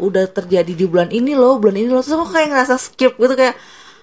udah 0.00 0.24
terjadi 0.32 0.72
di 0.72 0.84
bulan 0.88 1.12
ini 1.12 1.36
loh 1.36 1.60
bulan 1.60 1.76
ini 1.76 1.88
loh 1.92 2.00
terus 2.00 2.16
aku 2.16 2.32
kayak 2.32 2.48
ngerasa 2.50 2.74
skip 2.80 3.14
gitu 3.20 3.34
kayak 3.36 3.56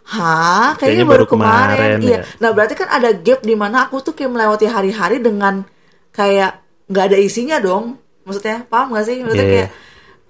Hah, 0.07 0.79
kayaknya, 0.79 1.03
Kayaknya 1.03 1.03
baru, 1.03 1.11
baru 1.11 1.25
kemarin, 1.27 1.75
kemarin. 1.75 1.99
Iya. 1.99 2.15
ya. 2.15 2.19
Nah, 2.39 2.49
berarti 2.55 2.73
kan 2.79 2.87
ada 2.87 3.09
gap 3.11 3.43
di 3.43 3.55
mana 3.59 3.91
aku 3.91 3.99
tuh 3.99 4.15
kayak 4.15 4.31
melewati 4.31 4.63
hari-hari 4.63 5.19
dengan 5.19 5.67
kayak 6.15 6.63
nggak 6.87 7.05
ada 7.11 7.17
isinya 7.19 7.59
dong. 7.59 7.99
Maksudnya, 8.23 8.63
paham 8.71 8.95
gak 8.95 9.03
sih? 9.03 9.19
Maksudnya 9.19 9.43
Iya. 9.43 9.51
kayak 9.67 9.69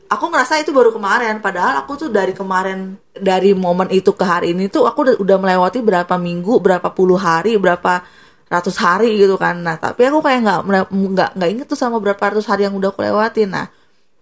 aku 0.10 0.26
ngerasa 0.34 0.54
itu 0.66 0.74
baru 0.74 0.90
kemarin, 0.90 1.46
padahal 1.46 1.86
aku 1.86 1.94
tuh 1.94 2.10
dari 2.10 2.34
kemarin 2.34 2.98
dari 3.14 3.54
momen 3.54 3.94
itu 3.94 4.18
ke 4.18 4.26
hari 4.26 4.58
ini 4.58 4.66
tuh 4.66 4.90
aku 4.90 5.22
udah, 5.22 5.38
melewati 5.38 5.78
berapa 5.86 6.18
minggu, 6.18 6.58
berapa 6.58 6.90
puluh 6.98 7.22
hari, 7.22 7.62
berapa 7.62 8.02
ratus 8.50 8.82
hari 8.82 9.14
gitu 9.14 9.38
kan. 9.38 9.62
Nah, 9.62 9.78
tapi 9.78 10.10
aku 10.10 10.26
kayak 10.26 10.42
nggak 10.42 10.90
nggak 10.90 11.30
nggak 11.38 11.50
inget 11.54 11.68
tuh 11.70 11.78
sama 11.78 12.02
berapa 12.02 12.18
ratus 12.18 12.50
hari 12.50 12.66
yang 12.66 12.74
udah 12.74 12.90
aku 12.90 13.06
lewatin. 13.06 13.54
Nah, 13.54 13.70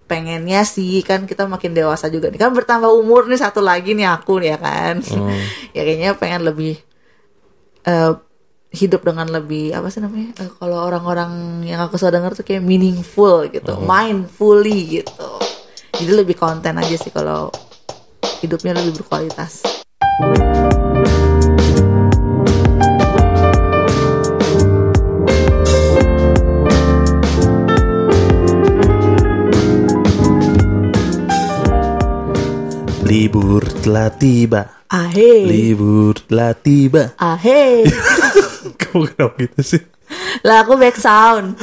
pengennya 0.06 0.62
sih 0.66 1.02
kan 1.02 1.26
kita 1.26 1.50
makin 1.50 1.74
dewasa 1.74 2.10
juga 2.10 2.30
nih. 2.30 2.40
Kan 2.40 2.54
bertambah 2.54 2.90
umur 2.94 3.26
nih 3.26 3.42
satu 3.42 3.62
lagi 3.62 3.98
nih 3.98 4.08
aku 4.10 4.42
ya 4.42 4.58
kan. 4.58 5.02
Ya 5.76 5.84
kayaknya 5.84 6.16
pengen 6.16 6.48
lebih 6.48 6.80
eh, 7.84 8.14
hidup 8.72 9.04
dengan 9.04 9.28
lebih 9.28 9.76
apa 9.76 9.92
sih 9.92 10.00
namanya 10.00 10.32
Eh, 10.40 10.52
kalau 10.56 10.88
orang-orang 10.88 11.64
yang 11.68 11.84
aku 11.84 12.00
suka 12.00 12.16
denger 12.16 12.32
tuh 12.32 12.46
kayak 12.48 12.64
meaningful 12.64 13.44
gitu 13.52 13.76
mindfully 13.84 15.04
gitu. 15.04 15.32
Jadi 15.96 16.12
lebih 16.12 16.36
konten 16.40 16.76
aja 16.80 16.96
sih 16.96 17.12
kalau 17.12 17.52
hidupnya 18.44 18.76
lebih 18.76 19.04
berkualitas 19.04 19.64
Libur 33.06 33.62
telah 33.80 34.10
tiba. 34.10 34.82
ahe 34.88 35.46
Libur 35.46 36.18
telah 36.22 36.54
tiba. 36.54 37.14
ahe 37.16 37.86
Kamu 38.82 39.06
kenapa 39.08 39.38
gitu 39.40 39.62
sih? 39.62 39.82
lah 40.42 40.62
aku 40.62 40.74
back 40.76 40.94
sound 40.96 41.58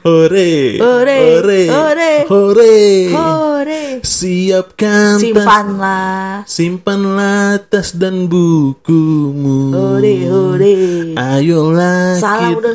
Hore, 0.00 0.78
Hore, 0.78 1.20
hore, 1.26 1.62
hore. 1.66 2.12
hore. 2.28 2.78
hore 3.10 3.82
Siapkan 4.00 5.18
simpanlah 5.18 6.44
simpanlah 6.46 7.58
tas 7.62 7.92
dan 7.92 8.24
bukumu. 8.26 9.72
hore 9.72 10.14
hore 10.24 10.74
Ayolah. 11.12 12.16
salah 12.16 12.52
kita- 12.52 12.60
udah. 12.62 12.74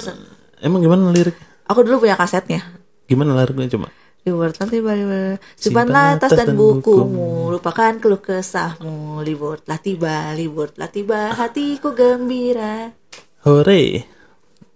Emang 0.60 0.78
gimana 0.80 1.10
lirik? 1.10 1.38
aku 1.66 1.82
dulu 1.82 2.04
punya 2.04 2.14
kasetnya 2.14 2.62
Gimana 3.08 3.34
liriknya 3.36 3.66
coba? 3.72 3.90
Libur 4.22 4.54
tiba, 4.54 4.94
libur. 4.94 5.42
Simpanlah 5.58 6.22
tas 6.22 6.30
tas 6.30 6.46
dan 6.46 6.54
bukumu, 6.54 7.50
lupakan 7.58 7.98
keluh 7.98 8.22
kesahmu. 8.22 9.26
Libur 9.26 9.58
telah 9.66 9.82
tiba, 9.82 10.30
libur 10.38 10.70
telah 10.70 10.94
tiba, 10.94 11.34
hatiku 11.34 11.98
gembira. 11.98 12.94
Hore. 13.42 14.06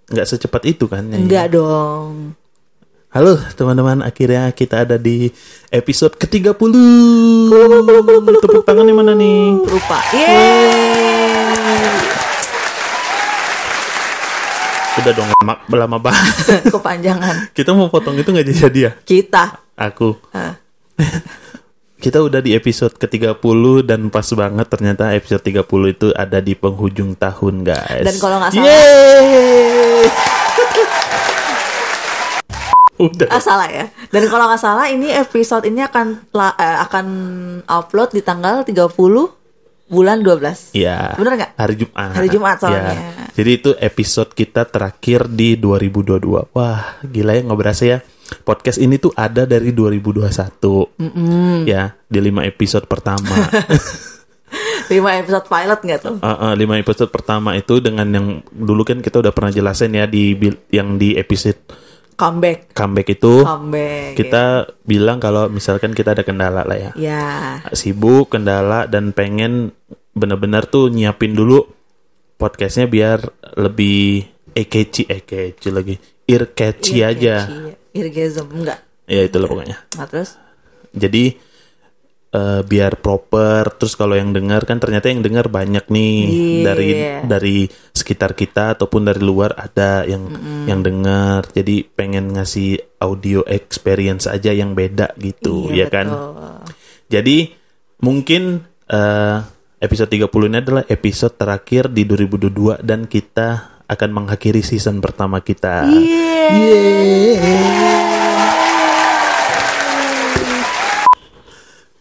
Nggak 0.10 0.26
secepat 0.26 0.66
itu 0.66 0.90
kan? 0.90 1.06
nyanyi? 1.06 1.30
Enggak 1.30 1.54
dong. 1.54 2.34
Halo 3.14 3.38
teman-teman, 3.54 4.02
akhirnya 4.02 4.50
kita 4.50 4.82
ada 4.82 4.98
di 4.98 5.30
episode 5.70 6.18
ke-30. 6.18 6.74
Tepuk 8.42 8.66
tangan 8.66 8.90
yang 8.90 8.98
mana 8.98 9.14
nih? 9.14 9.62
Lupa. 9.62 10.02
Yeay. 10.10 12.25
Udah 14.96 15.12
dong 15.12 15.28
lama, 15.28 15.54
lama 15.68 15.98
banget. 16.00 16.36
Kepanjangan. 16.74 17.52
Kita 17.52 17.76
mau 17.76 17.92
potong 17.92 18.16
itu 18.16 18.32
nggak 18.32 18.48
jadi 18.48 18.80
ya? 18.80 18.92
Kita. 18.96 19.60
Aku. 19.76 20.16
Kita 21.96 22.22
udah 22.22 22.38
di 22.38 22.54
episode 22.54 22.94
ke-30 22.96 23.42
dan 23.84 24.08
pas 24.08 24.28
banget 24.30 24.68
ternyata 24.70 25.10
episode 25.12 25.42
30 25.42 25.66
itu 25.90 26.08
ada 26.14 26.38
di 26.38 26.54
penghujung 26.54 27.18
tahun 27.18 27.66
guys. 27.66 28.06
Dan 28.06 28.16
kalau 28.20 28.38
nggak 28.38 28.52
salah- 28.54 28.68
Yeay! 28.68 30.06
udah. 33.10 33.28
Ah 33.28 33.42
salah 33.42 33.68
ya. 33.68 33.86
Dan 34.08 34.30
kalau 34.30 34.46
nggak 34.48 34.62
salah 34.62 34.86
ini 34.88 35.12
episode 35.12 35.66
ini 35.66 35.82
akan 35.82 36.30
la- 36.32 36.56
eh, 36.56 36.78
akan 36.80 37.06
upload 37.66 38.14
di 38.14 38.22
tanggal 38.22 38.64
30 38.64 38.96
bulan 39.86 40.22
12. 40.22 40.72
Iya. 40.72 41.18
Bener 41.18 41.34
nggak? 41.36 41.52
Hari 41.58 41.76
Jumat. 41.76 42.10
Hari 42.14 42.28
Jumat 42.30 42.56
soalnya. 42.62 42.94
Iya. 42.94 43.25
Jadi 43.36 43.50
itu 43.52 43.76
episode 43.78 44.32
kita 44.32 44.64
terakhir 44.64 45.28
di 45.28 45.60
2022. 45.60 46.56
Wah, 46.56 46.82
gila 47.04 47.36
ya 47.36 47.42
nggak 47.44 47.60
berasa 47.60 47.84
ya. 47.86 48.00
Podcast 48.42 48.80
ini 48.80 48.96
tuh 48.96 49.12
ada 49.14 49.44
dari 49.44 49.70
2021. 49.70 50.96
Ya, 51.68 52.00
di 52.08 52.20
5 52.22 52.48
episode 52.48 52.88
pertama. 52.88 53.36
5 54.88 54.92
episode 55.20 55.46
pilot 55.46 55.80
nggak 55.82 56.00
tuh? 56.00 56.16
Uh, 56.22 56.30
uh, 56.30 56.52
lima 56.54 56.78
episode 56.78 57.10
pertama 57.10 57.58
itu 57.58 57.82
dengan 57.82 58.06
yang 58.06 58.28
dulu 58.48 58.86
kan 58.86 59.02
kita 59.02 59.18
udah 59.18 59.34
pernah 59.34 59.50
jelasin 59.50 59.92
ya 59.92 60.06
di 60.06 60.32
bil- 60.32 60.62
yang 60.70 60.96
di 60.96 61.18
episode 61.18 61.58
Comeback. 62.16 62.72
comeback 62.72 63.12
itu 63.12 63.44
Comeback. 63.44 64.14
kita 64.16 64.44
bilang 64.86 65.20
kalau 65.20 65.50
misalkan 65.50 65.92
kita 65.92 66.14
ada 66.14 66.24
kendala 66.24 66.64
lah 66.64 66.78
ya 66.78 66.92
Ya. 66.96 67.26
sibuk 67.74 68.32
kendala 68.32 68.86
dan 68.86 69.12
pengen 69.12 69.74
bener-bener 70.14 70.64
tuh 70.64 70.88
nyiapin 70.88 71.36
dulu 71.36 71.66
podcastnya 72.36 72.86
biar 72.86 73.20
lebih 73.56 74.28
eh 74.56 74.68
catchy 74.68 75.04
eh 75.08 75.24
lagi. 75.72 75.96
Ear 76.26 76.52
catchy 76.52 77.06
aja. 77.06 77.46
Irgasm 77.96 78.48
enggak. 78.52 78.80
ya 79.06 79.22
itulah 79.22 79.46
pokoknya. 79.46 79.78
Nah, 79.96 80.08
terus? 80.10 80.36
Jadi 80.92 81.38
eh, 82.34 82.62
biar 82.66 82.98
proper 82.98 83.70
terus 83.78 83.94
kalau 83.94 84.18
yang 84.18 84.34
dengar 84.34 84.66
kan 84.66 84.82
ternyata 84.82 85.08
yang 85.14 85.22
dengar 85.22 85.48
banyak 85.48 85.86
nih. 85.88 86.18
Iya. 86.26 86.64
dari 86.66 86.90
dari 87.24 87.58
sekitar 87.94 88.34
kita 88.34 88.76
ataupun 88.76 89.06
dari 89.06 89.22
luar 89.22 89.54
ada 89.54 90.04
yang 90.04 90.28
yang 90.66 90.82
dengar. 90.82 91.46
Jadi 91.54 91.86
pengen 91.86 92.34
ngasih 92.34 93.00
audio 93.00 93.46
experience 93.46 94.26
aja 94.26 94.50
yang 94.50 94.74
beda 94.74 95.14
gitu 95.22 95.70
Iya, 95.70 95.86
ya 95.86 95.88
kan? 95.94 96.08
betul. 96.10 96.58
jadi 97.06 97.38
mungkin 98.02 98.44
eh, 98.90 99.38
episode 99.80 100.08
30 100.08 100.48
ini 100.48 100.58
adalah 100.64 100.84
episode 100.88 101.36
terakhir 101.36 101.92
di 101.92 102.08
2022 102.08 102.80
dan 102.80 103.04
kita 103.08 103.82
akan 103.86 104.10
mengakhiri 104.12 104.64
season 104.64 105.04
pertama 105.04 105.44
kita. 105.44 105.86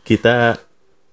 Kita 0.04 0.34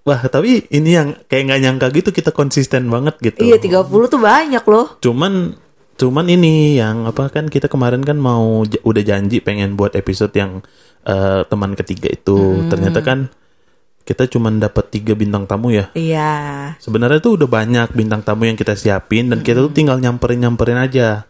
wah 0.02 0.22
tapi 0.28 0.68
ini 0.70 0.90
yang 0.94 1.16
kayak 1.26 1.44
nggak 1.48 1.62
nyangka 1.66 1.88
gitu 1.98 2.10
kita 2.14 2.30
konsisten 2.32 2.88
banget 2.88 3.18
gitu. 3.20 3.42
Iya 3.42 3.58
30 3.58 4.12
tuh 4.12 4.22
banyak 4.22 4.64
loh. 4.70 4.88
Cuman 5.02 5.58
cuman 5.98 6.26
ini 6.30 6.82
yang 6.82 7.06
apa 7.06 7.30
kan 7.30 7.46
kita 7.50 7.70
kemarin 7.70 8.02
kan 8.02 8.18
mau 8.18 8.64
udah 8.66 9.04
janji 9.06 9.38
pengen 9.42 9.78
buat 9.78 9.98
episode 9.98 10.34
yang 10.38 10.62
eh, 11.10 11.42
teman 11.50 11.74
ketiga 11.74 12.14
itu. 12.14 12.70
Ternyata 12.70 13.02
kan 13.02 13.34
kita 14.02 14.28
cuman 14.28 14.58
dapat 14.58 14.90
tiga 14.90 15.14
bintang 15.14 15.46
tamu 15.46 15.72
ya. 15.72 15.90
Iya. 15.94 16.34
Sebenarnya 16.82 17.22
tuh 17.22 17.38
udah 17.38 17.50
banyak 17.50 17.90
bintang 17.94 18.26
tamu 18.26 18.50
yang 18.50 18.58
kita 18.58 18.74
siapin 18.74 19.30
dan 19.30 19.46
kita 19.46 19.62
tuh 19.62 19.74
tinggal 19.74 20.02
nyamperin-nyamperin 20.02 20.80
aja. 20.80 21.30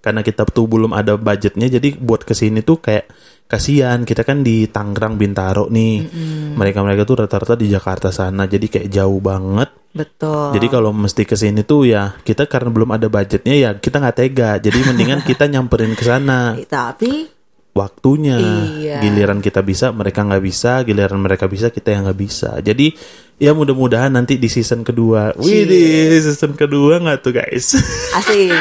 Karena 0.00 0.22
kita 0.22 0.46
tuh 0.46 0.70
belum 0.70 0.94
ada 0.94 1.18
budgetnya 1.18 1.66
jadi 1.66 1.98
buat 1.98 2.22
ke 2.22 2.30
sini 2.30 2.62
tuh 2.62 2.78
kayak 2.78 3.10
kasihan 3.46 4.02
kita 4.02 4.22
kan 4.26 4.42
di 4.42 4.66
Tangerang 4.70 5.18
Bintaro 5.18 5.66
nih. 5.66 6.06
Mereka-mereka 6.54 7.02
tuh 7.02 7.26
rata-rata 7.26 7.54
di 7.58 7.70
Jakarta 7.70 8.10
sana 8.14 8.46
jadi 8.46 8.66
kayak 8.66 8.88
jauh 8.90 9.18
banget. 9.18 9.70
Betul. 9.96 10.52
Jadi 10.60 10.66
kalau 10.68 10.92
mesti 10.92 11.24
ke 11.24 11.34
sini 11.34 11.64
tuh 11.64 11.88
ya 11.88 12.12
kita 12.20 12.44
karena 12.44 12.68
belum 12.68 12.92
ada 12.92 13.08
budgetnya 13.08 13.54
ya 13.56 13.70
kita 13.76 13.98
nggak 13.98 14.16
tega. 14.16 14.50
Jadi 14.60 14.78
mendingan 14.84 15.24
kita 15.28 15.48
nyamperin 15.48 15.96
ke 15.96 16.04
sana. 16.04 16.54
Tapi 16.54 17.35
Waktunya 17.76 18.40
Iya. 18.72 18.98
giliran 19.00 19.38
kita 19.38 19.60
bisa 19.60 19.92
mereka 19.92 20.24
nggak 20.24 20.40
bisa, 20.40 20.80
giliran 20.80 21.20
mereka 21.20 21.44
bisa 21.44 21.68
kita 21.68 21.92
yang 21.92 22.08
nggak 22.08 22.16
bisa. 22.16 22.56
Jadi 22.58 22.96
ya 23.36 23.52
mudah-mudahan 23.52 24.08
nanti 24.08 24.34
di 24.34 24.48
season 24.48 24.80
kedua, 24.80 25.36
wih 25.36 25.62
di 25.62 25.82
season 26.16 26.56
kedua 26.56 26.96
nggak 26.98 27.18
tuh 27.20 27.32
guys? 27.32 27.76
asik. 28.18 28.56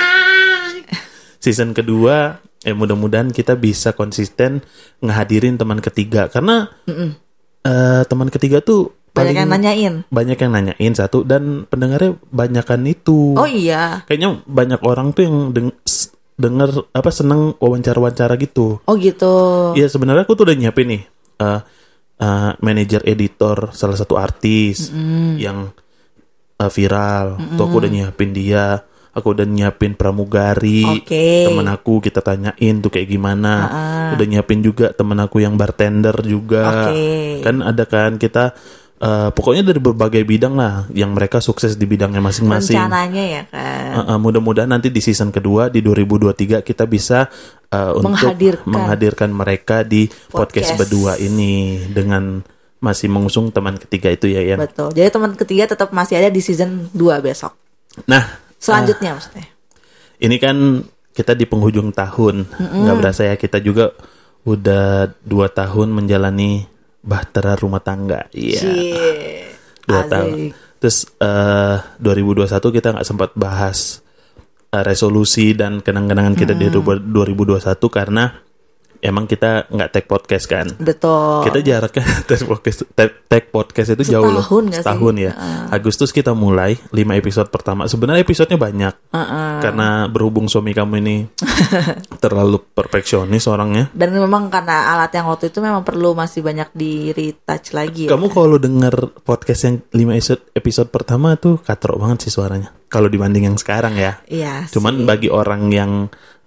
season 1.38 1.72
kedua 1.72 2.38
eh 2.60 2.74
mudah-mudahan 2.74 3.30
kita 3.30 3.54
bisa 3.54 3.94
konsisten 3.94 4.66
ngehadirin 5.00 5.56
teman 5.56 5.78
ketiga 5.78 6.26
karena 6.28 6.74
eh, 7.62 8.02
teman 8.04 8.28
ketiga 8.28 8.60
tuh 8.60 8.92
Banyak 9.14 9.32
yang 9.38 9.48
nanyain. 9.48 9.94
banyak 10.10 10.36
yang 10.36 10.52
nanyain 10.52 10.92
satu 10.92 11.24
dan 11.24 11.64
pendengarnya 11.64 12.20
banyakan 12.28 12.84
itu 12.84 13.32
Oh 13.32 13.48
iya. 13.48 14.04
kayaknya 14.04 14.44
banyak 14.44 14.82
orang 14.82 15.14
tuh 15.14 15.24
yang 15.24 15.36
deng 15.50 15.70
denger 16.36 16.92
apa 16.92 17.10
seneng 17.12 17.56
wawancara-wawancara 17.60 18.36
gitu 18.40 18.84
Oh 18.84 18.96
gitu. 19.00 19.36
Iya 19.74 19.88
sebenarnya 19.88 20.28
aku 20.28 20.36
tuh 20.36 20.52
udah 20.52 20.58
nyiapin 20.60 20.88
nih 20.92 21.04
eh 21.36 21.60
eh, 22.20 22.52
manajer 22.60 23.02
editor 23.08 23.72
salah 23.72 23.96
satu 23.96 24.20
artis 24.20 24.92
yang 25.40 25.72
eh, 26.60 26.72
viral 26.72 27.40
tuh 27.56 27.64
aku 27.68 27.76
udah 27.84 27.92
nyiapin 27.92 28.32
dia 28.36 28.84
Aku 29.16 29.32
udah 29.32 29.48
nyiapin 29.48 29.96
pramugari. 29.96 30.84
Oke. 30.84 31.48
Temen 31.48 31.72
aku 31.72 32.04
kita 32.04 32.20
tanyain 32.20 32.84
tuh 32.84 32.92
kayak 32.92 33.08
gimana. 33.08 33.72
Udah 34.12 34.28
nyiapin 34.28 34.60
juga 34.60 34.92
temen 34.92 35.16
aku 35.24 35.40
yang 35.40 35.56
bartender 35.56 36.20
juga. 36.20 36.92
Oke. 36.92 37.40
Kan 37.40 37.64
ada 37.64 37.88
kan 37.88 38.20
kita 38.20 38.52
eh, 39.06 39.30
pokoknya 39.30 39.62
dari 39.62 39.78
berbagai 39.78 40.26
bidang 40.26 40.58
lah 40.58 40.90
yang 40.90 41.14
mereka 41.14 41.38
sukses 41.38 41.78
di 41.78 41.86
bidangnya 41.86 42.20
masing-masing. 42.20 42.74
rencananya 42.76 43.24
ya 43.24 43.44
kan 43.54 43.74
Uh, 43.96 44.02
uh, 44.12 44.18
mudah-mudahan 44.20 44.68
nanti 44.68 44.92
di 44.92 45.00
season 45.00 45.32
kedua 45.32 45.72
di 45.72 45.80
2023 45.80 46.60
kita 46.60 46.84
bisa 46.84 47.32
uh, 47.72 47.96
untuk 47.96 48.12
Menghadirkan. 48.12 48.68
menghadirkan 48.68 49.30
mereka 49.32 49.88
di 49.88 50.12
podcast. 50.28 50.76
Podcast. 50.76 50.80
berdua 50.84 51.12
ini 51.16 51.80
dengan 51.88 52.44
masih 52.84 53.08
mengusung 53.08 53.56
teman 53.56 53.80
ketiga 53.80 54.12
itu 54.12 54.28
ya 54.28 54.44
Yan. 54.44 54.60
betul 54.60 54.92
jadi 54.92 55.08
teman 55.08 55.32
ketiga 55.40 55.64
tetap 55.72 55.96
masih 55.96 56.20
ada 56.20 56.28
di 56.28 56.44
season 56.44 56.92
2 56.92 57.24
besok 57.24 57.56
Nah, 58.04 58.36
selanjutnya 58.60 59.16
maksudnya 59.16 59.48
ini 60.20 60.36
kan 60.36 60.84
kita 61.12 61.32
di 61.32 61.48
penghujung 61.48 61.96
tahun, 61.96 62.44
nggak 62.60 62.96
berasa 63.00 63.24
ya 63.24 63.40
kita 63.40 63.64
juga 63.64 63.96
udah 64.44 65.08
dua 65.24 65.48
tahun 65.48 65.96
menjalani 65.96 66.68
bahtera 67.06 67.54
rumah 67.54 67.80
tangga. 67.80 68.26
Iya, 68.34 68.60
Cie. 68.60 69.46
dua 69.86 70.04
tahun. 70.10 70.58
Terus 70.82 71.06
eh 71.22 71.78
2021 72.02 72.50
kita 72.50 72.88
nggak 72.98 73.08
sempat 73.08 73.30
bahas 73.38 74.02
eh, 74.74 74.84
resolusi 74.84 75.54
dan 75.54 75.86
kenang-kenangan 75.86 76.34
kita 76.34 76.58
di 76.58 76.68
2021 76.74 77.62
karena 77.94 78.34
emang 79.06 79.30
kita 79.30 79.70
nggak 79.70 79.90
take 79.94 80.10
podcast 80.10 80.50
kan. 80.50 80.66
betul 80.82 81.46
Kita 81.46 81.62
jaraknya 81.62 82.06
take 82.30 82.46
podcast, 82.50 82.90
take, 82.98 83.14
take 83.30 83.48
podcast 83.54 83.94
itu 83.94 84.18
jauh 84.18 84.26
loh. 84.26 84.42
Setahun 84.42 84.64
sih? 84.74 84.82
Setahun 84.82 85.16
ya. 85.22 85.32
Agustus 85.70 86.10
kita 86.10 86.34
mulai 86.34 86.74
5 86.90 87.22
episode 87.22 87.50
pertama. 87.54 87.86
Sebenarnya 87.86 88.26
episodenya 88.26 88.58
banyak. 88.58 88.94
Uh-uh. 89.14 89.62
Karena 89.62 90.10
berhubung 90.10 90.50
suami 90.50 90.74
kamu 90.74 90.94
ini 91.06 91.16
terlalu 92.24 92.58
perfeksionis 92.74 93.46
orangnya. 93.46 93.94
dan 93.94 94.10
memang 94.12 94.50
karena 94.50 94.98
alat 94.98 95.14
yang 95.14 95.30
waktu 95.30 95.54
itu 95.54 95.62
memang 95.62 95.86
perlu 95.86 96.18
masih 96.18 96.42
banyak 96.42 96.74
di 96.74 97.14
retouch 97.14 97.78
lagi 97.78 98.10
ya. 98.10 98.12
Kamu 98.18 98.34
kalau 98.34 98.58
denger 98.58 99.22
podcast 99.22 99.62
yang 99.70 99.76
5 99.94 100.18
episode, 100.18 100.42
episode 100.58 100.90
pertama 100.90 101.38
tuh 101.38 101.62
katrok 101.62 102.02
banget 102.02 102.26
sih 102.26 102.34
suaranya. 102.34 102.74
Kalau 102.90 103.12
dibanding 103.12 103.46
yang 103.52 103.58
sekarang 103.60 103.94
ya. 104.00 104.18
iya 104.26 104.66
Cuman 104.72 105.04
sih. 105.04 105.06
bagi 105.06 105.30
orang 105.30 105.70
yang 105.70 105.92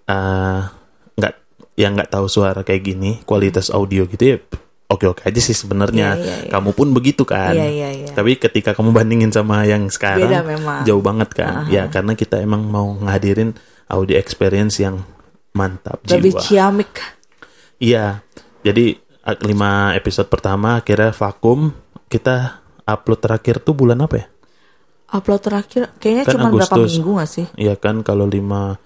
nggak 0.08 0.77
yang 1.78 1.94
nggak 1.94 2.10
tahu 2.10 2.26
suara 2.26 2.66
kayak 2.66 2.82
gini, 2.82 3.22
kualitas 3.22 3.70
audio 3.70 4.02
gitu 4.10 4.34
ya 4.34 4.38
oke-oke 4.88 5.28
aja 5.28 5.40
sih 5.40 5.52
sebenarnya. 5.52 6.16
Iya, 6.16 6.24
iya, 6.24 6.36
iya. 6.48 6.50
Kamu 6.50 6.72
pun 6.72 6.90
begitu 6.96 7.22
kan. 7.28 7.52
Iya, 7.52 7.68
iya, 7.68 7.88
iya. 7.92 8.10
Tapi 8.10 8.40
ketika 8.40 8.72
kamu 8.72 8.96
bandingin 8.96 9.30
sama 9.30 9.62
yang 9.68 9.86
sekarang 9.92 10.32
Beda 10.32 10.40
memang. 10.42 10.82
jauh 10.88 11.04
banget 11.04 11.30
kan. 11.36 11.68
Ya 11.68 11.86
karena 11.92 12.16
kita 12.16 12.40
emang 12.40 12.64
mau 12.66 12.96
ngadirin 12.96 13.52
audio 13.86 14.16
experience 14.16 14.80
yang 14.80 15.04
mantap 15.52 16.00
lebih 16.08 16.34
jiwa. 16.34 16.42
ciamik 16.42 16.92
Iya. 17.78 18.24
Jadi 18.64 18.96
lima 19.44 19.92
episode 19.92 20.26
pertama 20.32 20.80
akhirnya 20.80 21.12
vakum. 21.12 21.70
Kita 22.08 22.64
upload 22.88 23.20
terakhir 23.20 23.60
tuh 23.60 23.76
bulan 23.76 24.00
apa 24.00 24.16
ya? 24.16 24.26
upload 25.08 25.40
terakhir 25.40 25.88
kayaknya 25.96 26.24
Kan 26.28 26.32
cuma 26.36 26.48
berapa 26.52 26.76
minggu 26.84 27.10
gak 27.16 27.30
sih 27.32 27.46
Iya 27.56 27.80
kan 27.80 28.04
kalau 28.04 28.28
lima 28.28 28.76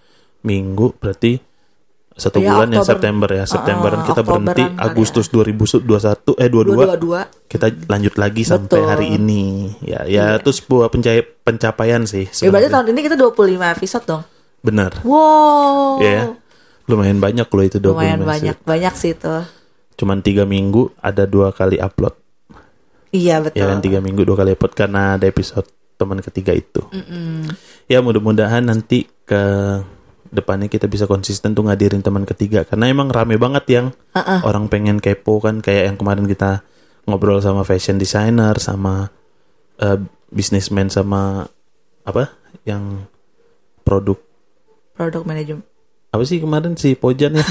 minggu 0.46 0.94
berarti 0.98 1.42
satu 2.14 2.38
Iya, 2.38 2.48
bulan 2.50 2.68
ya 2.68 2.76
Oktober. 2.76 2.88
September 2.88 3.28
ya. 3.30 3.44
Septemberan 3.44 3.98
Uh-uh, 3.98 4.08
kita 4.08 4.20
berhenti 4.20 4.50
Oktoberan 4.62 4.76
kali 4.76 4.86
Agustus 4.86 5.26
2021 5.28 5.88
eh 6.34 6.48
22 6.48 6.76
22 7.00 7.48
kita 7.48 7.66
lanjut 7.86 8.14
lagi 8.16 8.42
sampai 8.42 8.68
Betul. 8.68 8.78
Iya. 8.78 8.90
hari 8.90 9.06
ini. 9.12 9.44
Ya 9.80 10.00
ya 10.04 10.24
itu 10.36 10.50
sebuah 10.50 10.86
pencai- 10.88 11.24
pencapaian 11.40 12.02
sih 12.02 12.24
ya 12.24 12.48
berarti 12.48 12.68
sebenarnya. 12.68 12.70
tahun 12.70 12.86
ini 12.88 13.00
kita 13.02 13.16
25 13.16 13.34
episode 13.72 14.04
dong 14.04 14.22
Bener. 14.60 14.92
wow 15.02 15.98
Ya. 15.98 16.32
Lumayan 16.84 17.18
banyak 17.18 17.46
loh 17.46 17.64
itu 17.64 17.76
25 17.76 17.88
lumayan 17.88 18.10
episode. 18.16 18.28
banyak 18.28 18.56
banyak 18.62 18.94
sih 18.94 19.12
itu 19.12 19.34
Cuman 19.94 20.18
tiga 20.18 20.44
minggu 20.44 20.82
ada 20.98 21.24
dua 21.24 21.50
kali 21.50 21.76
upload. 21.76 22.14
iya 23.10 23.38
betul 23.38 23.56
Ya 23.56 23.68
kan 23.68 23.78
tiga 23.78 23.98
minggu 23.98 24.22
dua 24.22 24.36
kali 24.36 24.52
upload 24.52 24.72
karena 24.72 25.14
ada 25.14 25.24
episode 25.24 25.64
teman 25.94 26.18
ketiga 26.18 26.50
itu. 26.50 26.82
Ya 27.84 28.00
mudah-mudahan 28.00 28.64
nanti 28.64 29.06
ke 29.22 29.42
depannya 30.32 30.72
kita 30.72 30.88
bisa 30.88 31.04
konsisten 31.04 31.52
tuh 31.52 31.68
ngadirin 31.68 32.00
teman 32.00 32.24
ketiga. 32.24 32.64
Karena 32.64 32.88
emang 32.88 33.12
rame 33.12 33.36
banget 33.36 33.64
yang 33.68 33.86
orang 34.48 34.72
pengen 34.72 34.98
kepo 34.98 35.38
kan 35.38 35.60
kayak 35.60 35.92
yang 35.92 35.96
kemarin 36.00 36.24
kita 36.24 36.64
ngobrol 37.04 37.38
sama 37.44 37.62
fashion 37.62 38.00
designer 38.00 38.56
sama 38.56 39.12
eh, 39.78 40.00
businessman 40.32 40.88
sama 40.88 41.44
apa? 42.08 42.32
Yang 42.64 43.04
produk. 43.84 44.18
Produk 44.96 45.22
manajemen 45.28 45.68
apa 46.12 46.22
sih 46.28 46.44
kemarin 46.44 46.76
si 46.76 46.92
Pojan 46.92 47.40
ya? 47.40 47.46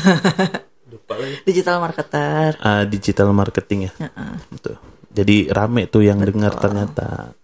Digital 1.49 1.81
marketer. 1.81 2.55
Ah, 2.61 2.85
digital 2.85 3.33
marketing 3.33 3.89
ya. 3.89 3.93
Betul. 4.53 4.77
jadi 5.11 5.51
rame 5.51 5.91
tuh 5.91 6.07
yang 6.07 6.23
dengar 6.23 6.55
ternyata 6.55 7.35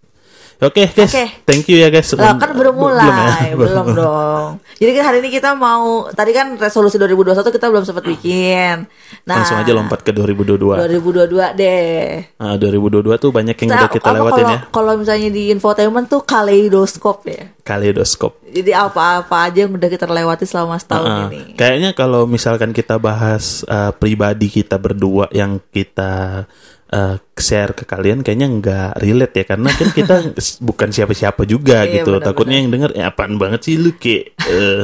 Oke 0.58 0.90
guys, 0.90 1.14
Oke. 1.14 1.46
thank 1.46 1.70
you 1.70 1.78
ya 1.78 1.94
guys. 1.94 2.10
Lah 2.18 2.34
kan 2.34 2.50
belum 2.50 2.74
Belum 2.74 2.90
mulai, 2.90 3.54
ya? 3.54 3.54
belum, 3.54 3.94
dong. 3.94 4.58
Jadi 4.74 4.92
kan 4.92 5.04
hari 5.06 5.18
ini 5.22 5.30
kita 5.30 5.54
mau 5.54 6.10
tadi 6.10 6.34
kan 6.34 6.58
resolusi 6.58 6.98
2021 6.98 7.46
kita 7.46 7.70
belum 7.70 7.86
sempat 7.86 8.02
bikin. 8.02 8.90
Nah, 9.24 9.38
Langsung 9.38 9.62
aja 9.62 9.70
lompat 9.70 10.02
ke 10.02 10.10
2022. 10.10 10.58
2022 10.58 11.54
deh. 11.54 12.34
Nah, 12.42 12.58
2022 12.58 12.90
tuh 13.18 13.30
banyak 13.30 13.54
yang 13.54 13.70
udah 13.72 13.92
kita 13.92 14.10
lewatin 14.10 14.34
kalau, 14.42 14.50
ya. 14.50 14.60
Kalau 14.74 14.94
misalnya 14.98 15.30
di 15.30 15.44
infotainment 15.54 16.10
tuh 16.10 16.26
kaleidoskop 16.26 17.18
ya. 17.30 17.54
Kaleidoskop. 17.62 18.42
Jadi 18.50 18.74
apa-apa 18.74 19.46
aja 19.46 19.62
yang 19.62 19.78
udah 19.78 19.88
kita 19.88 20.10
lewati 20.10 20.50
selama 20.50 20.82
setahun 20.82 21.06
Ah, 21.06 21.30
ini. 21.30 21.54
Kayaknya 21.54 21.94
kalau 21.94 22.26
misalkan 22.26 22.74
kita 22.74 22.98
bahas 22.98 23.62
uh, 23.64 23.94
pribadi 23.94 24.50
kita 24.50 24.82
berdua 24.82 25.30
yang 25.30 25.62
kita 25.70 26.50
uh, 26.90 27.16
share 27.34 27.72
ke 27.72 27.84
kalian 27.84 28.22
kayaknya 28.22 28.48
nggak 28.50 28.90
relate 29.00 29.36
ya 29.36 29.46
karena 29.46 29.70
kan 29.72 29.90
kita 29.92 30.16
bukan 30.68 30.90
siapa-siapa 30.92 31.44
juga 31.44 31.84
Iya, 31.84 32.02
gitu. 32.02 32.18
benar-benar. 32.18 32.28
Takutnya 32.32 32.58
yang 32.60 32.70
denger 32.70 32.92
ya 32.96 33.06
apaan 33.10 33.36
banget 33.36 33.62
sih 33.64 33.76
lu 33.76 33.96
kayak 33.96 34.36
eh, 34.48 34.84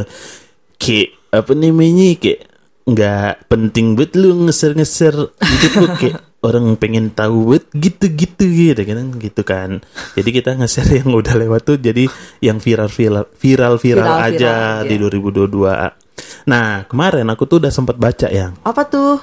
kayak 0.78 1.10
apa 1.32 1.52
namanya 1.54 2.08
kayak 2.20 2.42
nggak 2.84 3.48
penting 3.48 3.96
banget 3.96 4.12
lu 4.20 4.44
ngeser-ngeser 4.44 5.16
gitu 5.32 5.68
tuh 5.72 5.88
kayak 5.96 6.20
orang 6.44 6.76
pengen 6.76 7.08
tahu 7.16 7.56
banget 7.56 7.66
gitu-gitu 7.72 8.44
gitu 8.44 8.82
kan 8.84 9.00
gitu 9.16 9.42
kan. 9.42 9.70
Jadi 10.14 10.30
kita 10.36 10.60
nge-share 10.60 11.00
yang 11.00 11.16
udah 11.16 11.40
lewat 11.40 11.64
tuh 11.64 11.78
jadi 11.80 12.04
yang 12.44 12.60
viral-viral 12.60 13.32
viral-viral 13.32 14.04
aja 14.20 14.84
Viral-viral, 14.84 15.24
di 15.24 15.48
2022. 15.48 16.04
Nah, 16.44 16.84
kemarin 16.84 17.32
aku 17.32 17.48
tuh 17.48 17.64
udah 17.64 17.72
sempat 17.72 17.96
baca 17.96 18.28
yang 18.28 18.60
Apa 18.62 18.84
tuh? 18.84 19.16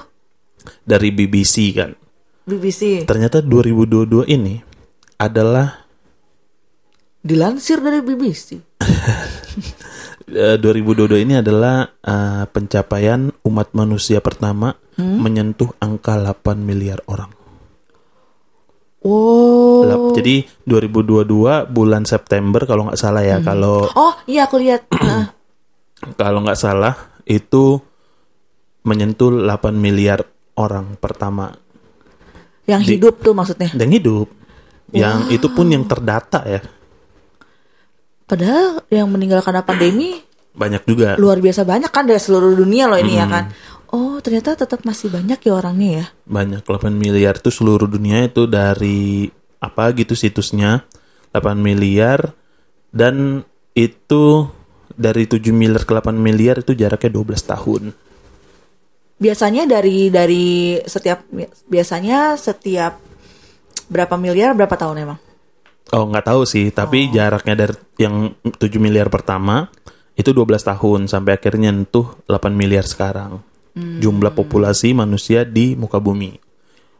dari 0.81 1.13
BBC 1.13 1.77
kan. 1.77 1.93
BBC. 2.43 3.05
Ternyata 3.05 3.39
2022 3.41 4.25
ini 4.27 4.57
adalah 5.17 5.81
Dilansir 7.21 7.77
dari 7.77 8.01
BBC. 8.01 8.57
eh, 10.33 10.57
2022 10.57 11.21
ini 11.21 11.37
adalah 11.37 11.85
eh, 11.85 12.43
pencapaian 12.49 13.29
umat 13.45 13.77
manusia 13.77 14.17
pertama 14.19 14.73
menyentuh 15.01 15.73
angka 15.81 16.13
8 16.13 16.61
miliar 16.61 17.01
orang. 17.09 17.29
Oh. 19.01 19.81
Lap- 19.81 20.13
Jadi 20.13 20.45
2022 20.65 21.25
bulan 21.73 22.05
September 22.05 22.61
kalau 22.69 22.85
nggak 22.89 23.01
salah 23.01 23.25
ya, 23.25 23.41
kalau 23.41 23.89
Oh, 23.97 24.13
iya 24.29 24.45
aku 24.45 24.61
lihat. 24.61 24.85
Ah, 25.01 25.33
kalau 26.17 26.41
nggak 26.41 26.57
salah 26.57 26.97
itu 27.25 27.77
menyentuh 28.81 29.29
8 29.29 29.73
miliar 29.73 30.25
orang 30.57 30.97
pertama 30.97 31.53
yang 32.65 32.81
Di- 32.81 32.95
hidup 32.95 33.19
tuh 33.19 33.33
maksudnya. 33.33 33.69
dan 33.71 33.89
hidup. 33.89 34.27
Yang 34.91 35.17
itu 35.31 35.47
pun 35.47 35.65
yang 35.65 35.83
terdata 35.83 36.43
ya. 36.43 36.59
Padahal 38.23 38.83
yang 38.87 39.07
meninggal 39.07 39.39
karena 39.39 39.59
pandemi 39.61 40.19
Banyak 40.51 40.83
juga. 40.83 41.15
luar 41.15 41.39
biasa 41.39 41.63
banyak 41.63 41.87
kan 41.87 42.03
dari 42.03 42.19
seluruh 42.19 42.51
dunia 42.53 42.87
loh 42.87 42.95
ini 42.95 43.15
ya 43.15 43.25
kan. 43.25 43.51
Oh, 43.87 44.19
ternyata 44.19 44.55
tetap 44.55 44.83
masih 44.83 45.11
banyak 45.11 45.35
ya 45.37 45.51
orangnya 45.51 45.89
ya. 45.93 46.05
banyak 46.23 46.63
8 46.63 46.91
miliar 46.91 47.35
itu 47.35 47.51
seluruh 47.51 47.87
dunia 47.87 48.23
itu 48.23 48.47
dari 48.47 49.27
apa 49.59 49.91
gitu 49.91 50.15
situsnya 50.15 50.87
8 51.31 51.55
miliar 51.55 52.31
dan 52.89 53.43
itu 53.73 54.47
dari 54.91 55.27
7 55.27 55.43
miliar 55.51 55.83
ke 55.83 55.91
8 55.91 56.07
miliar 56.13 56.59
itu 56.59 56.71
jaraknya 56.71 57.11
12 57.11 57.51
tahun 57.51 57.81
Biasanya 59.21 59.69
dari 59.69 60.09
dari 60.09 60.81
setiap 60.81 61.29
biasanya 61.69 62.33
setiap 62.41 62.97
berapa 63.85 64.17
miliar 64.17 64.57
berapa 64.57 64.73
tahun 64.73 65.05
emang? 65.05 65.19
oh 65.91 66.07
nggak 66.07 66.25
tahu 66.27 66.41
sih 66.47 66.71
tapi 66.71 67.11
jaraknya 67.11 67.67
dari 67.67 67.75
yang 67.99 68.31
7 68.47 68.57
miliar 68.79 69.11
pertama 69.11 69.67
itu 70.15 70.31
12 70.31 70.47
tahun 70.75 70.99
sampai 71.07 71.39
akhirnya 71.39 71.71
nyentuh 71.71 72.27
8 72.27 72.51
miliar 72.51 72.85
sekarang. 72.85 73.41
Jumlah 73.71 74.35
populasi 74.35 74.91
manusia 74.91 75.47
di 75.47 75.79
muka 75.79 76.03
bumi. 76.03 76.35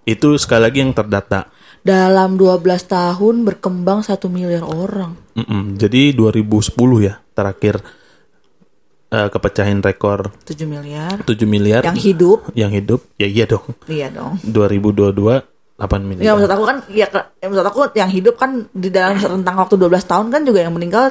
Itu 0.07 0.39
sekali 0.39 0.63
lagi 0.63 0.79
yang 0.79 0.95
terdata. 0.95 1.51
Dalam 1.83 2.39
12 2.39 2.63
tahun 2.87 3.43
berkembang 3.43 4.07
satu 4.07 4.31
miliar 4.31 4.63
orang. 4.63 5.19
Mm-mm, 5.35 5.75
jadi 5.75 6.15
2010 6.15 6.71
ya 7.03 7.19
terakhir 7.35 7.83
eh, 9.11 9.27
kepecahin 9.27 9.83
rekor 9.83 10.31
7 10.47 10.63
miliar 10.65 11.21
7 11.27 11.35
miliar 11.45 11.81
yang 11.83 11.99
hidup 11.99 12.39
yang 12.55 12.71
hidup 12.71 13.03
ya 13.19 13.27
iya 13.27 13.45
dong 13.45 13.65
iya 13.91 14.07
dong 14.07 14.39
2022 14.47 15.11
8 15.81 16.07
miliar 16.07 16.23
Ya 16.23 16.31
maksud 16.37 16.51
aku 16.53 16.63
kan 16.63 16.77
ya, 16.93 17.07
ya 17.41 17.45
maksud 17.49 17.65
aku 17.65 17.79
yang 17.97 18.11
hidup 18.13 18.35
kan 18.37 18.69
di 18.69 18.89
dalam 18.93 19.17
rentang 19.17 19.57
waktu 19.57 19.75
12 19.75 20.05
tahun 20.05 20.27
kan 20.29 20.41
juga 20.45 20.59
yang 20.61 20.73
meninggal 20.77 21.09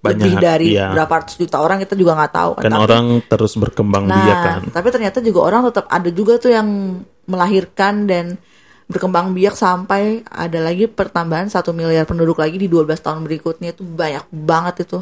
lebih 0.00 0.32
Banyak, 0.32 0.40
dari 0.40 0.68
iya. 0.74 0.90
berapa 0.96 1.12
ratus 1.12 1.36
juta 1.36 1.60
orang 1.60 1.76
kita 1.84 1.92
juga 1.92 2.16
nggak 2.16 2.32
tahu 2.32 2.50
kan. 2.56 2.62
kan 2.64 2.72
Tapi- 2.72 2.84
orang 2.88 3.04
terus 3.28 3.52
berkembang 3.60 4.04
nah, 4.08 4.16
biak 4.16 4.38
kan 4.40 4.60
tapi 4.72 4.88
ternyata 4.90 5.18
juga 5.20 5.40
orang 5.44 5.68
tetap 5.68 5.86
ada 5.92 6.08
juga 6.08 6.40
tuh 6.40 6.50
yang 6.56 6.68
melahirkan 7.28 8.08
dan 8.08 8.40
berkembang 8.90 9.30
biak 9.38 9.54
sampai 9.54 10.26
ada 10.26 10.58
lagi 10.58 10.90
pertambahan 10.90 11.46
satu 11.46 11.70
miliar 11.70 12.02
penduduk 12.10 12.42
lagi 12.42 12.58
di 12.58 12.66
12 12.66 12.98
tahun 12.98 13.22
berikutnya 13.22 13.70
itu 13.70 13.86
banyak 13.86 14.26
banget 14.34 14.90
itu. 14.90 14.98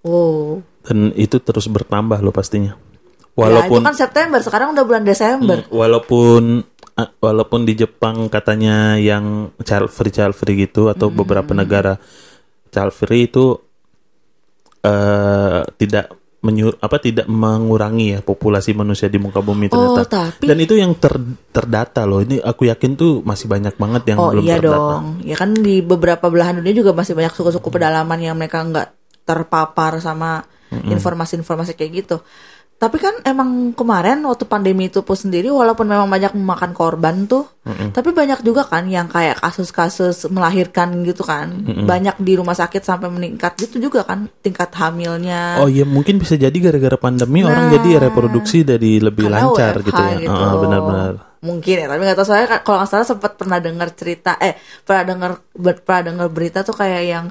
Wow. 0.00 0.64
Dan 0.82 1.12
itu 1.14 1.36
terus 1.38 1.66
bertambah 1.66 2.18
loh 2.18 2.30
pastinya 2.30 2.72
ya 2.72 2.84
itu 3.30 3.40
walaupun 3.70 3.80
kan 3.82 3.94
September, 3.94 4.38
sekarang 4.38 4.72
udah 4.72 4.84
bulan 4.84 5.02
Desember. 5.02 5.64
walaupun 5.70 6.60
ah, 6.94 7.08
walaupun 7.16 7.64
di 7.64 7.72
Jepang 7.74 8.28
katanya 8.28 8.94
yang 8.94 9.48
child 9.60 9.88
free 9.88 10.10
child 10.10 10.32
free 10.32 10.56
gitu 10.58 10.88
atau 10.88 11.08
Hmm. 11.08 11.16
beberapa 11.16 11.52
negara 11.52 11.96
child 12.68 12.92
free 12.92 13.26
itu 13.26 13.56
eh 14.80 15.60
tidak 15.76 16.08
menyur 16.40 16.72
apa 16.76 16.96
tidak 16.96 17.28
mengurangi 17.28 18.16
ya 18.16 18.20
populasi 18.20 18.72
manusia 18.72 19.06
di 19.06 19.16
muka 19.16 19.38
bumi 19.38 19.68
ternyata. 19.68 19.92
Oh, 19.92 20.06
tapi- 20.08 20.48
Dan 20.48 20.56
itu 20.58 20.72
yang 20.72 20.96
ter, 20.96 21.12
terdata 21.50 22.04
loh. 22.04 22.24
Ini 22.24 22.40
aku 22.40 22.64
yakin 22.64 22.96
tuh 22.96 23.20
masih 23.20 23.44
banyak 23.44 23.76
banget 23.76 24.08
yang 24.08 24.18
Oh 24.18 24.32
belum 24.32 24.40
iya 24.42 24.56
terdata. 24.56 24.76
dong, 24.96 25.04
ya 25.20 25.36
kan 25.36 25.52
di 25.52 25.80
beberapa 25.80 26.26
belahan 26.26 26.56
dunia 26.56 26.72
juga 26.72 26.92
masih 26.92 27.12
banyak 27.12 27.28
suku-suku 27.30 27.68
pedalaman 27.68 28.16
yang 28.18 28.34
mereka 28.34 28.56
nggak 28.58 28.88
terpapar 29.22 30.00
sama 30.00 30.40
informasi-informasi 30.70 31.74
kayak 31.74 31.92
gitu. 32.06 32.18
Tapi 32.80 32.96
kan 32.96 33.12
emang 33.28 33.76
kemarin 33.76 34.24
waktu 34.24 34.48
pandemi 34.48 34.88
itu 34.88 35.04
pun 35.04 35.12
sendiri, 35.12 35.52
walaupun 35.52 35.84
memang 35.84 36.08
banyak 36.08 36.32
memakan 36.32 36.72
korban 36.72 37.28
tuh, 37.28 37.44
tapi 37.92 38.08
banyak 38.08 38.40
juga 38.40 38.64
kan 38.64 38.88
yang 38.88 39.04
kayak 39.04 39.36
kasus-kasus 39.36 40.24
melahirkan 40.32 41.04
gitu 41.04 41.20
kan, 41.20 41.60
banyak 41.84 42.16
di 42.24 42.40
rumah 42.40 42.56
sakit 42.56 42.80
sampai 42.80 43.12
meningkat 43.12 43.52
gitu 43.60 43.84
juga 43.84 44.08
kan 44.08 44.32
tingkat 44.40 44.72
hamilnya. 44.80 45.60
Oh 45.60 45.68
iya 45.68 45.84
mungkin 45.84 46.16
bisa 46.24 46.40
jadi 46.40 46.56
gara-gara 46.56 46.96
pandemi 46.96 47.44
orang 47.44 47.68
jadi 47.68 48.08
reproduksi 48.08 48.64
dari 48.64 48.96
lebih 48.96 49.28
lancar 49.28 49.76
WFH 49.76 49.84
gitu 49.84 50.00
ya. 50.00 50.16
gitu. 50.24 50.40
Ah, 50.40 50.56
benar-benar. 50.56 51.12
Mungkin 51.44 51.76
ya, 51.84 51.86
tapi 51.88 52.00
nggak 52.00 52.16
tahu 52.16 52.28
saya 52.32 52.44
kalau 52.64 52.80
nggak 52.80 52.90
salah 52.96 53.04
sempat 53.04 53.36
pernah 53.36 53.60
dengar 53.60 53.92
cerita, 53.92 54.40
eh 54.40 54.56
pernah 54.88 55.04
dengar 55.04 55.30
pernah 55.84 56.00
dengar 56.00 56.28
berita 56.32 56.64
tuh 56.64 56.72
kayak 56.72 57.02
yang 57.04 57.26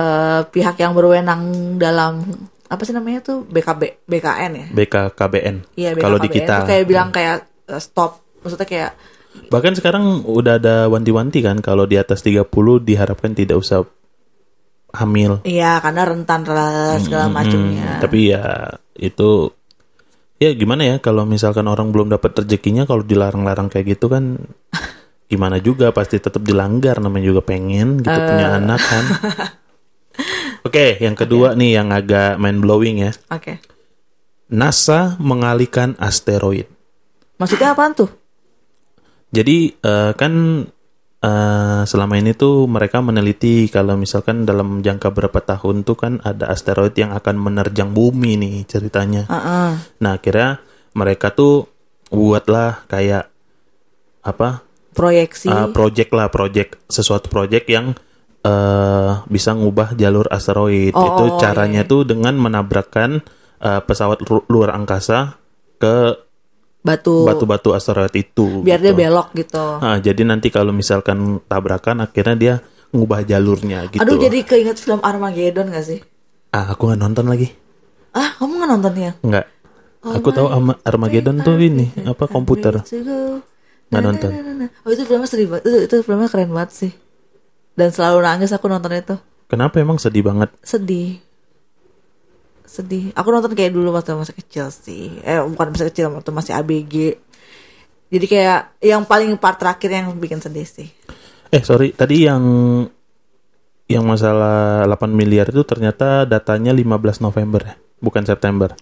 eh, 0.00 0.40
pihak 0.48 0.80
yang 0.80 0.96
berwenang 0.96 1.76
dalam 1.76 2.24
apa 2.70 2.82
sih 2.86 2.94
namanya 2.94 3.20
tuh 3.20 3.42
BKB 3.50 4.06
BKN 4.06 4.52
ya? 4.54 4.66
BKKBN. 4.70 5.56
Iya 5.74 5.90
Kalau 5.98 6.22
di 6.22 6.30
BKKBN 6.30 6.38
kita 6.38 6.56
kayak 6.70 6.84
bilang 6.86 7.08
kayak 7.10 7.36
eh, 7.66 7.82
stop, 7.82 8.22
maksudnya 8.46 8.68
kayak 8.70 8.92
Bahkan 9.50 9.78
sekarang 9.78 10.26
udah 10.26 10.58
ada 10.58 10.76
wanti-wanti 10.90 11.42
kan 11.42 11.62
kalau 11.62 11.86
di 11.86 11.94
atas 11.94 12.22
30 12.22 12.46
diharapkan 12.82 13.30
tidak 13.34 13.62
usah 13.62 13.86
hamil. 14.90 15.38
iya 15.46 15.78
karena 15.78 16.02
rentan 16.02 16.42
lah 16.50 16.98
segala 16.98 17.30
macamnya. 17.30 17.98
Hmm, 17.98 18.02
tapi 18.02 18.34
ya 18.34 18.74
itu 18.98 19.54
ya 20.42 20.50
gimana 20.50 20.82
ya 20.82 20.96
kalau 20.98 21.22
misalkan 21.22 21.70
orang 21.70 21.94
belum 21.94 22.10
dapat 22.10 22.42
rezekinya 22.42 22.90
kalau 22.90 23.06
dilarang-larang 23.06 23.70
kayak 23.70 23.94
gitu 23.94 24.10
kan 24.10 24.34
gimana 25.30 25.62
juga 25.62 25.94
pasti 25.94 26.18
tetap 26.18 26.42
dilanggar 26.42 26.98
namanya 26.98 27.30
juga 27.30 27.42
pengen 27.46 28.02
gitu 28.02 28.18
punya 28.18 28.58
anak 28.58 28.80
kan. 28.82 29.04
Oke, 30.60 31.00
yang 31.00 31.16
kedua 31.16 31.56
nih 31.56 31.80
yang 31.80 31.88
agak 31.90 32.36
mind 32.36 32.60
blowing 32.60 32.96
ya. 33.00 33.12
Oke, 33.32 33.58
NASA 34.50 35.16
mengalihkan 35.22 35.94
asteroid. 35.96 36.66
maksudnya 37.40 37.72
apaan 37.72 37.96
tuh? 37.96 38.10
Jadi 39.32 39.72
eh, 39.72 40.12
kan 40.12 40.32
eh, 41.22 41.82
selama 41.86 42.14
ini 42.20 42.36
tuh 42.36 42.68
mereka 42.68 43.00
meneliti 43.00 43.70
kalau 43.72 43.96
misalkan 43.96 44.44
dalam 44.44 44.84
jangka 44.84 45.08
berapa 45.08 45.40
tahun 45.40 45.86
tuh 45.86 45.96
kan 45.96 46.12
ada 46.20 46.50
asteroid 46.52 46.92
yang 46.98 47.16
akan 47.16 47.40
menerjang 47.40 47.94
bumi 47.96 48.36
nih 48.36 48.54
ceritanya. 48.68 49.24
Heeh. 49.30 49.70
Nah 50.02 50.12
akhirnya 50.18 50.60
mereka 50.92 51.32
tuh 51.32 51.70
buatlah 52.10 52.84
kayak 52.90 53.30
apa 54.20 54.66
Proyeksi. 54.92 55.48
uh, 55.48 55.70
project 55.70 56.10
lah 56.12 56.28
project 56.28 56.76
sesuatu 56.90 57.30
project 57.30 57.70
yang 57.70 57.94
eh 58.40 59.12
bisa 59.28 59.52
ngubah 59.52 59.92
jalur 59.94 60.24
asteroid. 60.32 60.96
Oh, 60.96 61.04
Itu 61.04 61.24
oh, 61.28 61.38
caranya 61.40 61.84
tuh 61.84 62.08
dengan 62.08 62.36
menabrakkan 62.36 63.20
eh, 63.60 63.80
pesawat 63.84 64.24
lu- 64.24 64.46
luar 64.48 64.72
angkasa 64.72 65.36
ke 65.76 66.16
batu, 66.80 67.28
batu-batu 67.28 67.76
asteroid 67.76 68.12
itu. 68.16 68.64
biar 68.64 68.80
dia 68.80 68.92
gitu. 68.92 69.00
belok 69.00 69.28
gitu. 69.36 69.64
Ah, 69.80 70.00
jadi 70.00 70.24
nanti 70.24 70.48
kalau 70.48 70.72
misalkan 70.72 71.40
tabrakan 71.44 72.00
akhirnya 72.00 72.36
dia 72.36 72.54
ngubah 72.90 73.22
jalurnya 73.28 73.86
gitu. 73.92 74.00
Aduh 74.00 74.16
jadi 74.16 74.42
keinget 74.42 74.80
film 74.80 74.98
Armageddon 75.04 75.70
gak 75.70 75.84
sih? 75.86 76.00
Ah, 76.50 76.74
aku 76.74 76.90
nggak 76.90 77.00
nonton 77.00 77.26
lagi. 77.30 77.54
Ah, 78.10 78.34
kamu 78.40 78.52
nggak 78.58 78.70
nonton 78.74 78.92
ya? 78.98 79.12
Nggak. 79.22 79.46
Oh 80.00 80.16
aku 80.16 80.28
tahu 80.32 80.48
Ama- 80.48 80.80
Armageddon 80.82 81.44
tuh 81.44 81.60
ini 81.60 81.92
apa 82.08 82.24
komputer. 82.26 82.80
Nggak 83.92 84.02
nonton. 84.02 84.30
Oh 84.82 84.90
itu 84.90 85.02
filmnya 85.06 85.28
sedih 85.28 85.46
banget. 85.52 85.64
Itu, 85.68 85.78
itu 85.86 85.96
filmnya 86.02 86.28
keren 86.32 86.50
banget 86.50 86.70
sih. 86.72 86.92
Dan 87.80 87.88
selalu 87.96 88.20
nangis 88.20 88.52
aku 88.52 88.68
nonton 88.68 88.92
itu. 88.92 89.16
Kenapa 89.48 89.80
emang 89.80 89.96
sedih 89.96 90.20
banget? 90.20 90.52
Sedih. 90.60 91.16
Sedih. 92.68 93.08
Aku 93.16 93.32
nonton 93.32 93.56
kayak 93.56 93.72
dulu 93.72 93.96
waktu 93.96 94.12
masih 94.12 94.36
kecil 94.36 94.68
sih. 94.68 95.16
Eh 95.24 95.40
bukan 95.40 95.72
masih 95.72 95.88
kecil, 95.88 96.12
waktu 96.12 96.28
masih 96.28 96.52
ABG. 96.60 97.16
Jadi 98.12 98.26
kayak 98.28 98.76
yang 98.84 99.08
paling 99.08 99.32
part 99.40 99.56
terakhir 99.56 99.88
yang 99.96 100.12
bikin 100.12 100.44
sedih 100.44 100.68
sih. 100.68 100.92
Eh 101.48 101.64
sorry, 101.64 101.96
tadi 101.96 102.28
yang 102.28 102.44
yang 103.90 104.06
masalah 104.06 104.86
8 104.86 105.10
miliar 105.10 105.50
itu 105.50 105.66
ternyata 105.66 106.22
datanya 106.22 106.70
15 106.70 107.24
November 107.24 107.60
ya, 107.64 107.74
bukan 107.98 108.22
September. 108.22 108.76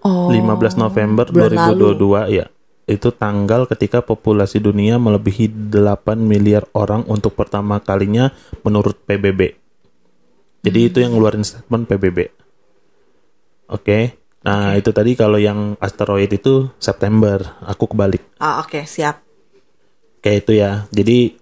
Oh. 0.00 0.30
15 0.30 0.80
November 0.80 1.26
bulan 1.28 1.74
2022 2.30 2.38
ya. 2.38 2.46
Itu 2.84 3.16
tanggal 3.16 3.64
ketika 3.64 4.04
populasi 4.04 4.60
dunia 4.60 5.00
melebihi 5.00 5.72
8 5.72 6.20
miliar 6.20 6.68
orang 6.76 7.08
untuk 7.08 7.32
pertama 7.32 7.80
kalinya 7.80 8.28
menurut 8.60 9.00
PBB. 9.08 9.56
Jadi 10.64 10.80
itu 10.80 11.00
yang 11.00 11.16
ngeluarin 11.16 11.44
statement 11.44 11.88
PBB. 11.88 12.28
Oke. 13.72 14.20
Nah, 14.44 14.76
itu 14.76 14.92
tadi 14.92 15.16
kalau 15.16 15.40
yang 15.40 15.76
asteroid 15.80 16.28
itu 16.28 16.68
September, 16.76 17.40
aku 17.64 17.88
kebalik. 17.88 18.20
Ah 18.36 18.60
oke 18.60 18.84
siap. 18.84 19.24
Kayak 20.20 20.38
itu 20.44 20.52
ya. 20.60 20.84
Jadi 20.92 21.32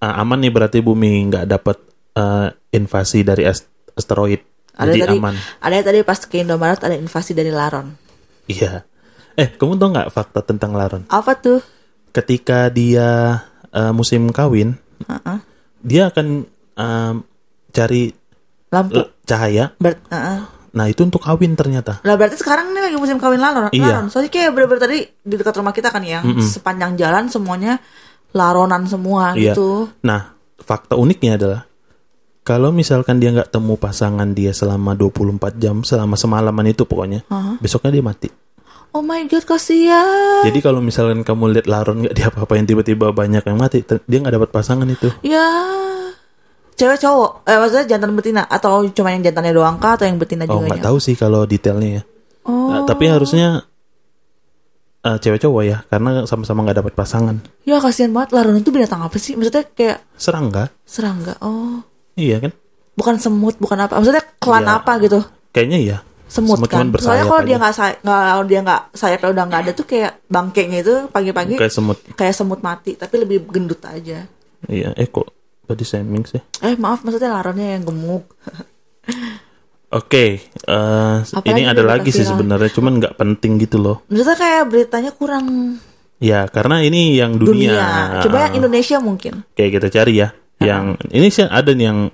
uh, 0.00 0.20
aman 0.24 0.40
nih 0.40 0.52
berarti 0.52 0.78
bumi 0.80 1.28
nggak 1.28 1.44
dapat 1.44 1.76
uh, 2.16 2.48
invasi 2.72 3.24
dari 3.24 3.44
ast- 3.44 3.68
asteroid. 3.92 4.40
Ada 4.76 4.92
Jadi 4.92 5.00
tadi, 5.04 5.16
aman. 5.20 5.34
ada 5.60 5.76
tadi 5.80 5.98
pas 6.04 6.20
ke 6.20 6.36
Indomaret 6.44 6.80
ada 6.84 6.96
invasi 6.96 7.32
dari 7.32 7.48
Laron. 7.48 7.96
Iya. 8.48 8.84
Eh, 9.36 9.48
kamu 9.52 9.76
tau 9.76 9.88
nggak 9.92 10.08
fakta 10.08 10.40
tentang 10.40 10.72
laron? 10.72 11.04
Apa 11.08 11.36
tuh? 11.36 11.60
Ketika 12.10 12.72
dia 12.72 13.40
uh, 13.68 13.92
musim 13.92 14.32
kawin, 14.32 14.80
Heeh. 15.04 15.38
dia 15.84 16.08
akan 16.08 16.48
um, 16.74 17.14
cari 17.68 18.16
Lampu. 18.72 19.04
uh, 19.04 19.08
cahaya. 19.22 19.76
Ber 19.76 20.00
heeh. 20.08 20.38
Nah, 20.76 20.88
itu 20.88 21.04
untuk 21.04 21.20
kawin 21.20 21.56
ternyata. 21.56 22.04
Lah 22.04 22.16
berarti 22.16 22.36
sekarang 22.36 22.72
ini 22.72 22.80
lagi 22.84 22.96
musim 22.96 23.16
kawin 23.16 23.40
laron. 23.40 23.68
Iya. 23.72 24.00
laron. 24.00 24.08
Soalnya 24.08 24.28
kayak 24.28 24.52
bener-bener 24.52 24.82
tadi 24.82 24.98
di 25.04 25.34
dekat 25.36 25.56
rumah 25.56 25.72
kita 25.72 25.88
kan 25.88 26.00
yang 26.00 26.24
sepanjang 26.40 26.96
jalan 26.96 27.28
semuanya 27.28 27.80
laronan 28.32 28.84
semua 28.84 29.32
Iya. 29.32 29.52
gitu. 29.52 29.88
Nah, 30.00 30.32
fakta 30.60 30.96
uniknya 30.96 31.36
adalah 31.36 31.64
kalau 32.40 32.70
misalkan 32.70 33.16
dia 33.16 33.32
nggak 33.32 33.48
temu 33.48 33.76
pasangan 33.76 34.28
dia 34.30 34.52
selama 34.52 34.92
24 34.92 35.56
jam, 35.56 35.80
selama 35.80 36.14
semalaman 36.14 36.68
itu 36.68 36.84
pokoknya, 36.84 37.24
besoknya 37.58 37.90
dia 37.90 38.04
mati. 38.04 38.28
Oh 38.96 39.04
my 39.04 39.28
god 39.28 39.44
kasihan. 39.44 40.40
Jadi 40.42 40.58
kalau 40.58 40.80
misalkan 40.80 41.20
kamu 41.20 41.52
lihat 41.52 41.66
laron 41.68 42.00
nggak 42.00 42.16
diapa-apain 42.16 42.64
tiba-tiba 42.64 43.12
banyak 43.12 43.44
yang 43.44 43.60
mati, 43.60 43.84
dia 43.84 44.18
nggak 44.18 44.34
dapat 44.34 44.50
pasangan 44.50 44.88
itu. 44.88 45.12
Ya. 45.20 45.44
Cewek 46.72 46.96
cowok, 46.98 47.44
eh 47.44 47.56
maksudnya 47.56 47.86
jantan 47.86 48.12
betina 48.12 48.44
atau 48.44 48.84
cuma 48.88 49.08
yang 49.08 49.20
jantannya 49.20 49.52
doang 49.52 49.76
kah 49.76 49.96
atau 49.96 50.04
yang 50.04 50.16
betina 50.16 50.44
Oh 50.44 50.60
juga? 50.60 50.72
nggak 50.72 50.80
tahu 50.82 50.96
sih 50.96 51.12
kalau 51.12 51.44
detailnya 51.44 52.00
ya. 52.00 52.02
Oh. 52.44 52.68
Nah, 52.68 52.84
tapi 52.84 53.08
harusnya 53.08 53.64
eh, 55.00 55.16
cewek 55.16 55.40
cowok 55.40 55.62
ya, 55.62 55.78
karena 55.88 56.24
sama-sama 56.24 56.64
nggak 56.64 56.78
dapat 56.80 56.92
pasangan. 56.92 57.36
Ya 57.64 57.80
kasihan 57.80 58.12
banget 58.12 58.32
laron 58.32 58.56
itu 58.56 58.68
binatang 58.68 59.00
apa 59.00 59.16
sih? 59.16 59.36
Maksudnya 59.36 59.64
kayak 59.72 60.04
Serangga, 60.16 60.72
serangga. 60.84 61.36
Oh. 61.40 61.80
iya 62.12 62.40
kan? 62.40 62.52
Bukan 62.92 63.20
semut, 63.20 63.56
bukan 63.56 63.76
apa. 63.76 63.96
Maksudnya 63.96 64.24
klan 64.36 64.64
Iya. 64.64 64.76
apa 64.76 64.92
gitu? 65.00 65.20
Kayaknya 65.52 65.78
iya. 65.80 65.98
Semut, 66.26 66.58
kan. 66.66 66.90
cuman 66.90 66.98
Soalnya 66.98 67.24
kalau 67.24 67.42
dia 67.46 67.54
aja. 67.54 67.62
nggak 67.62 67.74
kalau 68.02 68.44
dia 68.44 68.60
nggak 68.66 68.82
sayapnya 68.92 69.28
udah 69.30 69.44
nggak 69.46 69.60
ada 69.62 69.72
tuh 69.72 69.86
kayak 69.86 70.12
bangkainya 70.26 70.78
itu 70.82 70.94
pagi-pagi 71.06 71.54
kayak 71.54 71.70
semut. 71.70 71.98
kayak 72.18 72.34
semut 72.34 72.60
mati 72.60 72.98
tapi 72.98 73.14
lebih 73.22 73.46
gendut 73.46 73.78
aja. 73.86 74.26
Iya, 74.66 74.90
eh 74.98 75.06
kok 75.06 75.30
body 75.64 75.84
shaming 75.86 76.26
sih? 76.26 76.42
Eh 76.66 76.74
maaf 76.74 77.06
maksudnya 77.06 77.30
laronnya 77.30 77.78
yang 77.78 77.86
gemuk. 77.86 78.26
Oke, 79.86 80.42
eh, 80.42 81.16
Apa 81.22 81.46
ini 81.46 81.62
lagi 81.62 81.72
ada 81.78 81.82
lagi 81.86 82.10
sih 82.10 82.26
sebenarnya, 82.26 82.74
cuman 82.74 82.98
nggak 82.98 83.14
penting 83.14 83.54
gitu 83.62 83.78
loh. 83.78 84.02
Saya 84.10 84.34
kayak 84.34 84.64
beritanya 84.66 85.14
kurang 85.14 85.78
Ya, 86.18 86.48
karena 86.48 86.80
ini 86.80 87.14
yang 87.14 87.36
dunia. 87.36 87.76
dunia. 87.76 87.86
Coba 88.24 88.48
yang 88.48 88.64
Indonesia 88.64 88.96
mungkin. 88.98 89.44
Oke, 89.52 89.68
kita 89.68 89.86
cari 89.86 90.24
ya. 90.24 90.32
Yang 90.58 90.96
ini 91.12 91.28
sih 91.28 91.44
ada 91.44 91.70
nih 91.70 91.86
yang 91.86 92.08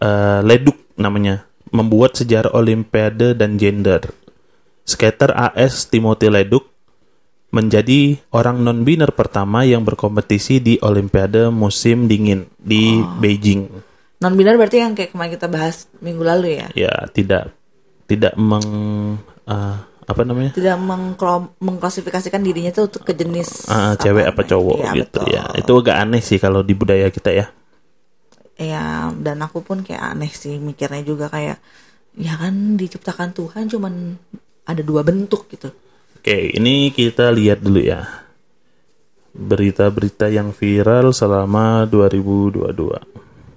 eh, 0.00 0.40
leduk 0.42 0.74
namanya, 0.96 1.44
membuat 1.74 2.14
sejarah 2.14 2.54
Olimpiade 2.54 3.34
dan 3.34 3.58
gender. 3.58 4.14
Skater 4.86 5.34
AS 5.34 5.90
Timothy 5.90 6.30
Leduk 6.30 6.70
menjadi 7.50 8.18
orang 8.30 8.62
non-biner 8.62 9.10
pertama 9.10 9.62
yang 9.62 9.82
berkompetisi 9.82 10.58
di 10.58 10.74
Olimpiade 10.78 11.50
musim 11.50 12.06
dingin 12.06 12.46
di 12.56 12.98
Beijing. 13.18 13.70
Non 14.18 14.34
binar 14.34 14.54
berarti 14.54 14.78
yang 14.78 14.94
kayak 14.94 15.12
kemarin 15.12 15.34
kita 15.34 15.46
bahas 15.46 15.86
minggu 15.98 16.22
lalu 16.22 16.58
ya. 16.58 16.66
Ya, 16.74 16.94
tidak 17.10 17.50
tidak 18.06 18.34
meng 18.34 18.66
eh, 19.46 19.76
apa 20.04 20.22
namanya? 20.22 20.52
Tidak 20.52 20.76
mengklo- 20.76 21.56
mengklasifikasikan 21.58 22.42
dirinya 22.42 22.68
itu 22.68 22.84
untuk 22.84 23.02
ke 23.02 23.14
jenis 23.14 23.66
Ah, 23.66 23.96
cewek 23.96 24.28
apa 24.28 24.42
namanya. 24.42 24.50
cowok 24.50 24.76
Iya, 24.76 24.90
gitu 24.92 25.18
betul. 25.20 25.26
ya. 25.32 25.42
Itu 25.56 25.72
agak 25.78 25.96
aneh 25.96 26.22
sih 26.22 26.38
kalau 26.38 26.60
di 26.60 26.74
budaya 26.74 27.08
kita 27.08 27.30
ya. 27.30 27.46
Ya, 28.54 29.10
dan 29.18 29.42
aku 29.42 29.66
pun 29.66 29.82
kayak 29.82 30.14
aneh 30.14 30.30
sih 30.30 30.62
mikirnya 30.62 31.02
juga 31.02 31.26
kayak 31.26 31.58
ya 32.14 32.38
kan 32.38 32.78
diciptakan 32.78 33.34
Tuhan 33.34 33.66
cuman 33.66 34.14
ada 34.64 34.82
dua 34.82 35.02
bentuk 35.02 35.50
gitu. 35.50 35.74
Oke, 36.18 36.54
ini 36.56 36.88
kita 36.94 37.28
lihat 37.34 37.60
dulu 37.60 37.82
ya. 37.82 38.06
Berita-berita 39.34 40.30
yang 40.30 40.54
viral 40.54 41.10
selama 41.10 41.84
2022. 41.90 42.70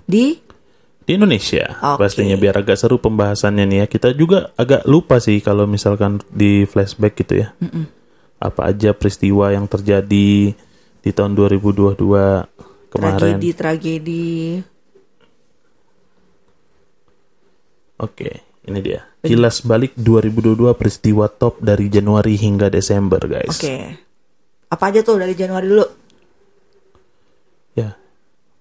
Di 0.10 0.42
Di 1.08 1.16
Indonesia, 1.16 1.80
Oke. 1.96 2.04
pastinya 2.04 2.36
biar 2.36 2.60
agak 2.60 2.76
seru 2.76 3.00
pembahasannya 3.00 3.64
nih 3.64 3.78
ya. 3.80 3.86
Kita 3.88 4.12
juga 4.12 4.52
agak 4.60 4.84
lupa 4.84 5.24
sih 5.24 5.40
kalau 5.40 5.64
misalkan 5.64 6.20
di 6.28 6.68
flashback 6.68 7.24
gitu 7.24 7.48
ya. 7.48 7.56
Apa 8.44 8.76
aja 8.76 8.92
peristiwa 8.92 9.56
yang 9.56 9.72
terjadi 9.72 10.52
di 11.00 11.12
tahun 11.16 11.32
2022 11.40 11.96
kemarin. 12.92 13.40
tragedi-tragedi 13.40 14.28
Oke, 17.98 18.46
ini 18.70 18.80
dia. 18.82 19.10
Kilas 19.26 19.66
balik 19.66 19.98
2022 19.98 20.70
peristiwa 20.78 21.26
top 21.28 21.58
dari 21.60 21.90
Januari 21.90 22.38
hingga 22.38 22.70
Desember, 22.70 23.20
guys. 23.26 23.58
Oke. 23.58 23.76
Apa 24.70 24.92
aja 24.94 25.02
tuh 25.02 25.18
dari 25.18 25.34
Januari 25.34 25.66
dulu? 25.66 25.86
Ya, 27.74 27.98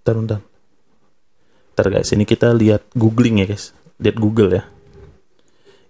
bentar, 0.02 0.14
bentar. 0.16 0.40
Bentar 1.76 1.86
guys, 1.92 2.08
ini 2.16 2.24
kita 2.24 2.56
lihat 2.56 2.88
googling 2.96 3.44
ya 3.44 3.46
guys. 3.52 3.76
Lihat 4.00 4.16
Google 4.16 4.56
ya. 4.56 4.64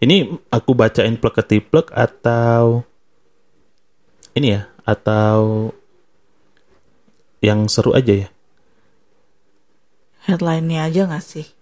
Ini 0.02 0.28
aku 0.50 0.74
bacain 0.74 1.14
plek-ketiplek 1.16 1.94
atau 1.94 2.82
ini 4.36 4.52
ya, 4.52 4.68
atau 4.84 5.70
yang 7.40 7.70
seru 7.70 7.96
aja 7.96 8.26
ya. 8.26 8.28
Headline-nya 10.28 10.90
aja 10.90 11.08
gak 11.08 11.24
sih? 11.24 11.55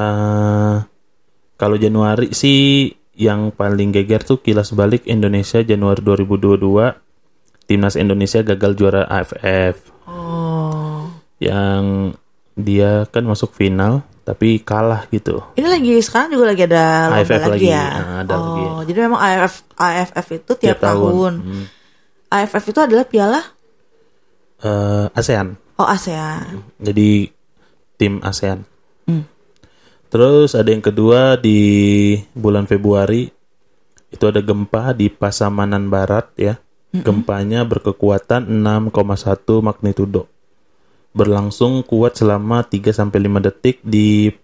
Eh, 0.00 0.76
kalau 1.54 1.76
Januari 1.76 2.32
sih 2.32 2.88
yang 3.12 3.52
paling 3.52 3.92
geger 3.92 4.24
tuh 4.24 4.40
kilas 4.40 4.72
balik 4.72 5.04
Indonesia 5.04 5.60
Januari 5.60 6.00
2022 6.00 6.96
timnas 7.66 7.94
Indonesia 7.94 8.40
gagal 8.40 8.72
juara 8.74 9.04
AFF 9.04 9.92
Oh. 10.08 11.04
yang 11.36 12.16
dia 12.56 13.04
kan 13.06 13.22
masuk 13.22 13.52
final 13.52 14.00
tapi 14.20 14.58
kalah 14.58 15.04
gitu. 15.08 15.44
Ini 15.52 15.68
lagi 15.68 15.92
sekarang 16.00 16.32
juga 16.32 16.48
lagi 16.48 16.62
ada 16.64 16.84
lomba 17.08 17.20
AFF 17.20 17.40
lagi, 17.42 17.50
lagi, 17.52 17.68
ya. 17.68 17.84
ah, 17.84 18.16
ada 18.20 18.32
oh, 18.32 18.42
lagi. 18.46 18.64
jadi 18.88 18.98
memang 19.04 19.20
AFF 19.20 19.54
AFF 19.74 20.26
itu 20.30 20.52
tiap, 20.56 20.76
Tiap 20.76 20.78
tahun. 20.80 21.04
tahun. 21.04 21.34
Hmm. 21.44 21.64
AFF 22.30 22.64
itu 22.66 22.80
adalah 22.80 23.04
piala 23.04 23.40
Eh, 24.60 25.06
ASEAN. 25.12 25.56
oh 25.76 25.88
ASEAN. 25.88 26.60
Jadi 26.78 27.28
tim 27.96 28.20
ASEAN. 28.20 28.60
Hmm. 29.04 29.24
Terus 30.10 30.58
ada 30.58 30.68
yang 30.74 30.82
kedua 30.82 31.38
di 31.38 31.58
bulan 32.34 32.66
Februari 32.66 33.30
itu 34.10 34.24
ada 34.26 34.42
gempa 34.42 34.90
di 34.90 35.06
Pasamanan 35.06 35.86
Barat 35.86 36.34
ya. 36.34 36.58
Gempanya 36.90 37.62
berkekuatan 37.62 38.50
6,1 38.50 39.62
magnitudo. 39.62 40.26
Berlangsung 41.14 41.86
kuat 41.86 42.18
selama 42.18 42.66
3 42.66 42.90
sampai 42.90 43.30
5 43.30 43.46
detik 43.46 43.78
di 43.86 44.34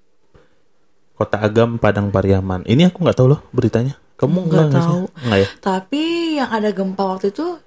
Kota 1.19 1.43
Agam 1.43 1.83
Padang 1.83 2.15
Pariaman. 2.15 2.63
Ini 2.63 2.87
aku 2.95 3.03
nggak 3.03 3.19
tahu 3.19 3.35
loh 3.35 3.43
beritanya. 3.51 3.99
Kamu 4.15 4.47
Nggak 4.47 4.71
tahu. 4.71 5.03
Nggak 5.27 5.39
ya? 5.43 5.49
Tapi 5.59 6.03
yang 6.39 6.51
ada 6.55 6.71
gempa 6.71 7.03
waktu 7.03 7.35
itu 7.35 7.59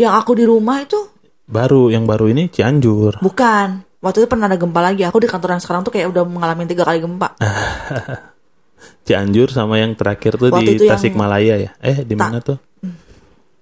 yang 0.00 0.16
aku 0.16 0.32
di 0.34 0.48
rumah 0.48 0.80
itu 0.82 0.98
Baru 1.44 1.92
yang 1.92 2.08
baru 2.08 2.32
ini 2.32 2.48
Cianjur. 2.48 3.20
bukan. 3.20 3.84
Waktu 4.04 4.20
itu 4.20 4.28
pernah 4.28 4.44
ada 4.44 4.54
gempa 4.54 4.78
lagi. 4.78 5.00
Aku 5.02 5.16
di 5.16 5.24
kantor 5.24 5.56
yang 5.56 5.62
sekarang 5.62 5.80
tuh 5.80 5.88
kayak 5.90 6.12
udah 6.12 6.22
mengalami 6.22 6.68
tiga 6.68 6.84
kali 6.84 7.00
gempa. 7.00 7.32
Cianjur 9.04 9.48
sama 9.48 9.76
yang 9.76 9.92
terakhir 9.92 10.36
tuh 10.36 10.48
Waktu 10.50 10.64
di 10.66 10.72
itu 10.74 10.84
yang- 10.84 10.96
Tasikmalaya 10.96 11.54
ya. 11.58 11.70
Eh 11.78 12.04
di 12.04 12.12
mana 12.12 12.40
tuh? 12.40 12.60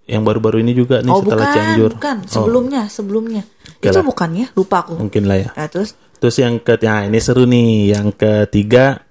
Yang 0.03 0.23
baru-baru 0.25 0.59
ini 0.61 0.75
juga 0.75 0.99
nih 0.99 1.09
oh 1.09 1.23
setelah 1.23 1.39
bukan, 1.41 1.55
Cianjur. 1.55 1.91
bukan. 1.95 2.17
Oh, 2.19 2.27
Sebelumnya, 2.29 2.83
sebelumnya. 2.89 3.43
Oke 3.73 3.87
itu 3.87 3.95
lah. 3.97 4.05
bukan 4.05 4.29
ya? 4.35 4.47
Lupa 4.53 4.77
aku. 4.83 4.95
mungkin 4.99 5.23
lah 5.25 5.39
ya. 5.39 5.49
Ya, 5.55 5.67
terus 5.69 5.95
Terus 6.19 6.39
yang 6.39 6.59
ketiga, 6.59 7.03
ini 7.03 7.19
seru 7.19 7.43
nih. 7.45 7.71
Yang 7.93 8.09
ketiga 8.15 9.03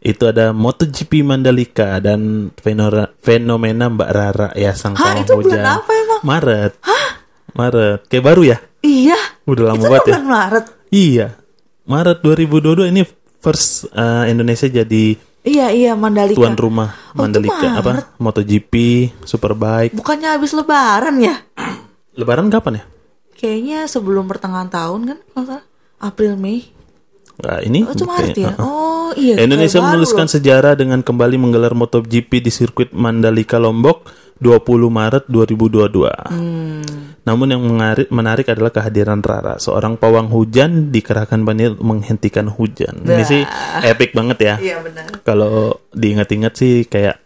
itu 0.00 0.24
ada 0.24 0.52
MotoGP 0.52 1.20
Mandalika 1.20 1.96
dan 1.98 2.48
fenomena, 2.54 3.12
fenomena 3.18 3.84
Mbak 3.88 4.10
Rara 4.10 4.48
ya 4.54 4.72
sang 4.72 4.96
Hah, 4.96 5.16
itu 5.16 5.32
bulan 5.34 5.44
hujan. 5.44 5.64
apa 5.66 5.90
emang? 5.92 6.20
Maret. 6.24 6.72
Maret. 7.52 8.00
Kayak 8.06 8.24
baru 8.24 8.42
ya? 8.46 8.58
Iya. 8.80 9.18
Udah 9.44 9.64
lama 9.68 9.80
banget 9.80 10.00
ya. 10.00 10.14
bulan 10.14 10.24
Maret. 10.24 10.64
Iya. 10.88 11.26
Maret 11.84 12.18
2022 12.20 12.90
ini 12.90 13.02
first 13.38 13.66
uh, 13.90 14.24
Indonesia 14.24 14.66
jadi 14.66 15.16
Iya, 15.40 15.70
iya 15.70 15.92
Mandalika. 15.94 16.36
tuan 16.36 16.54
rumah 16.54 16.92
Oh, 17.10 17.22
Mandalika 17.22 17.56
Maret. 17.56 17.78
apa? 17.78 17.92
MotoGP, 18.18 18.72
Superbike. 19.22 19.94
Bukannya 19.94 20.28
habis 20.30 20.52
lebaran 20.52 21.16
ya? 21.18 21.40
Lebaran 22.18 22.46
kapan 22.48 22.80
ya? 22.80 22.84
Kayaknya 23.32 23.78
sebelum 23.86 24.26
pertengahan 24.26 24.68
tahun 24.68 25.00
kan 25.06 25.18
kalau 25.24 25.38
nggak 25.38 25.48
salah. 25.48 25.64
April 26.00 26.34
Mei. 26.34 26.68
Nah, 27.38 27.58
ini 27.60 27.82
Oh, 27.82 27.90
itu 27.90 28.02
Maret 28.04 28.34
kayaknya- 28.34 28.50
ya? 28.52 28.60
Oh, 28.60 29.10
iya. 29.14 29.34
Indonesia 29.38 29.78
menuliskan 29.80 30.26
loh. 30.26 30.32
sejarah 30.32 30.74
dengan 30.74 31.00
kembali 31.00 31.36
menggelar 31.36 31.72
MotoGP 31.72 32.30
di 32.40 32.50
sirkuit 32.50 32.90
Mandalika 32.90 33.56
Lombok 33.56 34.10
20 34.38 34.88
Maret 34.88 35.24
2022. 35.26 36.30
Hmm. 36.30 36.82
Namun 37.26 37.46
yang 37.52 37.62
menarik, 37.62 38.08
menarik 38.08 38.46
adalah 38.48 38.72
kehadiran 38.72 39.20
Rara, 39.20 39.60
seorang 39.60 40.00
pawang 40.00 40.32
hujan 40.32 40.94
dikerahkan 40.94 41.44
banjir 41.44 41.76
menghentikan 41.76 42.48
hujan. 42.48 43.04
Ini 43.04 43.24
sih 43.26 43.42
epic 43.84 44.16
banget 44.16 44.38
ya. 44.40 44.54
Iya 44.56 44.76
benar. 44.80 45.06
Kalau 45.26 45.84
diingat-ingat 45.92 46.52
sih 46.56 46.88
kayak 46.88 47.20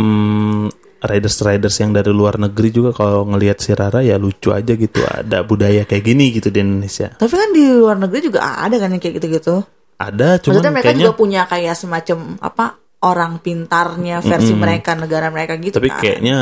hmm, 0.00 0.72
riders-riders 1.04 1.76
yang 1.78 1.92
dari 1.92 2.10
luar 2.10 2.40
negeri 2.40 2.68
juga 2.72 2.90
kalau 2.96 3.28
ngelihat 3.28 3.58
si 3.60 3.76
Rara 3.76 4.00
ya 4.00 4.16
lucu 4.16 4.54
aja 4.54 4.72
gitu. 4.72 5.04
Ada 5.04 5.44
budaya 5.44 5.84
kayak 5.84 6.04
gini 6.06 6.32
gitu 6.32 6.48
di 6.48 6.64
Indonesia. 6.64 7.12
Tapi 7.12 7.34
kan 7.34 7.50
di 7.52 7.64
luar 7.68 8.00
negeri 8.00 8.32
juga 8.32 8.58
ada 8.58 8.80
kan 8.80 8.88
yang 8.94 9.02
kayak 9.02 9.20
gitu-gitu. 9.20 9.60
Ada 9.98 10.38
cuman 10.40 10.62
Maksudnya 10.62 10.72
mereka 10.72 10.86
kayaknya 10.88 11.04
juga 11.10 11.14
punya 11.18 11.42
kayak 11.50 11.74
semacam 11.74 12.18
apa 12.38 12.87
orang 13.00 13.38
pintarnya 13.38 14.18
versi 14.20 14.52
mereka 14.52 14.94
negara 14.94 15.30
mereka 15.30 15.54
gitu 15.56 15.78
tapi 15.78 15.88
kan. 15.88 16.00
kayaknya 16.00 16.38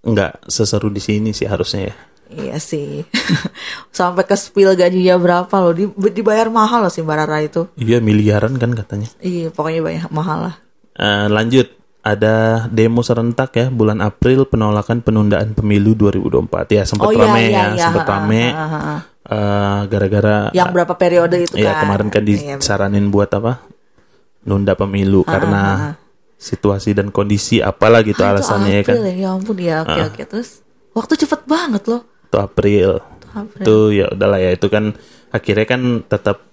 nggak 0.00 0.46
seseru 0.46 0.88
di 0.88 1.02
sini 1.02 1.30
sih 1.32 1.44
harusnya 1.44 1.90
ya. 1.90 1.94
Iya 2.28 2.56
sih. 2.60 3.02
Sampai 3.90 4.22
ke 4.22 4.36
spill 4.36 4.76
gajinya 4.76 5.16
berapa 5.16 5.50
loh. 5.58 5.72
Di- 5.72 6.12
dibayar 6.12 6.52
mahal 6.52 6.84
loh 6.84 6.92
si 6.92 7.00
Mbak 7.00 7.16
Rara 7.18 7.38
itu. 7.40 7.66
Iya 7.74 7.98
miliaran 7.98 8.54
kan 8.54 8.76
katanya. 8.76 9.08
Iya, 9.18 9.48
pokoknya 9.48 9.80
banyak 9.80 10.06
mahal 10.12 10.52
lah. 10.52 10.54
Eh, 10.92 11.26
lanjut 11.26 11.72
ada 12.04 12.68
demo 12.68 13.00
serentak 13.00 13.50
ya 13.52 13.66
bulan 13.68 13.98
April 13.98 14.44
penolakan 14.44 15.00
penundaan 15.00 15.52
pemilu 15.52 15.92
2024 15.94 16.68
ya 16.70 16.82
sempat 16.84 17.06
Oh 17.06 17.12
iya, 17.12 17.26
rame 17.26 17.42
iya, 17.42 17.50
ya 17.50 17.64
iya. 17.74 17.84
sempat 17.90 18.06
rame 18.06 18.42
ha, 18.48 18.64
ha, 18.64 18.80
ha. 18.80 18.96
Eh, 19.28 19.80
gara-gara 19.86 20.36
Yang 20.56 20.68
berapa 20.72 20.94
periode 20.96 21.36
itu 21.42 21.54
ya 21.54 21.74
kan. 21.74 21.80
kemarin 21.84 22.08
kan 22.08 22.22
Iya, 22.24 22.56
disaranin 22.56 23.08
buat 23.08 23.28
apa 23.30 23.60
nunda 24.48 24.72
pemilu 24.72 25.20
karena 25.28 25.94
situasi 26.40 26.96
dan 26.96 27.12
kondisi 27.12 27.60
apalah 27.60 28.00
gitu 28.00 28.24
Ah, 28.24 28.32
itu 28.32 28.40
alasannya 28.40 28.72
ya 28.80 28.82
kan? 28.86 28.94
April 28.96 29.04
ya, 29.04 29.14
ya 29.18 29.28
ampun 29.36 29.56
ya 29.60 29.76
oke 29.84 30.00
oke 30.14 30.22
terus? 30.24 30.64
Waktu 30.96 31.12
cepet 31.20 31.40
banget 31.44 31.82
loh. 31.84 32.02
Itu 32.30 32.36
April. 32.40 32.90
April. 33.28 33.60
itu 33.60 33.76
ya 33.92 34.06
udahlah 34.08 34.40
ya 34.40 34.50
itu 34.56 34.66
kan 34.72 34.96
akhirnya 35.28 35.66
kan 35.68 35.82
tetap 36.08 36.48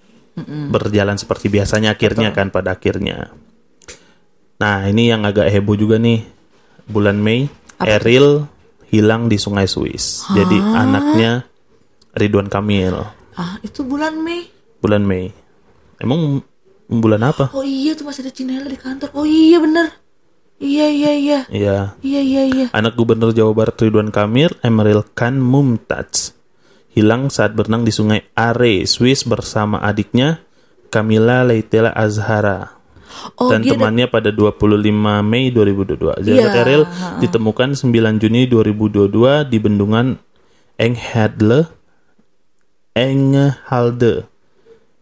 berjalan 0.67 1.15
seperti 1.15 1.47
biasanya 1.47 1.95
akhirnya 1.95 2.36
kan 2.36 2.51
pada 2.51 2.75
akhirnya. 2.75 3.31
Nah 4.60 4.84
ini 4.91 5.08
yang 5.08 5.23
agak 5.23 5.47
heboh 5.47 5.79
juga 5.79 5.95
nih. 5.95 6.27
Bulan 6.86 7.17
Mei 7.17 7.49
Eril 7.81 8.45
hilang 8.93 9.31
di 9.31 9.39
Sungai 9.39 9.65
Suis. 9.65 10.27
Jadi 10.36 10.58
anaknya 10.60 11.47
Ridwan 12.13 12.51
Kamil. 12.51 12.93
Ah 13.36 13.58
itu 13.63 13.81
bulan 13.81 14.19
Mei? 14.19 14.47
Bulan 14.84 15.03
Mei. 15.08 15.31
Emang 15.99 16.43
bulan 16.89 17.21
apa? 17.26 17.50
Oh 17.54 17.65
iya 17.65 17.98
tuh 17.98 18.06
masih 18.08 18.26
ada 18.26 18.34
Cinela 18.34 18.67
di 18.69 18.80
kantor. 18.80 19.10
Oh 19.13 19.26
iya 19.26 19.58
bener. 19.62 19.93
Iya 20.62 20.88
iya 20.88 21.12
iya. 21.13 21.39
Iya. 21.52 21.78
Iya 22.00 22.21
iya 22.21 22.43
iya. 22.48 22.65
Anak 22.71 22.95
Gubernur 22.95 23.36
Jawa 23.36 23.52
Barat 23.52 23.76
Ridwan 23.76 24.13
Kamil, 24.13 24.56
Emeril 24.63 25.04
Khan 25.17 25.36
Mumtaz, 25.41 26.32
hilang 26.95 27.28
saat 27.28 27.54
berenang 27.54 27.84
di 27.84 27.91
sungai 27.91 28.24
Are, 28.38 28.88
Swiss 28.88 29.28
bersama 29.28 29.84
adiknya 29.84 30.39
Camila 30.88 31.43
Leitela 31.43 31.91
Azhara 31.91 32.76
Oh 33.36 33.52
dan 33.52 33.63
temannya 33.63 34.08
pada 34.08 34.32
25 34.32 34.91
Mei 35.24 35.52
2022. 35.52 36.24
Jasad 36.24 36.52
Iya, 36.52 36.62
Eril 36.63 36.84
ditemukan 37.24 37.76
9 37.76 38.21
Juni 38.21 38.48
2022 38.48 39.48
di 39.48 39.58
bendungan 39.60 40.19
Enghadle 40.76 41.71
Enghalde 42.95 44.28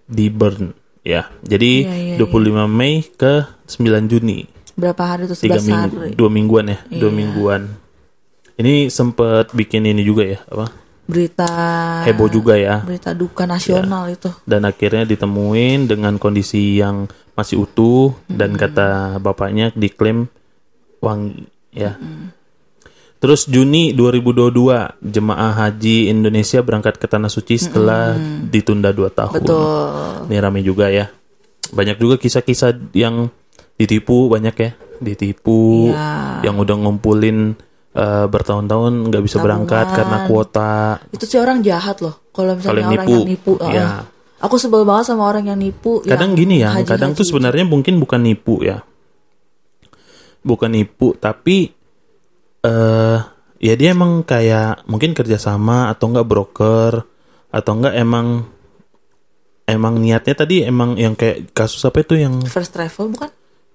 di 0.09 0.29
Bern. 0.29 0.73
Ya, 1.03 1.27
jadi 1.43 1.83
Iya, 1.83 2.15
iya, 2.15 2.17
25 2.17 2.63
Mei 2.65 3.03
ke 3.03 3.43
9 3.67 4.07
Juni 4.07 4.47
berapa 4.73 5.03
hari 5.05 5.27
tuh? 5.27 5.35
tiga 5.35 5.59
11 5.59 5.67
minggu, 5.67 5.97
hari. 5.99 6.11
dua 6.15 6.29
mingguan 6.31 6.65
ya, 6.65 6.79
dua 6.89 7.11
Iya. 7.11 7.13
mingguan. 7.13 7.61
Ini 8.55 8.87
sempet 8.87 9.51
bikin 9.51 9.83
ini 9.83 10.01
juga 10.01 10.23
ya, 10.23 10.39
apa? 10.47 10.71
Berita 11.03 11.49
Heboh 12.07 12.31
juga 12.31 12.55
ya. 12.55 12.79
berita 12.81 13.11
duka 13.11 13.43
nasional 13.43 14.07
itu. 14.07 14.31
Dan 14.47 14.63
akhirnya 14.63 15.03
ditemuin 15.03 15.85
dengan 15.85 16.15
kondisi 16.15 16.79
yang 16.79 17.05
masih 17.33 17.61
utuh 17.61 18.15
dan 18.25 18.55
kata 18.55 19.19
bapaknya 19.19 19.69
diklaim 19.69 20.31
wangi 20.97 21.45
ya. 21.69 21.99
Terus 23.23 23.47
Juni 23.47 23.95
2022 23.95 24.99
jemaah 24.99 25.55
haji 25.55 26.11
Indonesia 26.11 26.59
berangkat 26.59 26.99
ke 26.99 27.07
tanah 27.07 27.31
suci 27.31 27.55
setelah 27.55 28.19
ditunda 28.51 28.91
dua 28.91 29.07
tahun. 29.07 29.39
Betul. 29.39 30.27
Ini 30.27 30.43
rame 30.43 30.59
juga 30.59 30.91
ya. 30.91 31.07
Banyak 31.71 32.03
juga 32.03 32.19
kisah-kisah 32.19 32.91
yang 32.91 33.31
ditipu 33.79 34.27
banyak 34.27 34.55
ya, 34.59 34.71
ditipu 34.99 35.95
Iya. 35.95 36.51
yang 36.51 36.59
udah 36.59 36.75
ngumpulin 36.83 37.55
eh, 37.95 38.25
bertahun-tahun 38.27 38.91
nggak 39.07 39.23
bisa 39.23 39.39
berangkat 39.39 39.87
Tabungan. 39.87 39.97
karena 40.03 40.17
kuota. 40.27 40.73
Itu 41.15 41.23
sih 41.23 41.39
orang 41.39 41.63
jahat 41.63 42.03
loh. 42.03 42.27
Kalau 42.35 42.59
misalnya 42.59 42.67
Kalau 42.67 42.81
yang 42.83 42.91
orang 42.91 43.07
nipu, 43.07 43.15
yang 43.15 43.29
nipu, 43.31 43.51
uh-uh. 43.55 43.71
iya. 43.71 43.87
Aku 44.43 44.59
sebel 44.59 44.83
banget 44.83 45.15
sama 45.15 45.23
orang 45.31 45.47
yang 45.47 45.55
nipu. 45.55 46.03
Kadang 46.03 46.35
yang 46.35 46.43
gini 46.43 46.55
ya, 46.59 46.75
haji-haji 46.75 46.91
kadang 46.91 47.11
tuh 47.15 47.23
sebenarnya 47.23 47.63
mungkin 47.63 48.03
bukan 48.03 48.19
nipu 48.19 48.59
ya. 48.67 48.83
Bukan 50.43 50.75
nipu, 50.75 51.15
tapi 51.15 51.71
eh 52.63 53.17
ya 53.59 53.73
dia 53.75 53.91
emang 53.91 54.23
kayak 54.23 54.87
mungkin 54.87 55.11
kerjasama 55.11 55.87
atau 55.87 56.09
enggak 56.09 56.25
broker 56.25 56.91
atau 57.49 57.71
enggak 57.73 57.95
emang 57.95 58.47
emang 59.65 59.93
niatnya 59.97 60.33
tadi 60.33 60.63
emang 60.63 60.95
yang 60.95 61.13
kayak 61.13 61.51
kasus 61.51 61.83
apa 61.83 62.01
itu 62.01 62.17
yang 62.17 62.43
first 62.43 62.71
travel 62.71 63.07
bukan? 63.09 63.31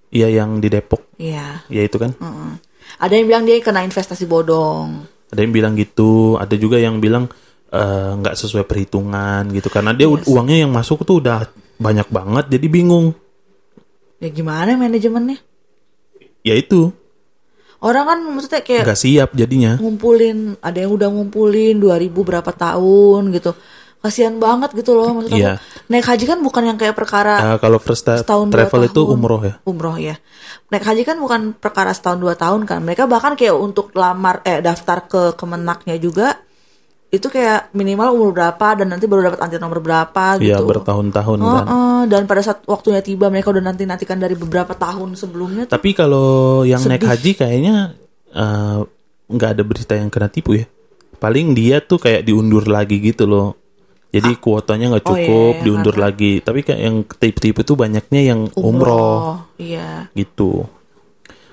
ya 0.09 0.27
yang 0.27 0.57
di 0.57 0.69
Depok 0.69 1.05
Iya. 1.17 1.65
ya 1.69 1.83
itu 1.83 1.97
kan 1.97 2.13
uh-uh. 2.15 2.53
Ada 2.99 3.15
yang 3.15 3.29
bilang 3.29 3.45
dia 3.45 3.61
kena 3.61 3.85
investasi 3.85 4.25
bodong. 4.25 5.05
ada 5.29 5.41
yang 5.41 5.53
bilang 5.53 5.77
gitu 5.77 6.37
ada 6.37 6.57
juga 6.57 6.77
yang 6.77 6.97
bilang 6.99 7.29
eh, 7.69 8.11
nggak 8.15 8.33
sesuai 8.35 8.65
perhitungan 8.65 9.45
gitu 9.53 9.69
karena 9.69 9.93
dia 9.93 10.09
u- 10.09 10.17
uangnya 10.19 10.65
yang 10.65 10.73
masuk 10.73 11.05
tuh 11.05 11.21
udah 11.21 11.45
banyak 11.77 12.09
banget 12.09 12.45
jadi 12.51 12.67
bingung 12.67 13.13
Ya 14.19 14.29
gimana 14.29 14.75
manajemennya? 14.75 15.39
ya 16.41 16.53
itu 16.53 16.91
Orang 17.79 18.05
kan 18.05 18.19
maksudnya 18.21 18.61
kayak 18.61 18.83
nggak 18.85 18.99
siap 18.99 19.29
jadinya 19.33 19.79
ngumpulin, 19.79 20.59
ada 20.59 20.79
yang 20.79 20.91
udah 20.91 21.09
ngumpulin 21.09 21.79
2000 21.79 22.11
berapa 22.11 22.51
tahun 22.51 23.31
gitu. 23.31 23.55
Kasihan 23.99 24.39
banget 24.39 24.75
gitu 24.75 24.95
loh 24.95 25.11
maksud 25.11 25.31
aku. 25.31 25.39
Iya. 25.39 25.59
Naik 25.87 26.07
haji 26.07 26.25
kan 26.25 26.39
bukan 26.39 26.63
yang 26.65 26.79
kayak 26.79 26.95
perkara 26.95 27.55
Eh, 27.55 27.59
kalau 27.59 27.79
first 27.79 28.03
ta- 28.03 28.15
setahun 28.17 28.47
travel 28.49 28.87
itu 28.87 28.95
tahun. 28.97 29.11
umroh 29.13 29.43
ya 29.43 29.55
Umroh 29.63 29.97
ya. 29.97 30.15
Naik 30.71 30.87
haji 30.87 31.03
kan 31.03 31.19
bukan 31.19 31.41
perkara 31.53 31.91
setahun 31.91 32.19
dua 32.19 32.35
tahun 32.35 32.63
kan. 32.63 32.79
Mereka 32.79 33.07
bahkan 33.07 33.35
kayak 33.35 33.55
untuk 33.55 33.91
lamar 33.93 34.39
eh 34.43 34.59
daftar 34.59 35.03
ke 35.05 35.23
kemenaknya 35.35 35.99
juga 35.99 36.39
itu 37.09 37.25
kayak 37.25 37.73
minimal 37.73 38.13
umur 38.13 38.31
berapa 38.33 38.77
dan 38.77 38.93
nanti 38.93 39.09
baru 39.09 39.33
dapat 39.33 39.41
anti 39.41 39.57
nomor 39.57 39.81
berapa 39.81 40.37
Iya 40.37 40.61
gitu. 40.61 40.69
bertahun-tahun 40.69 41.39
Oh, 41.39 41.49
kan. 41.51 41.65
oh, 41.67 42.03
dan 42.05 42.29
pada 42.29 42.45
saat 42.45 42.61
waktunya 42.63 43.01
tiba 43.01 43.29
mereka 43.29 43.49
udah 43.49 43.65
nanti 43.65 43.89
nantikan 43.89 44.17
dari 44.17 44.37
beberapa 44.37 44.73
tahun 44.73 45.17
sebelumnya. 45.17 45.65
Tapi 45.67 45.91
kalau 45.93 46.63
yang 46.63 46.81
naik 46.81 47.01
Sedih. 47.01 47.09
haji 47.09 47.31
kayaknya 47.35 47.75
eh, 48.29 48.79
nggak 49.27 49.51
ada 49.51 49.63
berita 49.63 49.93
yang 49.93 50.09
kena 50.09 50.29
tipu 50.29 50.53
ya. 50.55 50.69
Paling 51.17 51.51
dia 51.51 51.81
tuh 51.81 51.97
kayak 51.97 52.23
diundur 52.23 52.69
lagi 52.69 53.01
gitu 53.01 53.25
loh. 53.25 53.57
Jadi 54.09 54.37
kuotanya 54.37 54.93
nggak 54.93 55.05
Oh, 55.05 55.11
cukup, 55.11 55.53
iya, 55.55 55.65
diundur 55.65 55.97
lagi. 55.97 56.33
Tapi 56.41 56.61
kayak 56.61 56.81
yang 56.81 56.97
tipu-tipu 57.05 57.61
tuh 57.61 57.77
banyaknya 57.77 58.21
yang 58.27 58.41
umroh, 58.55 59.45
Iya. 59.57 60.09
gitu. 60.13 60.65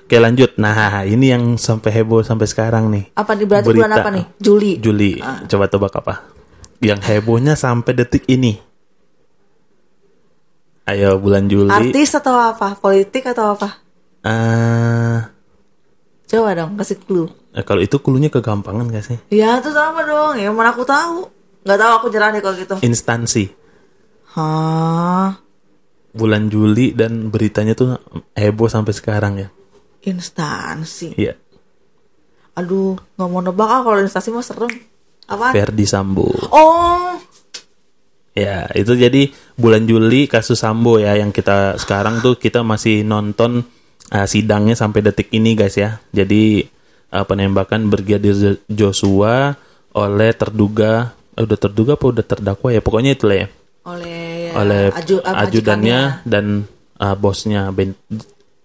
Oke 0.06 0.22
lanjut. 0.22 0.54
Nah 0.54 1.02
ini 1.02 1.34
yang 1.34 1.58
sampai 1.58 1.90
heboh 1.90 2.22
sampai 2.22 2.46
sekarang 2.46 2.86
nih. 2.94 3.10
Apa 3.18 3.34
nih 3.34 3.42
berarti 3.42 3.74
bulan 3.74 3.90
Berita. 3.90 4.02
apa 4.06 4.10
nih? 4.14 4.24
Juli. 4.38 4.72
Juli. 4.78 5.18
Coba 5.50 5.66
tebak 5.66 5.98
apa? 5.98 6.14
Yang 6.78 7.00
hebohnya 7.10 7.58
sampai 7.58 7.90
detik 7.90 8.22
ini. 8.30 8.54
Ayo 10.86 11.18
bulan 11.18 11.50
Juli. 11.50 11.74
Artis 11.74 12.14
atau 12.14 12.38
apa? 12.38 12.78
Politik 12.78 13.26
atau 13.26 13.58
apa? 13.58 13.82
Eh, 14.22 15.18
Coba 16.30 16.54
dong 16.54 16.78
kasih 16.78 17.02
clue. 17.02 17.26
eh, 17.50 17.66
kalau 17.66 17.82
itu 17.82 17.98
kulunya 17.98 18.30
kegampangan 18.30 18.86
gak 18.94 19.10
sih? 19.10 19.18
Ya 19.34 19.58
itu 19.58 19.74
sama 19.74 20.06
dong. 20.06 20.38
Ya 20.38 20.54
mana 20.54 20.70
aku 20.70 20.86
tahu. 20.86 21.26
Nggak 21.66 21.78
tahu 21.82 21.92
aku 21.98 22.06
nyerah 22.14 22.30
deh 22.30 22.42
kalau 22.46 22.54
gitu. 22.54 22.74
Instansi. 22.78 23.50
Hah? 24.38 25.34
Bulan 26.14 26.46
Juli 26.46 26.94
dan 26.94 27.34
beritanya 27.34 27.74
tuh 27.74 27.98
heboh 28.38 28.70
sampai 28.70 28.94
sekarang 28.94 29.34
ya. 29.42 29.50
Instansi. 30.06 31.18
Iya. 31.18 31.34
Aduh, 32.56 32.96
nggak 33.18 33.28
mau 33.28 33.42
nebak 33.42 33.68
ah 33.68 33.80
kalau 33.84 33.98
instansi 34.00 34.30
mah 34.32 34.46
serem. 34.46 34.72
Apa? 35.26 35.50
Verdi 35.52 35.84
Sambo. 35.84 36.30
Oh, 36.54 37.18
Ya, 38.36 38.68
itu 38.76 38.92
jadi 38.92 39.32
bulan 39.56 39.88
Juli 39.88 40.28
kasus 40.28 40.60
Sambo 40.60 41.00
ya 41.00 41.16
yang 41.16 41.32
kita 41.32 41.80
sekarang 41.80 42.20
tuh 42.20 42.36
kita 42.36 42.60
masih 42.60 43.00
nonton 43.00 43.64
uh, 44.12 44.26
sidangnya 44.28 44.76
sampai 44.76 45.00
detik 45.00 45.32
ini 45.32 45.56
guys 45.56 45.80
ya. 45.80 46.04
Jadi 46.12 46.60
uh, 47.16 47.24
penembakan 47.24 47.88
Brigadir 47.88 48.36
Jo- 48.36 48.60
Joshua 48.68 49.56
oleh 49.96 50.36
terduga 50.36 51.16
eh, 51.32 51.48
udah 51.48 51.56
terduga 51.56 51.96
apa 51.96 52.06
udah 52.12 52.24
terdakwa 52.28 52.68
ya 52.68 52.84
pokoknya 52.84 53.16
itulah 53.16 53.36
ya 53.40 53.48
oleh 53.88 54.52
oleh 54.52 54.82
aju, 54.92 55.16
ajudannya 55.24 56.20
dan 56.28 56.68
uh, 57.00 57.16
bosnya 57.16 57.72
Ben- 57.72 57.96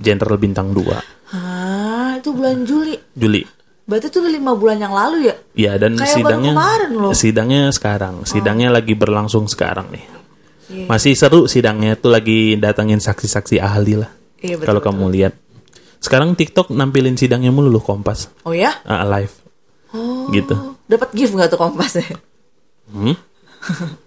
Jenderal 0.02 0.42
Bintang 0.42 0.74
2 0.74 0.82
Hah, 1.32 2.20
itu 2.20 2.36
bulan 2.36 2.68
Juli. 2.68 3.00
Juli. 3.16 3.42
Berarti 3.88 4.12
itu 4.12 4.20
udah 4.20 4.32
lima 4.32 4.52
bulan 4.56 4.78
yang 4.84 4.92
lalu 4.92 5.32
ya? 5.32 5.36
Ya 5.56 5.74
dan 5.80 5.96
Kayak 5.96 6.20
sidangnya 6.20 6.54
kemarin 6.54 6.92
loh. 6.96 7.12
Oh. 7.12 7.16
sidangnya 7.16 7.62
sekarang, 7.72 8.16
sidangnya 8.28 8.70
lagi 8.72 8.94
berlangsung 8.96 9.48
sekarang 9.48 9.88
nih. 9.96 10.06
Iya. 10.72 10.86
Masih 10.88 11.14
seru 11.16 11.48
sidangnya 11.52 12.00
tuh 12.00 12.12
lagi 12.12 12.56
datangin 12.56 13.04
saksi-saksi 13.04 13.60
ahli 13.60 14.00
lah. 14.00 14.12
Iya, 14.40 14.60
betul, 14.60 14.68
Kalau 14.68 14.82
kamu 14.84 15.06
lihat. 15.12 15.34
Sekarang 16.02 16.34
TikTok 16.34 16.74
nampilin 16.74 17.14
sidangnya 17.14 17.54
mulu 17.54 17.70
loh 17.70 17.84
Kompas 17.84 18.26
Oh 18.42 18.58
ya? 18.58 18.74
Ah, 18.90 19.06
live. 19.06 19.36
Oh. 19.94 20.32
Gitu. 20.32 20.56
Dapat 20.88 21.14
gift 21.14 21.36
nggak 21.36 21.52
tuh 21.52 21.60
kompasnya? 21.60 22.08
Hmm? 22.90 23.16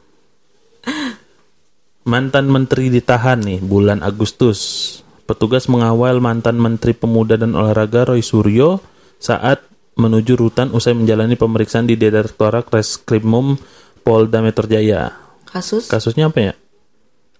Mantan 2.10 2.52
menteri 2.52 2.92
ditahan 2.92 3.40
nih 3.40 3.64
bulan 3.64 4.04
Agustus. 4.04 5.00
Petugas 5.24 5.72
mengawal 5.72 6.20
mantan 6.20 6.60
menteri 6.60 6.92
pemuda 6.92 7.40
dan 7.40 7.56
olahraga 7.56 8.12
Roy 8.12 8.20
Suryo 8.20 8.84
saat 9.16 9.64
menuju 9.96 10.36
rutan 10.36 10.68
usai 10.76 10.92
menjalani 10.92 11.32
pemeriksaan 11.32 11.88
di 11.88 11.96
Direktorat 11.96 12.68
Reskrimum 12.68 13.56
Polda 14.04 14.44
Metro 14.44 14.68
Jaya. 14.68 15.16
Kasus? 15.48 15.88
Kasusnya 15.88 16.28
apa 16.28 16.52
ya? 16.52 16.52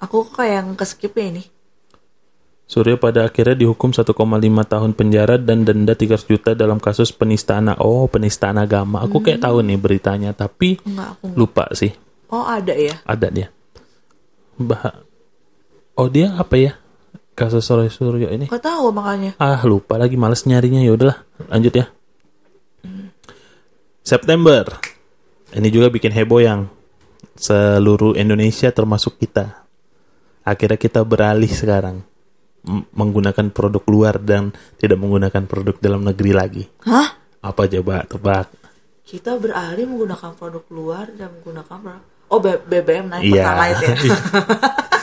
Aku 0.00 0.24
kok 0.24 0.40
kayak 0.40 0.64
yang 0.64 0.68
keskip 0.78 1.12
ya 1.12 1.28
ini. 1.28 1.44
Suryo 2.64 2.96
pada 2.96 3.28
akhirnya 3.28 3.68
dihukum 3.68 3.92
1,5 3.92 4.08
tahun 4.64 4.90
penjara 4.96 5.36
dan 5.36 5.68
denda 5.68 5.92
300 5.92 6.24
juta 6.24 6.50
dalam 6.56 6.80
kasus 6.80 7.12
penistaan. 7.12 7.68
Oh, 7.76 8.08
penistaan 8.08 8.56
agama. 8.56 9.04
Aku 9.04 9.20
kayak 9.20 9.44
tahu 9.44 9.60
nih 9.60 9.76
beritanya, 9.76 10.32
tapi 10.32 10.80
Enggak, 10.88 11.20
aku. 11.20 11.26
lupa 11.36 11.68
sih. 11.76 11.92
Oh, 12.32 12.48
ada 12.48 12.72
ya? 12.72 12.96
Ada 13.04 13.28
dia. 13.28 13.48
Bah 14.56 15.04
Oh, 15.94 16.08
dia 16.08 16.32
apa 16.34 16.56
ya? 16.58 16.72
Kasus 17.34 17.66
Roy 17.66 17.90
Suryo 17.90 18.30
ini. 18.30 18.46
Gak 18.46 18.62
tahu 18.62 18.94
makanya. 18.94 19.34
Ah, 19.36 19.58
lupa 19.66 19.98
lagi 19.98 20.14
males 20.14 20.46
nyarinya. 20.46 20.78
Ya 20.78 20.94
udahlah, 20.94 21.18
lanjut 21.50 21.74
ya. 21.74 21.86
September. 24.00 24.68
Ini 25.50 25.68
juga 25.70 25.86
bikin 25.88 26.10
heboh 26.10 26.38
yang 26.38 26.66
seluruh 27.34 28.14
Indonesia 28.14 28.70
termasuk 28.70 29.18
kita. 29.18 29.66
Akhirnya 30.44 30.76
kita 30.76 31.00
beralih 31.02 31.48
sekarang 31.48 32.04
M- 32.64 32.86
menggunakan 32.92 33.48
produk 33.50 33.84
luar 33.86 34.14
dan 34.18 34.52
tidak 34.76 35.00
menggunakan 35.00 35.42
produk 35.44 35.76
dalam 35.78 36.02
negeri 36.02 36.32
lagi. 36.32 36.64
Hah? 36.84 37.16
Apa 37.40 37.68
coba 37.68 38.04
tebak? 38.04 38.48
Kita 39.04 39.36
beralih 39.36 39.84
menggunakan 39.84 40.32
produk 40.32 40.64
luar 40.70 41.12
dan 41.12 41.28
menggunakan 41.34 41.76
produk... 41.76 42.02
Oh 42.32 42.40
B- 42.40 42.62
BBM 42.64 43.12
naik 43.12 43.24
Iya. 43.28 43.44
Pertalite 43.44 43.84
ya. 43.84 43.96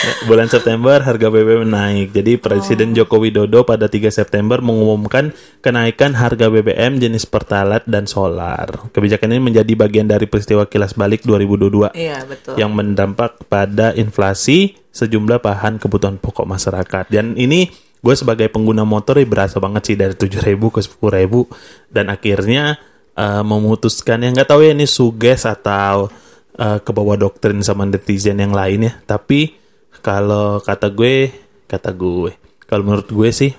Bulan 0.00 0.48
September 0.48 1.04
harga 1.04 1.28
BBM 1.28 1.68
naik. 1.68 2.16
Jadi 2.16 2.40
Presiden 2.40 2.96
Joko 2.96 3.20
Widodo 3.20 3.68
pada 3.68 3.84
3 3.84 4.08
September 4.08 4.64
mengumumkan 4.64 5.36
kenaikan 5.60 6.16
harga 6.16 6.48
BBM 6.48 6.96
jenis 6.96 7.28
Pertalite 7.28 7.84
dan 7.84 8.08
solar. 8.08 8.88
Kebijakan 8.96 9.36
ini 9.36 9.52
menjadi 9.52 9.72
bagian 9.76 10.08
dari 10.08 10.24
peristiwa 10.24 10.64
kilas 10.64 10.96
balik 10.96 11.28
2022 11.28 11.92
Iya 11.92 12.24
betul. 12.24 12.56
yang 12.56 12.72
mendampak 12.72 13.44
pada 13.52 13.92
inflasi 13.92 14.72
sejumlah 14.88 15.44
bahan 15.44 15.76
kebutuhan 15.76 16.16
pokok 16.16 16.48
masyarakat. 16.48 17.12
Dan 17.12 17.36
ini 17.36 17.68
gue 18.00 18.14
sebagai 18.16 18.48
pengguna 18.48 18.88
motor 18.88 19.20
ya 19.20 19.28
berasa 19.28 19.60
banget 19.60 19.92
sih 19.92 19.96
dari 20.00 20.16
7.000 20.16 20.56
ke 20.56 20.80
10.000 20.80 21.92
dan 21.92 22.08
akhirnya 22.08 22.80
eh, 23.20 23.44
memutuskan 23.44 24.24
yang 24.24 24.32
nggak 24.32 24.48
tahu 24.48 24.64
ya 24.64 24.72
ini 24.72 24.88
suges 24.88 25.44
atau 25.44 26.08
eh, 26.56 26.80
ke 26.80 26.88
bawah 26.88 27.20
doktrin 27.20 27.60
sama 27.60 27.84
netizen 27.84 28.40
yang 28.40 28.56
lain 28.56 28.88
ya. 28.88 28.96
Tapi 29.04 29.59
kalau 30.00 30.58
kata 30.58 30.88
gue, 30.88 31.30
kata 31.64 31.92
gue, 31.92 32.32
kalau 32.64 32.82
menurut 32.82 33.08
gue 33.08 33.30
sih 33.30 33.52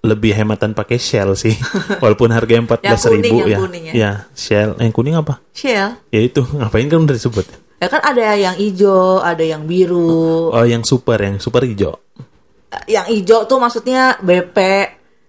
lebih 0.00 0.32
hematan 0.32 0.70
pakai 0.70 0.96
Shell 0.96 1.34
sih. 1.34 1.54
Walaupun 2.02 2.30
harga 2.30 2.54
14.000 2.54 2.62
kuning, 2.62 3.34
yang 3.34 3.48
ya. 3.50 3.58
kuning 3.58 3.84
ya. 3.84 3.92
Ya, 3.92 4.10
Shell. 4.32 4.78
Yang 4.78 4.92
kuning 4.94 5.14
apa? 5.18 5.42
Shell. 5.50 5.98
Ya 6.08 6.20
itu, 6.22 6.46
ngapain 6.56 6.86
kan 6.86 7.02
udah 7.02 7.16
disebut. 7.16 7.46
Ya 7.76 7.92
kan 7.92 8.00
ada 8.00 8.32
yang 8.32 8.56
hijau, 8.56 9.20
ada 9.20 9.44
yang 9.44 9.66
biru. 9.66 10.48
Oh, 10.48 10.64
yang 10.64 10.80
super, 10.86 11.18
yang 11.18 11.36
super 11.36 11.66
hijau. 11.66 11.98
Yang 12.88 13.06
hijau 13.18 13.44
tuh 13.44 13.58
maksudnya 13.60 14.16
BP, 14.22 14.58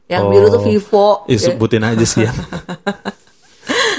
yang 0.08 0.24
Oh. 0.26 0.32
biru 0.32 0.48
tuh 0.48 0.64
Vivo. 0.64 1.28
Eh, 1.28 1.36
Ya. 1.36 1.52
sebutin 1.52 1.84
aja 1.84 2.06
sih 2.06 2.24
ya. 2.24 2.32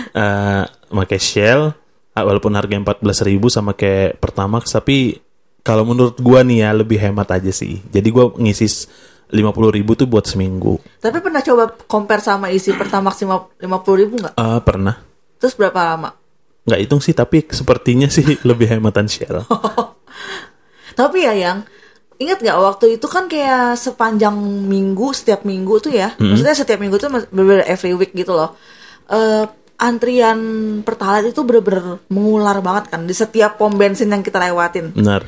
Eh, 0.08 0.64
pakai 0.88 1.20
Shell, 1.20 1.70
walaupun 2.16 2.56
harga 2.56 2.74
14.000 2.74 3.52
sama 3.52 3.76
kayak 3.76 4.16
Pertamax, 4.18 4.72
tapi 4.72 5.20
kalau 5.62 5.84
menurut 5.84 6.16
gua 6.20 6.42
nih 6.46 6.64
ya 6.66 6.70
lebih 6.72 6.98
hemat 6.98 7.28
aja 7.38 7.52
sih. 7.52 7.82
Jadi 7.90 8.08
gua 8.10 8.32
ngisi 8.34 8.66
50.000 9.28 10.00
tuh 10.00 10.08
buat 10.08 10.24
seminggu. 10.24 10.80
Tapi 11.04 11.20
pernah 11.20 11.44
coba 11.44 11.68
compare 11.84 12.24
sama 12.24 12.48
isi 12.48 12.72
Pertamax 12.72 13.20
lima 13.60 13.76
puluh 13.84 13.96
ribu 14.00 14.16
nggak? 14.16 14.34
Ah, 14.40 14.60
pernah. 14.64 14.96
Terus 15.36 15.52
berapa 15.52 15.76
lama? 15.94 16.16
Nggak 16.64 16.80
hitung 16.80 17.00
sih, 17.04 17.12
tapi 17.12 17.44
sepertinya 17.44 18.08
sih 18.08 18.24
lebih 18.48 18.68
hematan 18.68 19.08
Shell. 19.08 19.44
Tapi 20.98 21.18
ya 21.22 21.32
yang 21.36 21.58
ingat 22.18 22.42
nggak 22.42 22.58
waktu 22.58 22.98
itu 22.98 23.06
kan 23.06 23.30
kayak 23.30 23.78
sepanjang 23.78 24.34
minggu 24.66 25.14
setiap 25.14 25.46
minggu 25.46 25.78
tuh 25.78 25.94
ya, 25.94 26.18
maksudnya 26.18 26.58
setiap 26.58 26.82
minggu 26.82 26.98
tuh 26.98 27.06
bener 27.30 27.62
every 27.70 27.94
week 27.94 28.10
gitu 28.18 28.34
loh. 28.34 28.58
Eh 29.06 29.46
antrian 29.78 30.40
pertalite 30.82 31.30
itu 31.30 31.46
bener-bener 31.46 32.02
mengular 32.10 32.58
banget 32.58 32.90
kan 32.90 33.06
di 33.06 33.14
setiap 33.14 33.62
pom 33.62 33.70
bensin 33.78 34.10
yang 34.10 34.26
kita 34.26 34.42
lewatin. 34.42 34.90
Benar. 34.90 35.22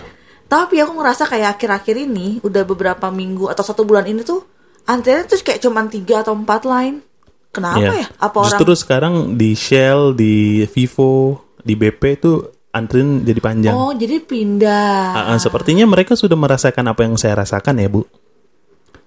Tapi 0.50 0.82
aku 0.82 0.98
ngerasa 0.98 1.30
kayak 1.30 1.54
akhir-akhir 1.54 2.10
ini 2.10 2.42
udah 2.42 2.66
beberapa 2.66 3.06
minggu 3.08 3.46
atau 3.46 3.62
satu 3.62 3.86
bulan 3.86 4.02
ini 4.04 4.26
tuh 4.26 4.42
antriannya 4.82 5.30
tuh 5.30 5.38
kayak 5.46 5.62
cuman 5.62 5.86
tiga 5.86 6.26
atau 6.26 6.34
empat 6.34 6.66
line. 6.66 7.06
Kenapa 7.50 7.78
Iya. 7.78 8.02
ya? 8.02 8.06
Apa 8.18 8.36
orang 8.42 8.58
Justru 8.58 8.72
sekarang 8.74 9.14
di 9.34 9.54
Shell, 9.54 10.14
di 10.14 10.66
Vivo, 10.70 11.38
di 11.62 11.74
BP 11.74 12.02
tuh 12.18 12.36
antrian 12.70 13.22
jadi 13.22 13.38
panjang. 13.38 13.74
Oh, 13.74 13.94
jadi 13.94 14.22
pindah. 14.22 15.02
Ah, 15.14 15.34
ah, 15.34 15.38
sepertinya 15.38 15.86
mereka 15.86 16.14
sudah 16.14 16.38
merasakan 16.38 16.86
apa 16.90 17.00
yang 17.06 17.14
saya 17.18 17.38
rasakan 17.42 17.82
ya, 17.82 17.90
Bu. 17.90 18.06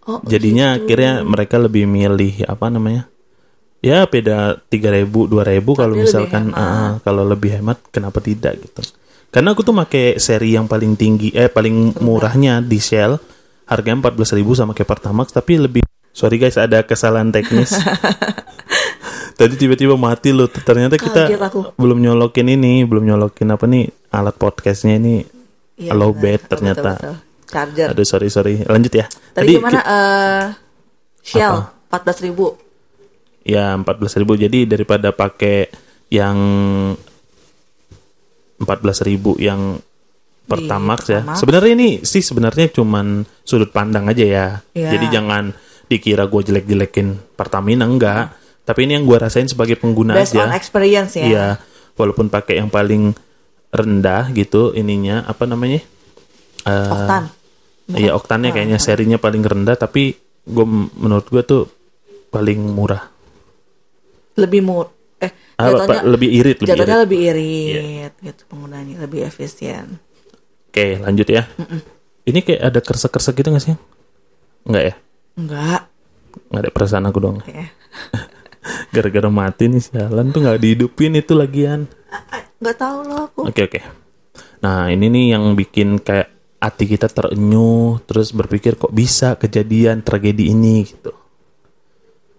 Oh, 0.03 0.19
Jadinya 0.27 0.75
akhirnya 0.75 1.23
mereka 1.23 1.55
lebih 1.55 1.87
milih 1.87 2.43
apa 2.43 2.67
namanya? 2.67 3.07
Ya 3.79 4.03
beda 4.07 4.59
3000 4.67 5.27
2000 5.27 5.75
kalau 5.75 5.95
lebih 5.95 6.07
misalkan 6.07 6.51
hemat. 6.51 6.59
ah, 6.59 6.67
ah, 6.67 6.91
kalau 7.03 7.23
lebih 7.23 7.51
hemat 7.59 7.79
kenapa 7.91 8.19
tidak 8.19 8.59
gitu. 8.59 8.83
Karena 9.33 9.51
aku 9.51 9.65
tuh 9.65 9.73
pakai 9.73 10.21
seri 10.21 10.53
yang 10.53 10.69
paling 10.69 10.93
tinggi 10.93 11.33
eh 11.33 11.49
paling 11.49 11.97
murahnya 11.99 12.61
di 12.61 12.77
Shell 12.77 13.17
harganya 13.65 14.13
14.000 14.13 14.45
sama 14.53 14.71
kayak 14.71 14.85
Pertamax 14.87 15.33
tapi 15.33 15.57
lebih 15.57 15.81
sorry 16.09 16.37
guys 16.37 16.53
ada 16.55 16.85
kesalahan 16.85 17.33
teknis. 17.33 17.73
Tadi 19.33 19.57
tiba-tiba 19.57 19.97
mati 19.97 20.29
loh. 20.29 20.45
Ternyata 20.45 20.93
kita 20.93 21.25
belum 21.73 21.97
nyolokin 21.97 22.45
ini, 22.47 22.85
belum 22.85 23.01
nyolokin 23.03 23.49
apa 23.49 23.65
nih 23.65 23.89
alat 24.09 24.37
podcastnya 24.37 24.95
ini 24.95 25.25
Iya, 25.73 25.97
low 25.97 26.13
bed 26.13 26.45
ternyata. 26.45 26.93
betul, 26.93 27.09
betul. 27.09 27.15
Charger. 27.49 27.87
Aduh 27.89 28.05
sorry 28.05 28.29
sorry. 28.29 28.61
Lanjut 28.61 28.93
ya. 28.93 29.05
Tadi, 29.33 29.57
gimana? 29.57 29.81
eh 29.81 30.45
Shell 31.25 31.55
empat 31.89 32.01
belas 32.05 32.19
ribu. 32.21 32.53
ya 33.41 33.75
14.000 33.75 34.23
jadi 34.39 34.59
daripada 34.63 35.11
pakai 35.11 35.67
yang 36.07 36.37
14.000 38.59 39.39
yang 39.39 39.79
Pertamax 40.43 40.99
ya. 41.07 41.23
Sebenarnya 41.39 41.71
ini 41.71 41.89
sih 42.03 42.19
sebenarnya 42.19 42.67
cuman 42.75 43.23
sudut 43.47 43.71
pandang 43.71 44.11
aja 44.11 44.25
ya. 44.27 44.47
Iya. 44.75 44.91
Jadi 44.91 45.05
jangan 45.07 45.55
dikira 45.87 46.27
gue 46.27 46.41
jelek-jelekin 46.43 47.39
Pertamina 47.39 47.87
enggak. 47.87 48.35
Tapi 48.67 48.83
ini 48.83 48.99
yang 48.99 49.07
gue 49.07 49.17
rasain 49.19 49.47
sebagai 49.47 49.79
pengguna 49.79 50.11
Based 50.11 50.35
on 50.35 50.51
aja. 50.51 50.59
experience 50.59 51.15
ya. 51.15 51.25
Iya. 51.25 51.47
Walaupun 51.95 52.27
pakai 52.27 52.59
yang 52.59 52.67
paling 52.67 53.15
rendah 53.71 54.35
gitu 54.35 54.75
ininya 54.75 55.23
apa 55.23 55.47
namanya? 55.47 55.79
Eh, 56.67 56.91
Oktan. 56.91 57.23
Iya 57.83 58.15
oktannya 58.15 58.55
kayaknya 58.55 58.79
serinya 58.79 59.19
paling 59.19 59.43
rendah 59.43 59.75
tapi 59.75 60.15
gue 60.43 60.65
menurut 60.95 61.27
gue 61.27 61.43
tuh 61.43 61.63
paling 62.31 62.59
murah. 62.59 63.07
Lebih 64.35 64.59
mur 64.59 64.85
eh 64.87 64.91
Ah, 64.91 65.02
jatuhnya 65.71 66.01
Pak, 66.01 66.03
lebih 66.09 66.29
irit, 66.29 66.57
lebih 66.59 66.69
jatuhnya 66.73 66.95
irit. 66.95 67.03
Lebih 67.03 67.19
irit 67.29 68.13
gitu 68.19 68.41
penggunanya 68.51 68.95
lebih 69.03 69.19
efisien. 69.23 69.85
Oke 70.73 70.97
lanjut 70.99 71.27
ya. 71.29 71.47
Ini 72.23 72.39
kayak 72.41 72.61
ada 72.73 72.79
kersek-kersek 72.79 73.35
gitu 73.39 73.51
gak 73.51 73.63
sih? 73.63 73.75
Enggak 74.65 74.83
ya? 74.83 74.93
Enggak. 75.35 75.81
Nggak 76.49 76.61
ada 76.65 76.71
perasaan 76.71 77.05
aku 77.09 77.19
dong. 77.19 77.37
Ya. 77.45 77.67
Gara-gara 78.95 79.29
mati 79.29 79.67
nih 79.67 79.83
sialan 79.83 80.31
tuh 80.31 80.39
nggak 80.45 80.59
dihidupin 80.61 81.19
itu 81.19 81.35
lagian. 81.35 81.85
Enggak 82.57 82.77
tahu 82.79 82.97
loh 83.05 83.19
aku. 83.27 83.41
Oke 83.51 83.67
oke. 83.67 83.79
Nah 84.63 84.87
ini 84.87 85.11
nih 85.11 85.25
yang 85.35 85.53
bikin 85.53 85.99
kayak 85.99 86.31
hati 86.63 86.87
kita 86.87 87.11
terenyuh 87.11 87.99
terus 88.07 88.31
berpikir 88.31 88.79
kok 88.79 88.95
bisa 88.95 89.35
kejadian 89.35 89.99
tragedi 89.99 90.47
ini 90.55 90.87
gitu. 90.87 91.11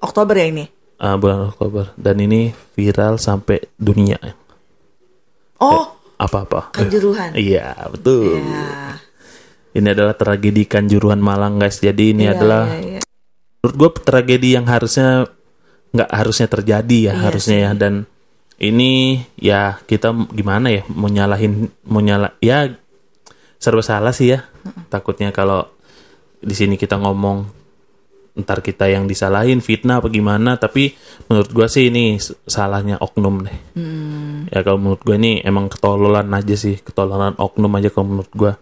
Oktober 0.00 0.34
ya 0.36 0.48
ini. 0.48 0.64
Ah, 0.96 1.18
bulan 1.18 1.50
Oktober 1.50 1.90
dan 1.98 2.16
ini 2.18 2.54
viral 2.72 3.18
sampai 3.18 3.60
dunia. 3.74 4.16
Oh, 5.58 5.90
Apa-apa? 6.14 6.70
Kanjuruhan. 6.70 7.34
Iya 7.38 7.74
betul. 7.90 8.38
Ya. 8.38 8.98
Ini 9.74 9.90
adalah 9.90 10.14
tragedi 10.14 10.62
Kanjuruhan 10.64 11.18
Malang 11.18 11.58
guys. 11.58 11.82
Jadi 11.82 12.14
ini 12.14 12.30
Iya, 12.30 12.38
adalah 12.38 12.62
iya, 12.70 12.98
iya. 12.98 13.00
menurut 13.60 13.74
gue 13.74 13.90
tragedi 14.06 14.54
yang 14.54 14.70
harusnya 14.70 15.26
nggak 15.90 16.10
harusnya 16.10 16.46
terjadi 16.46 16.98
ya 17.10 17.14
Iya 17.14 17.22
harusnya 17.22 17.58
ya 17.58 17.70
dan 17.74 17.94
ini 18.58 19.22
ya 19.34 19.78
kita 19.86 20.10
gimana 20.30 20.70
ya 20.70 20.82
mau 20.90 21.06
nyalahin 21.06 21.70
mau 21.86 21.98
nyala 21.98 22.34
ya 22.38 22.70
serba 23.58 23.82
salah 23.82 24.10
sih 24.10 24.34
ya 24.34 24.42
takutnya 24.90 25.30
kalau 25.30 25.70
di 26.38 26.54
sini 26.54 26.74
kita 26.74 26.98
ngomong 26.98 27.46
ntar 28.34 28.60
kita 28.60 28.90
yang 28.90 29.06
disalahin 29.06 29.62
fitnah 29.62 30.02
apa 30.02 30.10
gimana 30.10 30.58
tapi 30.58 30.90
menurut 31.26 31.50
gua 31.50 31.66
sih 31.66 31.86
ini 31.86 32.18
salahnya 32.44 32.98
oknum 32.98 33.46
deh 33.46 33.58
Hmm. 33.78 34.50
ya 34.50 34.60
kalau 34.60 34.78
menurut 34.78 35.02
gue 35.02 35.14
ini 35.14 35.32
emang 35.40 35.70
ketololan 35.70 36.26
aja 36.30 36.54
sih 36.54 36.78
ketololan 36.78 37.38
oknum 37.38 37.70
aja 37.74 37.88
kalau 37.88 38.06
menurut 38.10 38.32
gua 38.34 38.52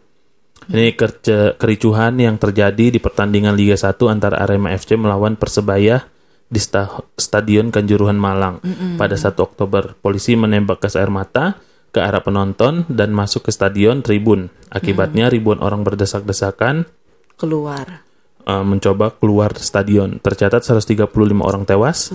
ini 0.69 0.95
kerja, 0.95 1.59
kericuhan 1.59 2.15
yang 2.17 2.39
terjadi 2.39 2.95
di 2.95 3.03
pertandingan 3.03 3.59
Liga 3.59 3.75
1 3.75 3.99
antara 4.07 4.39
Arema 4.39 4.71
FC 4.71 4.95
melawan 4.95 5.35
Persebaya 5.35 6.07
di 6.47 6.61
sta- 6.63 7.03
Stadion 7.19 7.75
Kanjuruhan 7.75 8.15
Malang 8.15 8.63
pada 8.95 9.19
1 9.19 9.43
Oktober. 9.43 9.99
Polisi 9.99 10.39
menembak 10.39 10.79
gas 10.79 10.95
air 10.95 11.11
mata 11.11 11.59
ke 11.91 11.99
arah 11.99 12.23
penonton 12.23 12.87
dan 12.87 13.11
masuk 13.11 13.49
ke 13.49 13.51
stadion 13.51 14.07
tribun. 14.07 14.55
Akibatnya 14.71 15.27
ribuan 15.27 15.59
orang 15.59 15.83
berdesak-desakan 15.83 16.87
Keluar. 17.35 18.07
Uh, 18.45 18.63
mencoba 18.63 19.13
keluar 19.13 19.55
stadion. 19.57 20.19
Tercatat 20.19 20.63
135 20.63 21.09
orang 21.39 21.63
tewas 21.63 22.13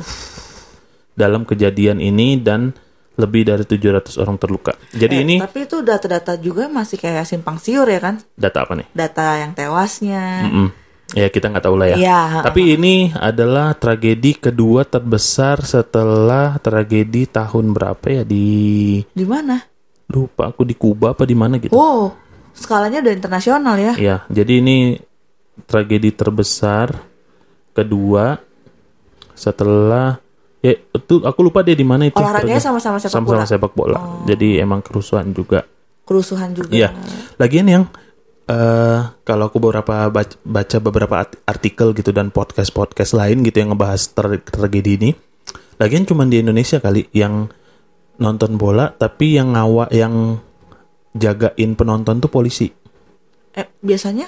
dalam 1.13 1.43
kejadian 1.43 1.97
ini 1.97 2.37
dan 2.37 2.73
lebih 3.17 3.49
dari 3.49 3.65
700 3.65 4.21
orang 4.21 4.37
terluka. 4.37 4.77
Jadi 4.93 5.15
Eh, 5.17 5.23
ini 5.25 5.35
Tapi 5.41 5.65
itu 5.65 5.81
data-data 5.81 6.37
juga 6.37 6.69
masih 6.69 7.01
kayak 7.01 7.25
simpang 7.25 7.57
siur 7.57 7.89
ya 7.89 7.97
kan? 7.97 8.21
data 8.37 8.61
apa 8.61 8.77
nih? 8.77 8.87
Data 8.93 9.41
yang 9.41 9.57
tewasnya. 9.57 10.45
Mm-mm. 10.45 10.69
Ya 11.15 11.31
kita 11.31 11.47
nggak 11.47 11.63
tahu 11.63 11.79
lah 11.79 11.87
ya. 11.87 11.97
Iya, 11.97 12.21
Tapi 12.43 12.75
ini 12.75 13.09
adalah 13.09 13.73
tragedi 13.73 14.35
kedua 14.37 14.83
terbesar 14.83 15.63
setelah 15.63 16.59
tragedi 16.59 17.25
tahun 17.25 17.71
berapa 17.71 18.03
ya 18.11 18.23
di 18.23 18.99
Di 19.07 19.25
mana? 19.25 19.57
lupa 20.07 20.47
aku 20.47 20.63
di 20.63 20.71
Kuba 20.71 21.11
apa 21.11 21.23
di 21.23 21.35
mana 21.35 21.59
gitu. 21.59 21.75
Wow, 21.75 22.15
skalanya 22.53 23.03
udah 23.03 23.11
internasional 23.11 23.75
ya. 23.75 23.93
Ya, 23.99 24.17
jadi 24.29 24.63
ini 24.63 24.99
tragedi 25.65 26.13
terbesar 26.13 26.93
kedua 27.73 28.37
setelah 29.33 30.21
Ya 30.57 30.73
itu 30.73 31.21
aku 31.21 31.39
lupa 31.45 31.61
deh 31.61 31.77
di 31.77 31.85
mana 31.85 32.09
itu. 32.09 32.17
Olahraganya 32.17 32.57
sama-sama 32.57 32.97
sepak 32.97 33.13
Sama-sama 33.13 33.37
bola. 33.37 33.45
Oh. 33.45 33.47
sepak 33.47 33.73
bola. 33.77 33.97
Jadi 34.25 34.57
emang 34.57 34.81
kerusuhan 34.81 35.29
juga. 35.29 35.61
Kerusuhan 36.01 36.49
juga. 36.57 36.73
Iya. 36.73 36.97
Lagian 37.37 37.67
yang 37.69 37.83
eh 38.49 38.99
kalau 39.21 39.53
aku 39.53 39.61
beberapa 39.61 40.09
baca, 40.09 40.35
baca 40.41 40.77
beberapa 40.81 41.15
art- 41.21 41.37
artikel 41.45 41.93
gitu 41.93 42.09
dan 42.09 42.33
podcast-podcast 42.33 43.13
lain 43.13 43.45
gitu 43.45 43.61
yang 43.61 43.77
ngebahas 43.77 44.01
ter- 44.17 44.41
tragedi 44.43 44.91
ini. 44.97 45.09
Lagian 45.77 46.09
cuma 46.09 46.25
di 46.25 46.41
Indonesia 46.41 46.81
kali 46.81 47.05
yang 47.13 47.45
nonton 48.17 48.57
bola 48.57 48.89
tapi 48.97 49.37
yang 49.37 49.53
ngawa 49.53 49.93
yang 49.93 50.41
jagain 51.13 51.77
penonton 51.77 52.17
tuh 52.17 52.33
polisi. 52.33 52.65
Eh, 53.53 53.67
biasanya? 53.85 54.25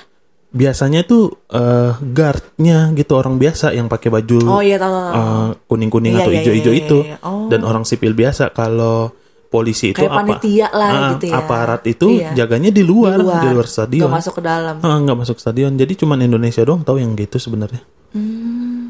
Biasanya 0.50 1.02
tuh 1.04 1.46
eh 1.48 1.94
guardnya 2.02 2.90
gitu 2.92 3.14
orang 3.14 3.38
biasa 3.38 3.70
yang 3.70 3.86
pakai 3.86 4.10
baju 4.10 4.38
Oh 4.50 4.62
iya 4.62 4.76
tahu. 4.76 4.90
tahu, 4.90 5.06
tahu. 5.06 5.14
eh, 5.14 5.50
kuning-kuning 5.66 6.12
Iya, 6.12 6.20
atau 6.20 6.32
iya, 6.32 6.38
hijau-hijau 6.42 6.74
iya, 6.74 6.82
itu 6.82 6.98
iya, 7.00 7.10
iya. 7.12 7.18
Oh. 7.22 7.46
dan 7.48 7.62
orang 7.62 7.84
sipil 7.84 8.12
biasa 8.12 8.50
kalau 8.50 9.14
polisi 9.46 9.94
itu 9.94 9.98
Kayak 10.00 10.10
apa 10.10 10.20
panitia 10.20 10.68
lah 10.72 10.90
Ah, 10.90 11.10
gitu 11.12 11.26
ya. 11.26 11.34
aparat 11.36 11.82
itu 11.84 12.08
Iya. 12.16 12.30
jaganya 12.36 12.70
di 12.70 12.82
luar 12.82 13.18
di 13.18 13.48
luar, 13.48 13.66
stadion 13.66 14.04
Gak 14.04 14.16
masuk 14.16 14.34
ke 14.36 14.44
dalam. 14.44 14.76
Ah, 14.80 14.98
nggak 15.00 15.18
masuk 15.20 15.38
stadion 15.38 15.74
jadi 15.74 15.94
cuman 15.96 16.18
Indonesia 16.20 16.62
doang 16.62 16.82
tahu 16.82 16.98
yang 16.98 17.14
gitu 17.14 17.38
sebenarnya 17.38 17.86
Hmm. 18.10 18.90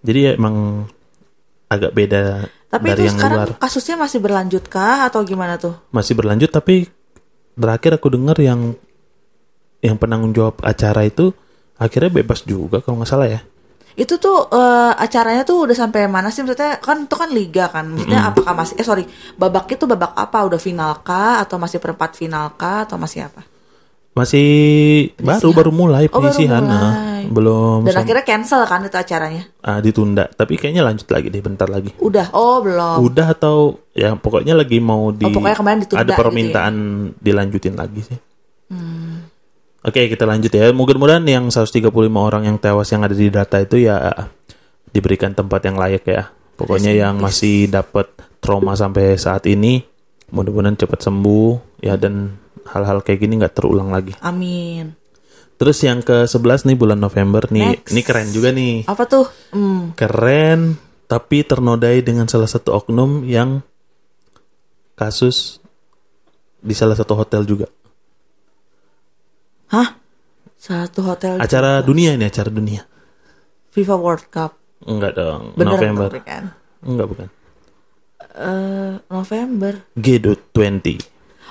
jadi 0.00 0.18
ya 0.22 0.32
emang 0.34 0.88
agak 1.66 1.92
beda 1.92 2.48
Tapi 2.66 2.84
dari 2.86 2.96
itu 2.98 3.02
yang 3.06 3.16
sekarang 3.18 3.36
luar 3.38 3.48
kasusnya 3.58 3.96
masih 3.98 4.18
berlanjut 4.18 4.64
kah 4.66 5.04
atau 5.04 5.20
gimana 5.20 5.56
tuh? 5.56 5.76
masih 5.88 6.12
berlanjut 6.14 6.48
tapi 6.48 6.88
terakhir 7.54 7.92
aku 7.94 8.08
dengar 8.10 8.36
yang 8.36 8.72
yang 9.80 9.96
penanggung 9.96 10.30
jawab 10.30 10.58
acara 10.60 11.02
itu 11.02 11.30
akhirnya 11.76 12.10
bebas 12.12 12.42
juga 12.42 12.78
kalau 12.78 12.98
nggak 12.98 13.08
salah 13.08 13.28
ya 13.28 13.40
Itu 13.94 14.14
tuh 14.16 14.46
eh, 14.48 14.92
acaranya 14.94 15.42
tuh 15.42 15.66
udah 15.66 15.74
sampai 15.76 16.06
mana 16.06 16.30
sih? 16.30 16.40
Maksudnya 16.40 16.78
kan 16.78 17.02
itu 17.02 17.14
kan 17.14 17.30
liga 17.30 17.66
kan. 17.66 17.82
Maksudnya 17.88 18.20
apakah 18.24 18.54
masih 18.54 18.74
eh 18.74 18.86
sorry, 18.86 19.02
babaknya 19.34 19.74
tuh 19.74 19.88
babak 19.88 20.14
apa? 20.14 20.38
Udah 20.44 20.54
final 20.56 21.02
kah 21.02 21.42
atau 21.42 21.58
masih 21.58 21.78
perempat 21.78 22.14
final 22.14 22.54
kah 22.54 22.86
atau 22.86 22.94
masih 22.94 23.26
apa? 23.26 23.42
masih 24.14 24.48
baru 25.16 25.50
baru 25.52 25.70
mulai 25.70 26.06
Oh, 26.06 26.18
baru 26.18 26.30
penyisihan 26.30 26.58
ah. 26.60 26.70
mulai. 26.90 27.22
belum 27.28 27.78
Dan 27.86 27.94
akhirnya 27.96 28.24
cancel 28.24 28.62
kan 28.64 28.82
itu 28.82 28.94
acaranya? 28.94 29.42
ah, 29.60 29.78
ditunda 29.78 30.26
tapi 30.28 30.54
kayaknya 30.54 30.82
lanjut 30.82 31.06
lagi 31.06 31.26
deh 31.28 31.38
bentar 31.38 31.66
lagi 31.66 31.94
Udah. 31.98 32.26
Oh, 32.32 32.58
belum. 32.58 32.98
udah 33.04 33.26
atau 33.28 33.56
ya 33.92 34.14
pokoknya 34.14 34.54
lagi 34.54 34.78
mau 34.78 35.10
di 35.10 35.22
Oh, 35.22 35.30
pokoknya 35.32 35.54
kemarin 35.54 35.78
ditunda 35.80 36.00
ada 36.00 36.04
gitu 36.04 36.12
ya? 36.12 36.18
permintaan 36.18 36.74
dilanjutin 37.16 37.74
lagi 37.74 38.00
sih. 38.04 38.18
Oke, 39.86 40.10
kita 40.10 40.26
lanjut 40.26 40.50
ya. 40.50 40.74
Mudah-mudahan 40.74 41.22
yang 41.28 41.54
135 41.54 41.86
orang 42.18 42.50
yang 42.50 42.58
tewas 42.58 42.90
yang 42.90 43.06
ada 43.06 43.14
di 43.14 43.30
data 43.30 43.62
itu 43.62 43.86
ya 43.86 44.10
diberikan 44.90 45.32
tempat 45.36 45.62
yang 45.64 45.78
layak 45.78 46.04
ya. 46.08 46.34
Pokoknya 46.58 46.90
yang 46.90 47.22
masih 47.22 47.70
dapat 47.70 48.10
trauma 48.42 48.74
sampai 48.74 49.14
saat 49.14 49.46
ini 49.46 49.86
mudah-mudahan 50.34 50.76
cepat 50.76 51.06
sembuh 51.06 51.80
ya 51.80 51.94
dan 51.94 52.34
hal-hal 52.68 53.00
kayak 53.06 53.22
gini 53.22 53.38
nggak 53.38 53.54
terulang 53.54 53.94
lagi. 53.94 54.18
Amin. 54.20 54.98
Terus 55.58 55.78
yang 55.82 56.02
ke-11 56.02 56.70
nih 56.70 56.76
bulan 56.78 56.98
November 56.98 57.46
nih. 57.50 57.82
Next. 57.82 57.90
Ini 57.90 58.02
keren 58.06 58.28
juga 58.30 58.54
nih. 58.54 58.86
Apa 58.86 59.06
tuh? 59.10 59.26
Hmm. 59.50 59.94
Keren, 59.98 60.78
tapi 61.10 61.42
ternodai 61.42 61.98
dengan 62.02 62.30
salah 62.30 62.46
satu 62.46 62.78
oknum 62.78 63.26
yang 63.26 63.62
kasus 64.94 65.58
di 66.62 66.74
salah 66.74 66.94
satu 66.94 67.14
hotel 67.18 67.42
juga. 67.42 67.66
Hah? 69.68 69.88
Satu 70.54 71.00
hotel 71.02 71.38
Acara 71.38 71.80
dunia 71.80 72.12
ini, 72.12 72.24
acara 72.24 72.48
dunia. 72.48 72.82
FIFA 73.70 73.94
World 73.94 74.26
Cup. 74.28 74.58
Enggak 74.80 75.14
dong, 75.14 75.54
Beneran 75.54 75.74
November. 75.76 76.08
tapi 76.08 76.22
kan? 76.22 76.44
Enggak 76.80 77.06
bukan. 77.06 77.28
Eh, 78.30 78.92
November. 79.08 79.72
G20. 79.94 80.86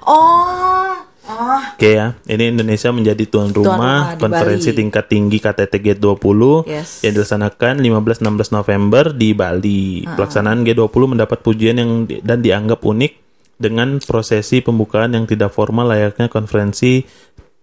Oh. 0.03 0.95
Oh. 1.27 1.59
Oke 1.75 1.91
ya, 1.93 2.15
ini 2.23 2.49
Indonesia 2.49 2.87
menjadi 2.89 3.27
tuan 3.27 3.51
rumah 3.51 3.75
rumah, 3.75 3.99
di 4.09 4.23
konferensi 4.23 4.71
Bali. 4.71 4.79
tingkat 4.79 5.05
tinggi 5.07 5.37
KTT 5.37 5.73
G20 5.77 6.63
Yes. 6.63 7.03
yang 7.03 7.13
dilaksanakan 7.13 7.73
15-16 7.77 8.23
November 8.49 9.11
di 9.11 9.35
Bali. 9.35 10.07
Pelaksanaan 10.07 10.63
G20 10.63 10.87
mendapat 11.05 11.43
pujian 11.43 11.75
yang 11.75 11.91
di- 12.03 12.23
dan 12.23 12.39
dianggap 12.39 12.79
unik 12.79 13.13
dengan 13.59 13.99
prosesi 13.99 14.63
pembukaan 14.63 15.11
yang 15.11 15.27
tidak 15.27 15.51
formal 15.51 15.91
layaknya 15.91 16.27
konferensi 16.27 17.03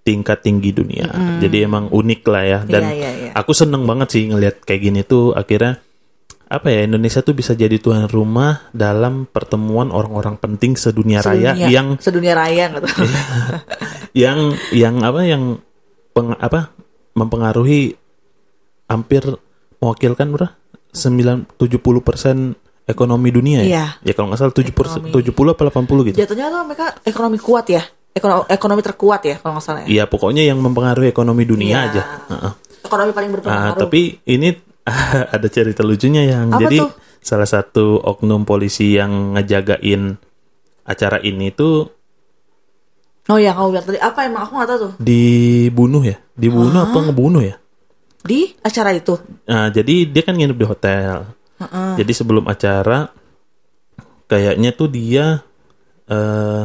tingkat 0.05 0.39
tinggi 0.41 0.71
dunia. 0.71 1.09
Jadi 1.41 1.65
emang 1.65 1.89
unik 1.89 2.21
lah 2.25 2.45
ya. 2.45 2.59
Dan 2.63 2.83
Iya, 2.85 2.93
iya, 2.93 3.11
iya. 3.19 3.31
aku 3.33 3.51
seneng 3.51 3.83
banget 3.83 4.13
sih 4.13 4.29
ngelihat 4.29 4.61
kayak 4.63 4.81
gini 4.83 5.01
tuh 5.01 5.33
akhirnya 5.33 5.81
apa 6.45 6.69
ya 6.69 6.85
Indonesia 6.85 7.19
tuh 7.19 7.33
bisa 7.33 7.57
jadi 7.57 7.73
tuan 7.77 8.05
rumah 8.07 8.69
dalam 8.71 9.25
pertemuan 9.25 9.89
orang-orang 9.89 10.37
penting 10.37 10.77
sedunia, 10.77 11.19
raya 11.19 11.57
Sedunia- 11.57 11.73
yang 11.73 11.87
sedunia 11.99 12.35
raya 12.37 12.65
gitu. 12.71 12.87
yang 14.15 14.39
yang 14.71 15.01
apa 15.01 15.21
yang 15.25 15.59
peng, 16.13 16.37
apa 16.37 16.71
mempengaruhi 17.13 17.97
hampir 18.87 19.25
mewakilkan 19.81 20.29
berapa? 20.31 20.53
9 20.95 21.59
70% 21.59 22.55
ekonomi 22.87 23.29
dunia 23.33 23.59
ya. 23.59 23.67
Iya. 23.67 23.87
Ya 24.05 24.13
kalau 24.15 24.31
nggak 24.31 24.39
salah 24.39 24.55
7 24.55 24.71
Ekonomi. 24.71 25.11
70 25.11 25.35
apa 25.51 25.63
80 25.67 26.07
gitu. 26.07 26.17
Jatuhnya 26.21 26.47
tuh 26.49 26.63
mereka 26.63 26.87
ekonomi 27.03 27.39
kuat 27.41 27.67
ya. 27.67 27.83
Ekonomi, 28.15 28.47
ekonomi 28.47 28.81
terkuat 28.81 29.21
ya 29.23 29.37
kalau 29.37 29.59
nggak 29.59 29.65
salah 29.65 29.81
ya. 29.83 29.89
Iya, 29.91 30.05
pokoknya 30.07 30.43
yang 30.43 30.59
mempengaruhi 30.59 31.11
ekonomi 31.11 31.43
dunia 31.43 31.75
Iya. 31.75 31.87
aja. 31.89 32.03
Heeh. 32.31 32.53
Ekonomi 32.85 33.11
paling 33.11 33.31
berpengaruh. 33.33 33.81
tapi 33.81 34.01
ini 34.25 34.55
ada 35.35 35.49
cerita 35.49 35.81
lucunya 35.81 36.23
yang 36.23 36.47
Apa 36.49 36.61
jadi 36.61 36.79
tuh? 36.79 36.91
salah 37.19 37.45
satu 37.45 37.99
oknum 37.99 38.45
polisi 38.45 38.95
yang 38.95 39.35
ngejagain 39.35 40.15
acara 40.85 41.19
ini 41.19 41.51
tuh 41.51 41.89
Oh 43.25 43.41
ya, 43.41 43.51
kamu 43.51 43.73
bilang 43.73 43.87
tadi 43.89 43.97
apa 43.99 44.21
emang 44.23 44.45
aku 44.45 44.53
nggak 44.55 44.69
tahu 44.69 44.79
tuh. 44.79 44.93
dibunuh 45.01 46.05
ya, 46.05 46.21
dibunuh 46.31 46.85
apa 46.85 46.99
ngebunuh 47.01 47.41
ya? 47.41 47.57
Di 48.21 48.53
acara 48.61 48.93
itu. 48.93 49.17
Nah, 49.45 49.69
jadi 49.69 50.05
dia 50.05 50.21
kan 50.21 50.37
nginep 50.37 50.53
di 50.55 50.67
hotel. 50.67 51.33
Jadi 51.97 52.13
sebelum 52.13 52.45
acara, 52.45 53.09
kayaknya 54.27 54.71
tuh 54.71 54.87
dia, 54.87 55.41
eh 56.05 56.63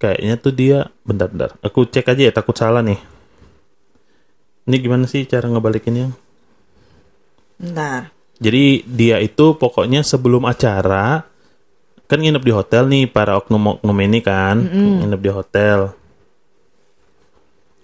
kayaknya 0.00 0.40
tuh 0.40 0.56
dia, 0.56 0.88
bentar-bentar, 1.04 1.60
aku 1.60 1.84
cek 1.84 2.08
aja 2.08 2.22
ya 2.26 2.32
takut 2.32 2.56
salah 2.56 2.80
nih. 2.80 2.96
Ini 4.64 4.76
gimana 4.80 5.04
sih 5.04 5.28
cara 5.28 5.44
ngebalikinnya? 5.52 6.08
Bentar. 7.60 8.08
Jadi 8.40 8.88
dia 8.88 9.20
itu 9.20 9.60
pokoknya 9.60 10.00
sebelum 10.00 10.48
acara 10.48 11.28
kan 12.08 12.18
nginep 12.18 12.42
di 12.42 12.52
hotel 12.56 12.88
nih 12.88 13.04
para 13.06 13.36
oknum-oknum 13.36 13.98
ini 14.00 14.18
kan 14.24 14.56
nginep 14.64 15.20
di 15.20 15.30
hotel. 15.30 15.92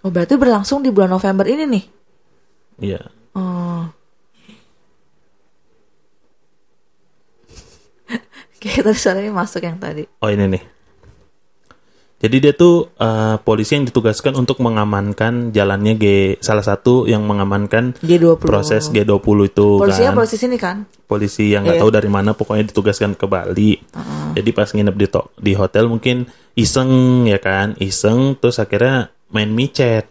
Oh 0.01 0.11
berarti 0.11 0.41
berlangsung 0.41 0.81
di 0.81 0.89
bulan 0.89 1.13
November 1.13 1.45
ini 1.45 1.69
nih. 1.69 1.85
Iya. 2.81 3.03
Oh. 3.37 3.85
Kayak 8.63 8.89
tadi 8.89 8.99
suaranya 8.99 9.33
masuk 9.37 9.61
yang 9.61 9.77
tadi. 9.77 10.09
Oh 10.25 10.31
ini 10.33 10.47
nih. 10.57 10.76
Jadi 12.17 12.37
dia 12.41 12.53
tuh 12.53 12.89
eh, 12.93 13.37
polisi 13.39 13.77
yang 13.77 13.85
ditugaskan 13.85 14.33
untuk 14.35 14.59
mengamankan 14.59 15.53
jalannya 15.53 15.95
G 15.95 16.05
salah 16.39 16.65
satu 16.65 17.05
yang 17.05 17.21
mengamankan 17.23 17.93
G20. 17.99 18.41
proses 18.41 18.89
G20 18.89 19.21
itu 19.47 19.69
Polisinya 19.77 20.11
kan. 20.11 20.17
polisi 20.17 20.37
sini 20.37 20.57
kan? 20.57 20.77
polisi 21.05 21.45
yang 21.49 21.63
nggak 21.63 21.77
Iya. 21.77 21.83
tahu 21.85 21.93
dari 21.93 22.09
mana 22.09 22.33
pokoknya 22.33 22.67
ditugaskan 22.67 23.15
ke 23.15 23.25
Bali. 23.25 23.79
Jadi 24.33 24.51
pas 24.51 24.67
nginep 24.67 24.97
di 24.97 25.07
to- 25.07 25.31
di 25.37 25.53
hotel 25.53 25.87
mungkin 25.87 26.25
iseng 26.53 26.91
ya 27.25 27.37
kan, 27.37 27.77
iseng 27.79 28.35
terus 28.35 28.57
akhirnya 28.57 29.13
main 29.29 29.49
micet. 29.49 30.09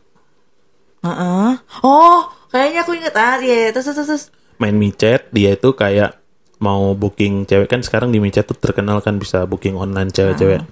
Heeh. 1.01 1.51
Oh, 1.81 2.19
kayaknya 2.47 2.81
aku 2.81 2.91
inget 2.93 3.13
ah, 3.13 3.37
iya. 3.37 3.69
Terus 3.71 3.91
terus 3.91 4.07
terus. 4.07 4.23
Main 4.55 4.73
micet 4.73 5.27
dia 5.29 5.51
itu 5.51 5.69
kayak 5.71 6.15
mau 6.57 6.93
booking 6.93 7.43
cewek 7.43 7.67
kan 7.67 7.81
sekarang 7.81 8.09
di 8.09 8.17
micet 8.17 8.45
tuh 8.45 8.55
terkenal 8.55 8.97
kan 8.99 9.17
bisa 9.17 9.43
booking 9.43 9.75
online 9.75 10.07
cewek-cewek 10.07 10.63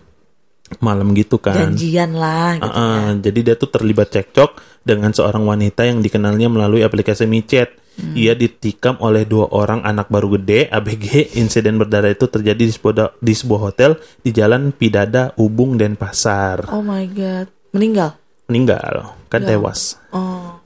malam 0.80 1.12
gitu 1.12 1.38
kan. 1.38 1.54
Janjian 1.54 2.16
lah 2.16 2.58
gitu. 2.58 2.66
Ah, 2.66 2.80
ah, 2.80 3.08
jadi 3.14 3.40
dia 3.44 3.56
tuh 3.56 3.68
terlibat 3.68 4.10
cekcok 4.10 4.58
dengan 4.82 5.12
seorang 5.12 5.44
wanita 5.44 5.84
yang 5.84 6.00
dikenalnya 6.00 6.48
melalui 6.48 6.82
aplikasi 6.82 7.26
micet. 7.26 7.76
Hmm. 7.94 8.18
Ia 8.18 8.34
ditikam 8.34 8.98
oleh 8.98 9.22
dua 9.22 9.54
orang 9.54 9.86
anak 9.86 10.10
baru 10.10 10.40
gede 10.40 10.66
ABG. 10.66 11.38
Insiden 11.38 11.78
berdarah 11.78 12.10
itu 12.10 12.26
terjadi 12.26 12.58
di 12.58 12.74
sebuah, 12.74 13.22
di 13.22 13.34
sebuah 13.34 13.62
hotel 13.64 13.92
di 14.18 14.34
Jalan 14.34 14.74
Pidada, 14.74 15.30
Ubung, 15.38 15.78
Denpasar. 15.78 16.74
Oh 16.74 16.82
my 16.82 17.06
god. 17.14 17.54
Meninggal. 17.70 18.18
Meninggal, 18.50 19.14
kan 19.28 19.42
Ya. 19.42 19.54
tewas. 19.54 20.02
Oh. 20.10 20.58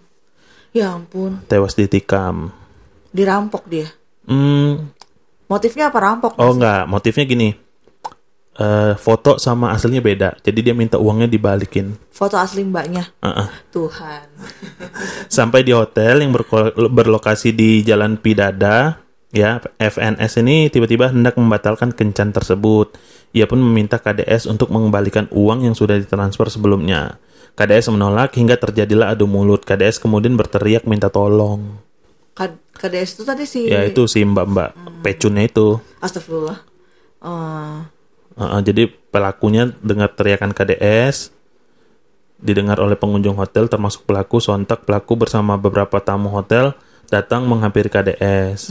Ya 0.71 0.93
ampun, 0.93 1.41
Tewas 1.45 1.73
ditikam. 1.73 2.53
dirampok 3.09 3.65
dia. 3.65 3.89
Hmm, 4.23 4.91
Motifnya 5.47 5.89
apa 5.89 5.99
rampok? 5.99 6.36
oh 6.38 6.51
enggak, 6.53 6.86
motifnya 6.86 7.23
gini. 7.23 7.49
Eh, 8.58 8.93
foto 8.97 9.38
sama 9.38 9.72
aslinya 9.72 10.01
beda. 10.01 10.30
Jadi 10.41 10.60
dia 10.62 10.74
minta 10.74 10.97
uangnya 10.97 11.30
dibalikin. 11.30 11.93
Foto 12.10 12.36
asli 12.38 12.66
mbaknya. 12.66 13.05
Heeh. 13.22 13.47
Tuhan. 13.72 14.26
Sampai 15.38 15.62
di 15.62 15.72
hotel 15.72 16.26
yang 16.26 16.34
berlokasi 16.89 17.53
di 17.53 17.82
Jalan 17.82 18.18
Pidada, 18.18 19.01
ya 19.30 19.62
FNS 19.78 20.41
ini 20.41 20.68
tiba-tiba 20.68 21.14
hendak 21.14 21.38
membatalkan 21.38 21.93
kencan 21.93 22.34
tersebut. 22.34 22.97
Ia 23.36 23.45
pun 23.45 23.62
meminta 23.62 24.01
KDS 24.01 24.47
untuk 24.47 24.74
mengembalikan 24.74 25.28
uang 25.30 25.68
yang 25.68 25.76
sudah 25.78 25.99
ditransfer 25.99 26.47
sebelumnya. 26.49 27.22
KDS 27.58 27.89
menolak 27.89 28.38
hingga 28.38 28.58
terjadilah 28.58 29.14
adu 29.14 29.26
mulut. 29.26 29.66
KDS 29.66 29.97
kemudian 29.97 30.38
berteriak 30.38 30.86
minta 30.86 31.10
tolong. 31.10 31.82
K- 32.38 32.58
KDS 32.78 33.18
itu 33.18 33.24
tadi 33.26 33.43
si 33.49 33.66
Ya 33.66 33.82
itu 33.82 34.05
si 34.05 34.22
mbak-mbak 34.22 35.01
pecunnya 35.01 35.49
itu. 35.49 35.82
Astagfirullah. 35.97 36.62
Eh, 37.18 37.78
Heeh, 38.38 38.59
jadi 38.61 38.83
pelakunya 38.88 39.73
dengar 39.81 40.13
teriakan 40.13 40.53
KDS, 40.53 41.33
didengar 42.38 42.77
oleh 42.77 42.93
pengunjung 42.93 43.33
hotel 43.33 43.65
termasuk 43.65 44.05
pelaku 44.05 44.38
sontak 44.38 44.85
pelaku 44.85 45.17
bersama 45.17 45.57
beberapa 45.57 45.97
tamu 45.97 46.29
hotel 46.29 46.77
datang 47.07 47.43
menghampiri 47.43 47.89
KDS 47.89 48.69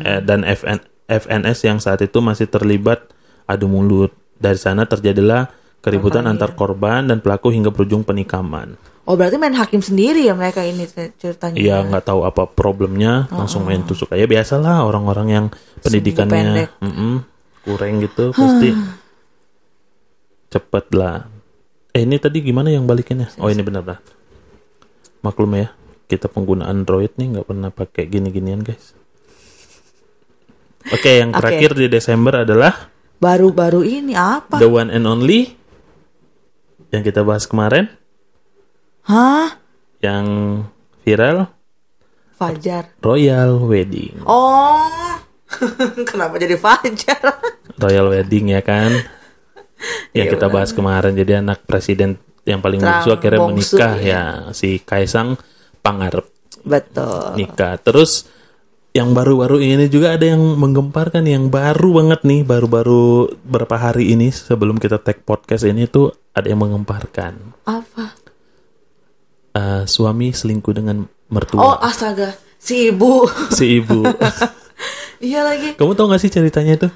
Eh, 0.00 0.20
dan 0.20 0.42
FN, 0.44 0.78
FNS 1.04 1.58
yang 1.62 1.78
saat 1.78 1.98
itu 1.98 2.18
masih 2.18 2.46
terlibat 2.46 3.10
adu 3.44 3.66
mulut. 3.66 4.10
Dari 4.36 4.54
sana 4.56 4.82
terjadilah 4.84 5.50
keributan 5.78 6.26
antar 6.26 6.54
korban 6.54 7.02
dan 7.04 7.18
pelaku 7.18 7.50
hingga 7.50 7.70
berujung 7.70 8.02
penikaman. 8.02 8.78
oh 9.02 9.18
berarti 9.18 9.34
main 9.34 9.50
hakim 9.52 9.78
sendiri 9.78 10.22
ya 10.22 10.34
mereka 10.34 10.62
ini 10.62 10.86
cer- 10.86 11.10
ceritanya. 11.16 11.58
Iya 11.58 11.76
nggak 11.82 12.06
tahu 12.06 12.22
apa 12.22 12.46
problemnya 12.46 13.26
langsung 13.30 13.66
main 13.66 13.82
tusuk 13.82 14.10
aja. 14.10 14.26
Biasalah 14.26 14.82
orang-orang 14.82 15.26
yang 15.28 15.46
pendidikannya. 15.82 16.70
mm-mm, 16.78 17.14
kurang 17.62 18.02
gitu 18.02 18.34
pasti 18.34 18.74
cepet 20.52 20.86
lah. 20.92 21.26
Eh 21.92 22.02
ini 22.04 22.16
tadi 22.18 22.40
gimana 22.42 22.68
yang 22.72 22.84
balikinnya? 22.88 23.30
Oh 23.38 23.48
ini 23.48 23.62
benar-benar. 23.64 24.00
Maklum 25.22 25.54
ya 25.54 25.70
kita 26.10 26.28
pengguna 26.28 26.68
Android 26.68 27.08
nih 27.16 27.38
nggak 27.38 27.46
pernah 27.48 27.70
pakai 27.72 28.04
gini-ginian 28.04 28.60
guys. 28.60 28.92
Oke 30.92 31.22
yang 31.22 31.30
Oke. 31.32 31.40
terakhir 31.40 31.70
di 31.78 31.86
Desember 31.88 32.42
adalah 32.42 32.90
Baru-baru 33.22 33.86
ini 33.86 34.18
apa? 34.18 34.58
the 34.58 34.66
one 34.66 34.90
and 34.90 35.06
only 35.06 35.54
yang 36.90 37.06
kita 37.06 37.22
bahas 37.22 37.46
kemarin 37.46 37.86
Hah? 39.06 39.62
yang 40.02 40.26
viral 41.06 41.48
Fajar. 42.34 42.90
Royal 42.98 43.62
Wedding. 43.62 44.26
Oh. 44.26 45.22
Kenapa 46.10 46.34
jadi 46.38 46.56
Fajar? 46.58 47.20
Royal 47.78 48.08
Wedding 48.12 48.52
ya 48.52 48.62
kan 48.62 48.92
yang 50.16 50.26
Iya, 50.28 50.32
kita 50.38 50.46
bahas 50.52 50.70
kemarin 50.70 51.16
jadi 51.16 51.42
anak 51.42 51.66
presiden 51.66 52.18
yang 52.42 52.58
paling 52.58 52.82
bungsu 52.82 53.10
akhirnya 53.14 53.40
bongsu, 53.40 53.54
menikah 53.78 53.94
iya. 54.02 54.22
ya 54.48 54.54
si 54.54 54.82
Kaisang 54.82 55.38
Pangarep 55.78 56.26
Betul. 56.62 57.38
nikah 57.38 57.78
terus 57.78 58.26
yang 58.92 59.16
baru-baru 59.16 59.62
ini 59.62 59.88
juga 59.88 60.14
ada 60.20 60.26
yang 60.36 60.42
menggemparkan 60.60 61.24
yang 61.24 61.48
baru 61.48 62.02
banget 62.02 62.20
nih 62.28 62.44
baru-baru 62.44 63.30
berapa 63.40 63.72
hari 63.78 64.12
ini 64.12 64.28
sebelum 64.28 64.76
kita 64.76 65.00
tag 65.00 65.24
podcast 65.24 65.64
ini 65.64 65.88
tuh 65.88 66.12
ada 66.36 66.46
yang 66.50 66.60
menggemparkan 66.60 67.56
Apa? 67.64 68.12
Eh, 69.52 69.84
suami 69.88 70.32
selingkuh 70.32 70.72
dengan 70.76 71.04
Oh, 71.32 71.34
mertua 71.40 71.80
astaga. 71.80 72.36
Si 72.60 72.92
ibu. 72.92 73.24
si 73.56 73.80
ibu 73.80 74.04
iya 75.22 75.46
lagi. 75.46 75.78
kamu 75.78 75.94
tau 75.94 76.10
gak 76.10 76.20
sih 76.20 76.28
ceritanya 76.28 76.74
itu 76.76 76.88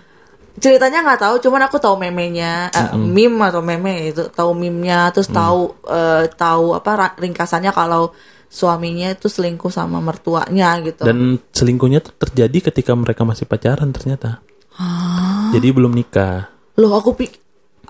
Ceritanya 0.56 1.04
nggak 1.04 1.20
tahu, 1.20 1.34
cuman 1.44 1.68
aku 1.68 1.76
tahu 1.76 2.00
memenya, 2.00 2.72
eh, 2.72 2.96
meme 2.96 3.44
atau 3.44 3.60
meme 3.60 4.08
itu, 4.08 4.24
tahu 4.32 4.56
meme-nya, 4.56 5.12
terus 5.12 5.28
Mm. 5.28 5.36
tahu 5.36 5.60
eh, 5.84 6.24
tahu 6.32 6.72
apa 6.72 7.12
ringkasannya 7.20 7.76
kalau 7.76 8.16
suaminya 8.48 9.12
itu 9.12 9.28
selingkuh 9.28 9.68
sama 9.68 10.00
mertuanya 10.00 10.80
gitu. 10.80 11.04
Dan 11.04 11.36
selingkuhnya 11.52 12.00
tuh 12.00 12.16
terjadi 12.16 12.72
ketika 12.72 12.96
mereka 12.96 13.28
masih 13.28 13.44
pacaran 13.44 13.92
ternyata. 13.92 14.40
Jadi 15.52 15.68
belum 15.76 15.92
nikah. 15.92 16.48
Loh, 16.80 16.96
aku 16.96 17.12
pik 17.12 17.36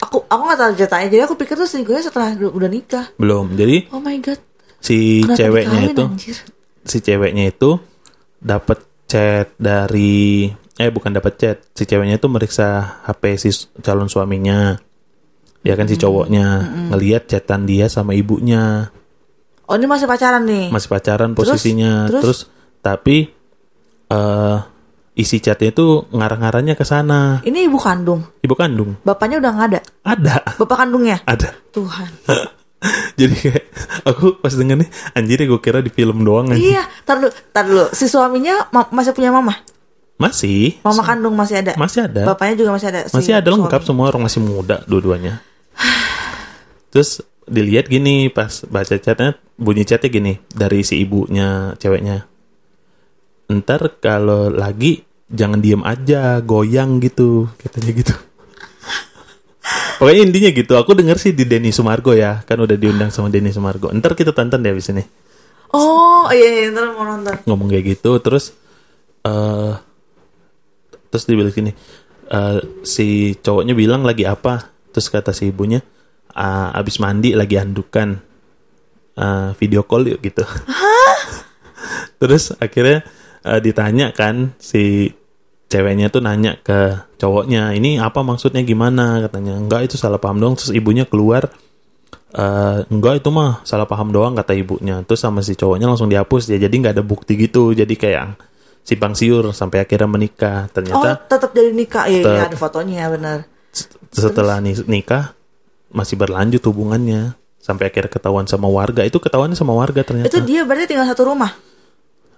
aku 0.02 0.26
aku 0.26 0.42
nggak 0.42 0.58
tahu 0.58 0.70
ceritanya, 0.74 1.06
jadi 1.06 1.22
aku 1.30 1.34
pikir 1.38 1.54
tuh 1.54 1.70
selingkuhnya 1.70 2.02
setelah 2.02 2.34
udah 2.34 2.66
nikah. 2.66 3.06
Belum. 3.14 3.54
Jadi 3.54 3.94
Oh 3.94 4.02
my 4.02 4.18
god. 4.18 4.42
si 4.82 5.22
Kenapa 5.22 5.38
ceweknya 5.38 5.80
itu 5.86 6.02
anjir? 6.02 6.36
si 6.82 6.98
ceweknya 6.98 7.46
itu 7.46 7.78
dapat 8.38 8.82
chat 9.06 9.54
dari 9.56 10.50
eh 10.76 10.90
bukan 10.92 11.16
dapat 11.16 11.32
chat. 11.38 11.56
Si 11.72 11.88
ceweknya 11.88 12.20
itu 12.20 12.28
meriksa 12.28 13.00
HP 13.06 13.22
si 13.40 13.50
calon 13.80 14.10
suaminya. 14.10 14.76
Ya 15.66 15.74
kan 15.74 15.90
si 15.90 15.98
cowoknya 15.98 16.46
ngelihat 16.94 17.26
chatan 17.26 17.66
dia 17.66 17.90
sama 17.90 18.14
ibunya. 18.14 18.90
Oh, 19.66 19.74
ini 19.74 19.90
masih 19.90 20.06
pacaran 20.06 20.46
nih. 20.46 20.70
Masih 20.70 20.86
pacaran 20.86 21.34
Terus? 21.34 21.50
posisinya. 21.50 22.06
Terus? 22.06 22.22
Terus, 22.22 22.40
tapi 22.84 23.16
eh 24.06 24.58
isi 25.16 25.40
chatnya 25.40 25.72
itu 25.72 26.06
ngarah-ngarahnya 26.12 26.76
ke 26.76 26.84
sana. 26.84 27.40
Ini 27.42 27.66
ibu 27.66 27.80
kandung. 27.80 28.22
Ibu 28.44 28.54
kandung. 28.54 29.00
Bapaknya 29.02 29.42
udah 29.42 29.50
nggak 29.56 29.68
ada. 29.72 29.80
Ada. 30.04 30.36
Bapak 30.60 30.76
kandungnya. 30.86 31.18
Ada. 31.24 31.50
Tuhan. 31.72 32.10
Jadi 33.20 33.34
kayak 33.34 33.64
aku 34.04 34.36
pas 34.38 34.52
denger 34.52 34.84
nih 34.84 34.90
anjir 35.12 35.38
gue 35.40 35.60
kira 35.60 35.80
di 35.80 35.88
film 35.88 36.22
doang 36.22 36.52
aja. 36.52 36.60
iya, 36.60 36.82
tar 37.02 37.18
dulu, 37.18 37.32
tar 37.50 37.64
dulu. 37.64 37.88
Si 37.90 38.06
suaminya 38.06 38.68
ma- 38.70 38.90
masih 38.90 39.12
punya 39.12 39.32
mama. 39.32 39.56
Masih. 40.16 40.80
Mama 40.80 41.02
kandung 41.02 41.36
masih 41.36 41.60
ada. 41.60 41.72
Masih 41.76 42.04
ada. 42.04 42.24
Bapaknya 42.24 42.56
juga 42.56 42.70
masih 42.72 42.88
ada. 42.88 43.00
si 43.04 43.12
Masih 43.12 43.32
ada 43.32 43.48
lengkap 43.48 43.80
suami. 43.80 43.88
semua 43.88 44.04
orang 44.08 44.22
masih 44.24 44.40
muda 44.40 44.80
dua-duanya. 44.84 45.40
Terus 46.88 47.20
dilihat 47.44 47.86
gini 47.86 48.26
pas 48.28 48.64
baca 48.66 48.96
chatnya 48.96 49.36
bunyi 49.54 49.84
chatnya 49.84 50.08
gini 50.08 50.32
dari 50.48 50.80
si 50.82 50.98
ibunya 50.98 51.76
ceweknya. 51.76 52.24
Ntar 53.46 54.00
kalau 54.00 54.48
lagi 54.48 55.04
jangan 55.28 55.60
diem 55.60 55.82
aja 55.82 56.40
goyang 56.40 56.98
gitu 56.98 57.48
katanya 57.56 57.92
gitu. 57.94 58.14
Pokoknya 59.96 60.22
intinya 60.28 60.50
gitu. 60.52 60.72
Aku 60.76 60.92
denger 60.92 61.16
sih 61.16 61.32
di 61.32 61.48
Denny 61.48 61.72
Sumargo 61.72 62.12
ya, 62.12 62.44
kan 62.44 62.60
udah 62.60 62.76
diundang 62.76 63.08
sama 63.08 63.32
Denny 63.32 63.50
Sumargo. 63.50 63.88
Ntar 63.92 64.12
kita 64.12 64.36
tonton 64.36 64.60
deh 64.60 64.72
abis 64.72 64.92
ini. 64.92 65.04
Oh, 65.72 66.28
iya, 66.30 66.48
iya, 66.62 66.66
ntar 66.72 66.94
mau 66.94 67.04
nonton. 67.04 67.36
ngomong 67.44 67.68
kayak 67.68 67.98
gitu 67.98 68.16
terus 68.22 68.54
eh 69.26 69.74
terus 71.10 71.26
dibilang 71.26 71.50
gini 71.50 71.74
eh, 72.30 72.58
si 72.86 73.34
cowoknya 73.34 73.74
bilang 73.74 74.06
lagi 74.06 74.22
apa 74.22 74.70
terus 74.94 75.10
kata 75.10 75.34
si 75.34 75.50
ibunya 75.50 75.82
"Ah, 76.30 76.70
abis 76.70 77.02
mandi 77.02 77.34
lagi 77.34 77.58
andukan 77.58 78.22
Eh, 79.16 79.50
video 79.56 79.80
call 79.88 80.12
yuk 80.12 80.20
gitu 80.20 80.44
terus 82.20 82.52
akhirnya 82.60 83.00
eh, 83.48 83.60
ditanya 83.64 84.12
kan 84.12 84.52
si 84.60 85.08
ceweknya 85.66 86.08
tuh 86.08 86.20
nanya 86.20 86.56
ke 86.56 86.78
cowoknya 87.16 87.72
ini 87.72 87.98
apa 87.98 88.20
maksudnya 88.20 88.62
gimana 88.62 89.18
katanya 89.20 89.56
enggak 89.56 89.84
itu 89.84 89.96
salah 89.96 90.16
paham 90.16 90.38
dong 90.38 90.54
terus 90.54 90.70
ibunya 90.70 91.04
keluar 91.04 91.50
Eh, 92.28 92.78
enggak 92.86 93.24
itu 93.24 93.30
mah 93.30 93.64
salah 93.64 93.84
paham 93.84 94.12
doang 94.12 94.36
kata 94.36 94.52
ibunya 94.52 95.00
terus 95.02 95.18
sama 95.18 95.40
si 95.40 95.56
cowoknya 95.56 95.88
langsung 95.88 96.04
dihapus 96.06 96.52
ya 96.52 96.58
jadi 96.58 96.74
nggak 96.74 96.92
ada 96.92 97.00
bukti 97.00 97.32
gitu 97.34 97.72
jadi 97.72 97.88
kayak 97.88 98.36
simpang 98.82 99.16
siur 99.16 99.50
sampai 99.50 99.80
akhirnya 99.80 100.04
menikah 100.04 100.68
Oh, 100.68 100.70
ternyata 100.70 101.08
tetap 101.22 101.50
jadi 101.50 101.70
nikah. 101.72 102.04
Iya, 102.04 102.20
Tetap. 102.20 102.44
ada 102.44 102.56
fotonya 102.56 103.08
benar. 103.08 103.38
setelah 104.10 104.60
ni- 104.60 104.84
nikah 104.84 105.32
masih 105.88 106.14
berlanjut 106.14 106.60
hubungannya 106.62 107.32
sampai 107.56 107.88
akhirnya 107.88 108.10
ketahuan 108.10 108.44
sama 108.44 108.68
warga 108.68 109.00
itu 109.00 109.16
ketahuannya 109.16 109.56
sama 109.56 109.72
warga 109.72 110.04
ternyata 110.04 110.28
Itu 110.28 110.44
dia 110.44 110.60
berarti 110.62 110.86
tinggal 110.86 111.08
satu 111.08 111.26
rumah. 111.26 111.56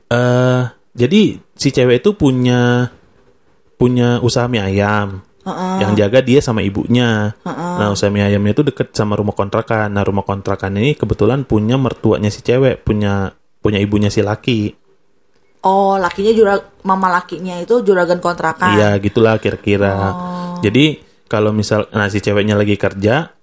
eh 0.07 0.63
jadi 0.95 1.21
si 1.53 1.69
cewek 1.69 2.01
itu 2.01 2.15
punya 2.15 2.93
punya 3.79 4.19
usaha 4.21 4.51
mie 4.51 4.61
ayam 4.61 5.23
yang 5.81 5.97
jaga 5.97 6.21
dia 6.21 6.45
sama 6.45 6.61
ibunya. 6.61 7.33
Nah 7.47 7.89
usaha 7.95 8.13
mie 8.13 8.27
ayamnya 8.27 8.53
itu 8.53 8.67
deket 8.67 8.93
sama 8.93 9.17
rumah 9.17 9.33
kontrakan. 9.33 9.89
Nah 9.89 10.05
rumah 10.05 10.27
kontrakan 10.27 10.77
ini 10.77 10.99
kebetulan 10.99 11.49
punya 11.49 11.81
mertuanya 11.81 12.29
si 12.29 12.45
cewek, 12.45 12.85
punya 12.85 13.33
punya 13.63 13.79
ibunya 13.81 14.13
si 14.13 14.21
laki. 14.21 14.77
Oh, 15.65 15.99
lakinya 15.99 16.31
jurag 16.31 16.63
mama 16.87 17.11
lakinya 17.11 17.59
itu 17.59 17.83
juragan 17.83 18.23
kontrakan. 18.23 18.79
Iya 18.79 18.99
gitulah 19.03 19.41
kira-kira. 19.43 20.15
Jadi 20.63 21.03
kalau 21.27 21.53
misal, 21.53 21.91
nah 21.93 22.09
si 22.09 22.23
ceweknya 22.23 22.57
lagi 22.57 22.79
kerja, 22.79 23.35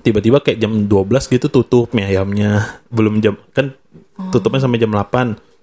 tiba-tiba 0.00 0.40
kayak 0.40 0.58
jam 0.62 0.72
12 0.86 1.32
gitu 1.32 1.46
tutup 1.50 1.92
mie 1.92 2.08
ayamnya. 2.08 2.62
Belum 2.96 3.18
jam, 3.18 3.36
kan 3.52 3.74
tutupnya 4.30 4.62
sampai 4.62 4.80
jam 4.80 4.92
8. 4.94 5.55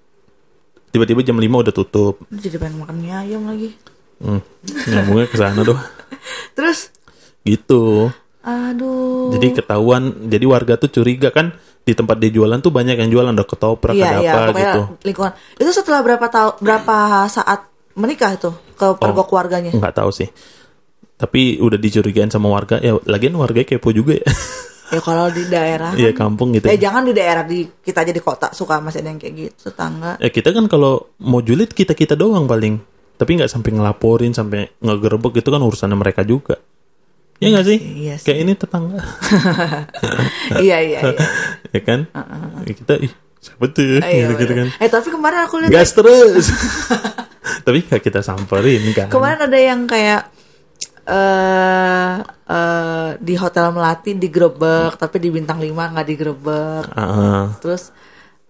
Tiba-tiba 0.94 1.20
jam 1.20 1.34
5 1.34 1.42
udah 1.42 1.74
tutup. 1.74 2.22
Jadi 2.30 2.54
pengen 2.54 2.78
makan 2.78 3.02
mie 3.02 3.10
ayam 3.10 3.42
lagi. 3.44 3.74
Hmm, 4.22 4.38
nyambungnya 4.86 5.26
ke 5.26 5.34
sana 5.34 5.60
tuh. 5.60 5.74
Terus, 6.56 6.94
Gitu. 7.42 8.14
aduh. 8.40 9.34
Jadi 9.34 9.58
ketahuan, 9.58 10.30
jadi 10.30 10.44
warga 10.46 10.78
tuh 10.78 10.88
curiga 10.88 11.28
kan 11.28 11.50
di 11.82 11.92
tempat 11.92 12.16
dia 12.16 12.30
jualan 12.30 12.60
tuh 12.60 12.70
banyak 12.70 12.96
yang 12.96 13.10
jualan 13.10 13.32
ada 13.32 13.42
ketoprak 13.42 13.92
iya, 13.92 14.16
ada 14.16 14.20
iya, 14.22 14.32
apa 14.32 14.50
gitu. 14.54 14.80
lingkungan. 15.02 15.32
Itu 15.56 15.70
setelah 15.72 16.00
berapa 16.00 16.26
tahun 16.28 16.52
berapa 16.60 16.96
saat 17.26 17.68
menikah 17.92 18.32
itu 18.32 18.54
ke 18.76 18.86
pergok 18.96 19.28
keluarganya? 19.28 19.74
Nggak 19.74 19.96
tahu 19.98 20.08
sih. 20.08 20.28
tapi 21.14 21.62
udah 21.62 21.78
dicurigain 21.78 22.26
sama 22.26 22.50
warga 22.50 22.82
ya 22.82 22.98
lagian 23.06 23.38
warga 23.38 23.62
kepo 23.62 23.94
juga 23.94 24.18
ya 24.18 24.26
Ya 24.94 25.02
kalau 25.02 25.26
di 25.28 25.42
daerah 25.44 25.90
Iya 25.92 26.10
kan- 26.10 26.30
kampung 26.30 26.54
gitu. 26.54 26.64
Eh 26.64 26.78
jangan 26.78 27.02
di 27.02 27.10
daerah 27.10 27.42
di 27.42 27.66
kita 27.66 28.00
aja 28.00 28.10
di 28.10 28.18
kota 28.18 28.50
suka 28.50 28.78
masih 28.78 29.02
ada 29.02 29.10
yang 29.10 29.18
kayak 29.18 29.34
gitu 29.34 29.68
tetangga. 29.68 30.14
ya 30.16 30.30
kita 30.30 30.50
kan 30.50 30.64
kalau 30.64 31.10
mau 31.18 31.40
julid 31.40 31.68
kita 31.68 31.92
kita 31.92 32.14
doang 32.14 32.46
paling. 32.46 32.78
Tapi 33.14 33.30
nggak 33.34 33.46
sampai 33.48 33.70
ngelaporin 33.70 34.30
sampai 34.30 34.70
ngegerebek 34.78 35.38
itu 35.38 35.48
kan 35.48 35.60
urusannya 35.60 35.94
mereka 35.94 36.22
juga. 36.22 36.58
Ya 37.38 37.50
nggak 37.50 37.66
sih? 37.66 37.78
Iya 37.78 38.14
sih. 38.16 38.24
kayak 38.24 38.38
ini 38.40 38.52
tetangga. 38.54 38.98
Iya 40.60 40.76
iya 40.80 40.98
iya. 41.02 41.14
ya 41.74 41.80
kan? 41.82 42.00
Ya 42.62 42.72
kita 42.72 42.94
ih 43.00 43.12
siapa 43.38 43.64
tuh? 43.68 43.98
Iya, 43.98 44.30
gitu, 44.30 44.32
gitu 44.40 44.52
kan. 44.54 44.68
Eh 44.78 44.88
tapi 44.88 45.08
kemarin 45.10 45.38
aku 45.44 45.54
lihat 45.60 45.70
gas 45.70 45.90
terus. 45.92 46.46
Tapi 47.64 47.84
nggak 47.84 48.00
kita 48.02 48.20
samperin 48.20 48.80
kan? 48.92 49.08
Kemarin 49.08 49.40
ada 49.44 49.58
yang 49.58 49.84
kayak 49.84 50.28
eh 51.04 52.12
eh 52.48 53.08
di 53.20 53.34
hotel 53.36 53.72
melati 53.76 54.16
digerebek 54.16 54.96
tapi 54.96 55.16
di 55.20 55.28
bintang 55.28 55.60
5 55.60 55.68
nggak 55.68 56.08
digerebek. 56.08 56.84
Ah, 56.96 57.02
ah. 57.04 57.44
Terus 57.60 57.92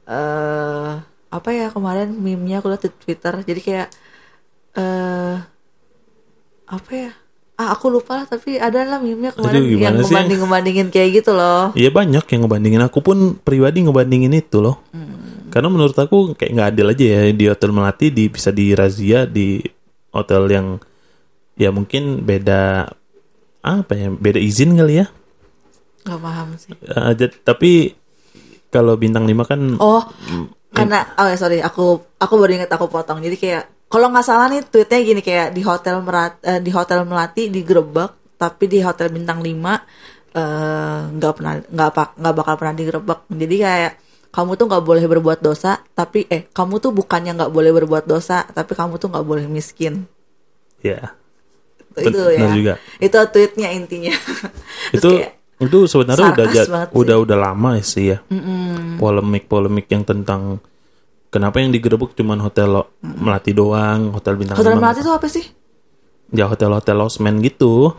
eh 0.06 0.92
apa 1.34 1.50
ya 1.50 1.74
kemarin 1.74 2.14
meme-nya 2.14 2.62
aku 2.62 2.70
lihat 2.70 2.86
di 2.86 2.90
Twitter. 2.94 3.34
Jadi 3.42 3.60
kayak 3.60 3.88
eh 4.78 5.36
apa 6.70 6.90
ya? 6.94 7.10
Ah 7.54 7.70
aku 7.70 7.86
lupa 7.86 8.18
lah 8.18 8.26
tapi 8.26 8.58
ada 8.58 8.82
lah 8.82 8.98
meme-nya 8.98 9.30
kemarin 9.30 9.62
Aduh, 9.62 9.78
yang 9.78 9.94
sih? 10.02 10.10
ngebanding-ngebandingin 10.10 10.88
kayak 10.90 11.22
gitu 11.22 11.34
loh. 11.34 11.70
Iya 11.74 11.90
banyak 11.90 12.24
yang 12.26 12.40
ngebandingin 12.46 12.82
aku 12.82 12.98
pun 13.02 13.38
pribadi 13.38 13.82
ngebandingin 13.82 14.34
itu 14.34 14.58
loh. 14.62 14.82
Karena 15.54 15.70
menurut 15.70 15.94
aku 15.94 16.34
kayak 16.34 16.50
nggak 16.50 16.68
adil 16.74 16.86
aja 16.90 17.04
ya 17.06 17.20
di 17.30 17.46
hotel 17.46 17.70
melati 17.70 18.10
di 18.10 18.26
bisa 18.26 18.50
dirazia 18.50 19.22
di 19.22 19.62
hotel 20.10 20.50
yang 20.50 20.66
ya 21.54 21.70
mungkin 21.70 22.22
beda 22.22 22.90
apa 23.64 23.92
ya 23.94 24.08
beda 24.12 24.38
izin 24.38 24.76
kali 24.76 25.00
ya. 25.00 25.06
Gak 26.04 26.20
paham 26.20 26.48
sih. 26.60 26.76
Eh, 26.84 27.12
jad- 27.16 27.40
tapi 27.42 27.96
kalau 28.68 28.98
bintang 28.98 29.24
5 29.24 29.46
kan 29.46 29.78
Oh, 29.80 30.02
karena 30.74 31.14
oh 31.16 31.26
ya 31.30 31.36
sorry, 31.38 31.62
aku 31.62 32.02
aku 32.18 32.34
baru 32.36 32.60
ingat 32.60 32.70
aku 32.74 32.90
potong. 32.90 33.22
Jadi 33.22 33.36
kayak 33.38 33.64
kalau 33.88 34.10
nggak 34.10 34.26
salah 34.26 34.50
nih 34.50 34.66
tweetnya 34.66 34.98
gini 35.00 35.20
kayak 35.22 35.54
di 35.54 35.62
hotel 35.62 36.02
merat 36.02 36.42
eh, 36.42 36.58
di 36.58 36.68
hotel 36.74 37.06
melati 37.06 37.48
digerebek, 37.48 38.36
tapi 38.36 38.64
di 38.66 38.82
hotel 38.82 39.08
bintang 39.08 39.40
5 39.40 39.80
eh, 40.34 41.00
nggak 41.14 41.32
pernah 41.38 41.54
nggak 41.62 41.90
nggak 42.20 42.34
bakal 42.34 42.54
pernah 42.58 42.74
digerebek. 42.74 43.20
Jadi 43.30 43.56
kayak 43.56 43.92
kamu 44.34 44.58
tuh 44.58 44.66
nggak 44.66 44.84
boleh 44.84 45.04
berbuat 45.06 45.38
dosa, 45.40 45.78
tapi 45.94 46.26
eh 46.26 46.50
kamu 46.50 46.82
tuh 46.82 46.90
bukannya 46.90 47.38
nggak 47.38 47.52
boleh 47.54 47.70
berbuat 47.70 48.04
dosa, 48.04 48.42
tapi 48.50 48.74
kamu 48.74 48.98
tuh 48.98 49.08
nggak 49.14 49.24
boleh 49.24 49.46
miskin. 49.46 50.04
ya 50.84 51.16
Itu, 51.96 52.20
ya. 52.28 52.48
Juga. 52.50 52.74
Itu 52.98 53.18
tweetnya 53.28 53.68
intinya. 53.70 54.14
Itu 54.96 55.08
kayak, 55.14 55.32
itu 55.54 55.78
sebenarnya 55.86 56.34
udah 56.34 56.46
banget 56.46 56.66
sih. 56.66 56.92
udah 56.92 57.16
udah 57.20 57.36
lama 57.38 57.70
sih 57.78 58.04
ya. 58.10 58.18
Polemik-polemik 58.96 59.86
yang 59.86 60.02
tentang 60.02 60.58
kenapa 61.28 61.58
yang 61.58 61.70
digerebek 61.70 62.14
cuman 62.14 62.38
hotel 62.38 62.68
lo- 62.72 62.90
melati 63.00 63.50
doang, 63.50 64.10
hotel 64.10 64.34
bintang 64.34 64.54
hotel 64.54 64.74
melati 64.74 65.00
itu 65.00 65.10
apa 65.10 65.26
sih? 65.26 65.46
ya 66.30 66.48
hotel-hotel 66.48 66.96
losmen 66.96 67.38
gitu 67.38 67.94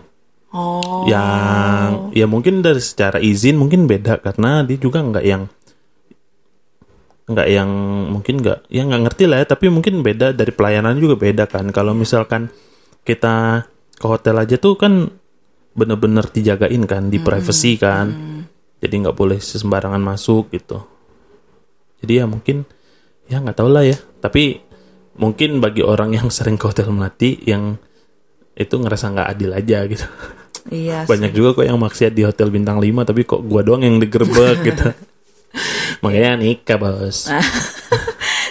Oh. 0.49 1.03
yang 1.03 2.11
ya 2.11 2.23
mungkin 2.25 2.59
dari 2.59 2.79
secara 2.79 3.19
izin 3.19 3.55
mungkin 3.55 3.85
beda 3.85 4.23
karena 4.23 4.63
dia 4.63 4.79
juga 4.79 5.03
nggak 5.03 5.23
yang 5.23 5.51
nggak 7.25 7.47
yang 7.49 7.69
mungkin 8.07 8.39
nggak 8.39 8.69
ya 8.69 8.85
nggak 8.85 9.01
ngerti 9.03 9.23
lah 9.25 9.43
ya 9.43 9.45
tapi 9.45 9.67
mungkin 9.67 9.99
beda 9.99 10.31
dari 10.31 10.53
pelayanan 10.53 10.95
juga 10.95 11.17
beda 11.17 11.43
kan 11.43 11.67
kalau 11.73 11.91
misalkan 11.91 12.47
kita 13.03 13.67
ke 13.95 14.05
hotel 14.05 14.35
aja 14.39 14.55
tuh 14.59 14.75
kan 14.75 15.09
bener-bener 15.75 16.23
dijagain 16.31 16.83
kan 16.87 17.11
di 17.11 17.19
privacy 17.19 17.75
kan. 17.75 18.11
Jadi 18.79 18.93
nggak 19.01 19.17
boleh 19.17 19.39
sembarangan 19.39 19.99
masuk 19.99 20.51
gitu. 20.55 20.83
Jadi 22.03 22.21
ya 22.21 22.25
mungkin 22.27 22.63
ya 23.25 23.41
nggak 23.41 23.57
tahu 23.57 23.69
lah 23.71 23.83
ya. 23.83 23.97
Tapi 24.21 24.61
mungkin 25.15 25.63
bagi 25.63 25.83
orang 25.83 26.15
yang 26.15 26.27
sering 26.27 26.59
ke 26.59 26.67
hotel 26.67 26.91
melati 26.91 27.39
yang 27.47 27.79
itu 28.55 28.75
ngerasa 28.75 29.11
nggak 29.11 29.29
adil 29.35 29.51
aja 29.51 29.79
gitu. 29.87 30.07
Iya. 30.71 31.03
sih. 31.05 31.09
banyak 31.11 31.31
juga 31.35 31.61
kok 31.61 31.65
yang 31.67 31.77
maksiat 31.77 32.13
di 32.15 32.25
hotel 32.25 32.49
bintang 32.49 32.81
5 32.81 33.05
tapi 33.05 33.21
kok 33.21 33.43
gua 33.45 33.61
doang 33.61 33.83
yang 33.83 33.99
digerebek 33.99 34.63
gitu. 34.71 34.87
Makanya 36.03 36.35
nikah 36.39 36.77
bos 36.79 37.27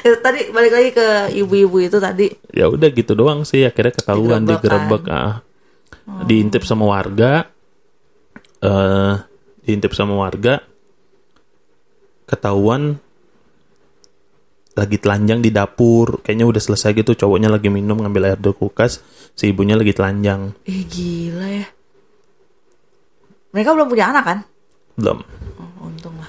tadi 0.25 0.53
balik 0.53 0.73
lagi 0.73 0.91
ke 0.93 1.09
ibu-ibu 1.33 1.77
itu 1.81 1.97
tadi 1.97 2.29
ya 2.53 2.69
udah 2.69 2.89
gitu 2.93 3.17
doang 3.17 3.49
sih 3.49 3.65
akhirnya 3.65 3.97
ketahuan 3.97 4.45
Digerebek 4.45 5.05
digerebek 5.05 5.05
ah. 5.09 5.41
diintip 6.29 6.63
sama 6.69 6.85
warga 6.85 7.49
eh 8.61 9.15
diintip 9.65 9.97
sama 9.97 10.17
warga 10.21 10.61
ketahuan 12.29 13.01
lagi 14.75 14.99
telanjang 14.99 15.39
di 15.39 15.55
dapur 15.55 16.21
kayaknya 16.21 16.51
udah 16.51 16.59
selesai 16.59 16.99
gitu 16.99 17.15
cowoknya 17.15 17.47
lagi 17.47 17.71
minum 17.71 17.95
ngambil 17.95 18.35
air 18.35 18.41
dari 18.43 18.53
kulkas 18.59 19.01
si 19.39 19.55
ibunya 19.55 19.79
lagi 19.79 19.95
telanjang 19.95 20.51
Eh 20.67 20.83
gila 20.83 21.47
ya. 21.47 21.67
Mereka 23.55 23.71
belum 23.71 23.87
punya 23.87 24.11
anak 24.11 24.25
kan? 24.27 24.39
belum 24.99 25.23
Oh, 25.63 25.87
untung 25.87 26.19
lah. 26.19 26.27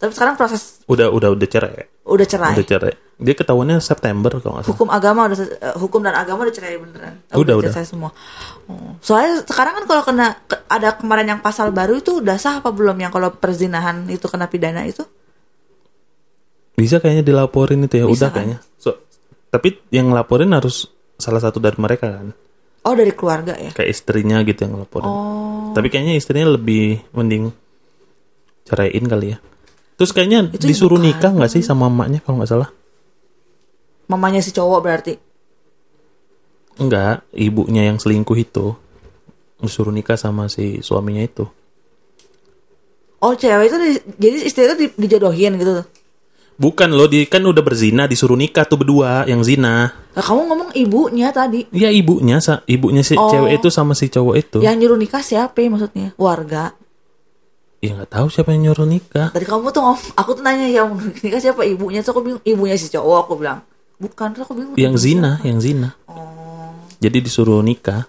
Tapi 0.00 0.12
sekarang 0.16 0.40
proses 0.40 0.80
udah 0.88 1.12
udah 1.12 1.36
udah 1.36 1.48
cerai 1.48 1.95
udah 2.06 2.26
cerai. 2.26 2.54
udah 2.54 2.64
cerai 2.64 2.94
dia 3.16 3.32
ketahuannya 3.32 3.80
September 3.80 4.28
kalau 4.36 4.60
nggak 4.60 4.68
salah 4.68 4.72
Hukum 4.76 4.88
agama 4.92 5.24
udah 5.24 5.38
eh, 5.40 5.74
hukum 5.74 6.04
dan 6.04 6.14
agama 6.14 6.44
udah 6.44 6.52
cerai 6.52 6.76
beneran. 6.76 7.16
Eh, 7.26 7.34
Udah, 7.34 7.56
udah. 7.56 7.72
selesai 7.72 7.96
semua. 7.96 8.12
Oh. 8.68 8.92
Soalnya 9.00 9.40
sekarang 9.42 9.72
kan 9.72 9.84
kalau 9.88 10.02
kena 10.04 10.26
ke- 10.44 10.60
ada 10.68 10.92
kemarin 10.94 11.26
yang 11.32 11.40
pasal 11.40 11.72
baru 11.72 11.96
itu 11.96 12.20
udah 12.20 12.36
sah 12.36 12.60
apa 12.60 12.68
belum 12.68 12.92
yang 13.00 13.08
kalau 13.08 13.32
perzinahan 13.32 14.04
itu 14.06 14.28
kena 14.28 14.46
pidana 14.46 14.84
itu? 14.84 15.00
Bisa 16.76 17.00
kayaknya 17.00 17.24
dilaporin 17.24 17.88
itu 17.88 17.96
ya, 17.96 18.04
Bisa 18.04 18.12
udah 18.12 18.28
kan? 18.28 18.34
kayaknya. 18.36 18.58
So, 18.76 19.00
tapi 19.48 19.80
yang 19.88 20.12
laporin 20.12 20.52
harus 20.52 20.84
salah 21.16 21.40
satu 21.40 21.56
dari 21.56 21.80
mereka 21.80 22.20
kan. 22.20 22.36
Oh 22.84 22.92
dari 22.92 23.16
keluarga 23.16 23.56
ya. 23.56 23.72
Kayak 23.72 23.96
istrinya 23.96 24.44
gitu 24.44 24.60
yang 24.68 24.76
laporin. 24.76 25.08
Oh. 25.08 25.72
Tapi 25.72 25.88
kayaknya 25.88 26.20
istrinya 26.20 26.52
lebih 26.52 27.00
mending 27.16 27.48
ceraiin 28.68 29.08
kali 29.08 29.32
ya. 29.32 29.38
Terus 29.96 30.12
kayaknya 30.12 30.52
Itu 30.52 30.64
disuruh 30.64 30.96
ibu 30.96 31.06
nikah 31.06 31.32
nggak 31.32 31.50
sih 31.50 31.60
sama 31.60 31.88
emaknya 31.88 32.20
kalau 32.20 32.38
nggak 32.38 32.50
salah? 32.50 32.68
Mamanya 34.06 34.38
si 34.38 34.52
cowok 34.52 34.80
berarti. 34.80 35.14
Enggak, 36.76 37.24
ibunya 37.32 37.88
yang 37.88 37.96
selingkuh 37.96 38.36
itu 38.36 38.76
disuruh 39.56 39.90
nikah 39.90 40.14
sama 40.14 40.46
si 40.46 40.78
suaminya 40.78 41.24
itu. 41.24 41.48
Oh 43.18 43.32
cewek 43.32 43.66
itu 43.66 43.76
di- 43.78 44.04
jadi 44.20 44.36
istri 44.44 44.62
itu 44.62 44.76
di- 44.76 44.94
dijodohin 44.94 45.56
gitu. 45.56 45.80
Bukan 46.56 46.88
loh, 46.88 47.04
di 47.04 47.24
kan 47.24 47.40
udah 47.40 47.60
berzina 47.60 48.04
disuruh 48.04 48.36
nikah 48.36 48.64
tuh 48.64 48.76
berdua 48.76 49.24
yang 49.24 49.40
zina. 49.40 49.92
Nah, 49.92 50.24
kamu 50.24 50.40
ngomong 50.46 50.70
ibunya 50.74 51.28
tadi. 51.28 51.68
Iya 51.68 51.88
ibunya, 51.90 52.40
sa 52.40 52.64
ibunya 52.64 53.00
si 53.00 53.12
Oh. 53.12 53.28
cewek 53.28 53.60
itu 53.60 53.68
sama 53.68 53.92
si 53.92 54.08
cowok 54.08 54.34
itu. 54.36 54.58
Yang 54.60 54.76
nyuruh 54.78 54.96
nikah 54.96 55.20
siapa 55.20 55.56
ya 55.56 55.68
maksudnya? 55.68 56.08
Warga. 56.16 56.72
Ya 57.78 57.92
nggak 57.92 58.08
tahu 58.08 58.26
siapa 58.28 58.50
yang 58.50 58.66
nyuruh 58.66 58.84
nikah. 58.84 59.28
Tadi 59.30 59.44
kamu 59.44 59.68
tuh 59.68 59.80
ngomong, 59.80 60.00
aku 60.16 60.30
tuh 60.32 60.42
nanya 60.42 60.66
yang 60.66 60.88
nikah 60.96 61.38
siapa 61.38 61.60
ibunya, 61.62 62.00
terus 62.00 62.10
aku 62.10 62.20
bingung 62.20 62.42
ibunya 62.42 62.74
si 62.74 62.88
cowok 62.88 63.16
aku 63.22 63.32
bilang. 63.36 63.60
Bukan, 63.96 64.26
terus 64.32 64.44
aku 64.44 64.56
bingung. 64.56 64.74
Yang 64.76 64.94
zina, 64.98 65.36
siapa. 65.36 65.46
yang 65.46 65.58
zina. 65.60 65.88
Oh. 66.08 66.72
Jadi 66.96 67.16
disuruh 67.20 67.60
nikah. 67.60 68.08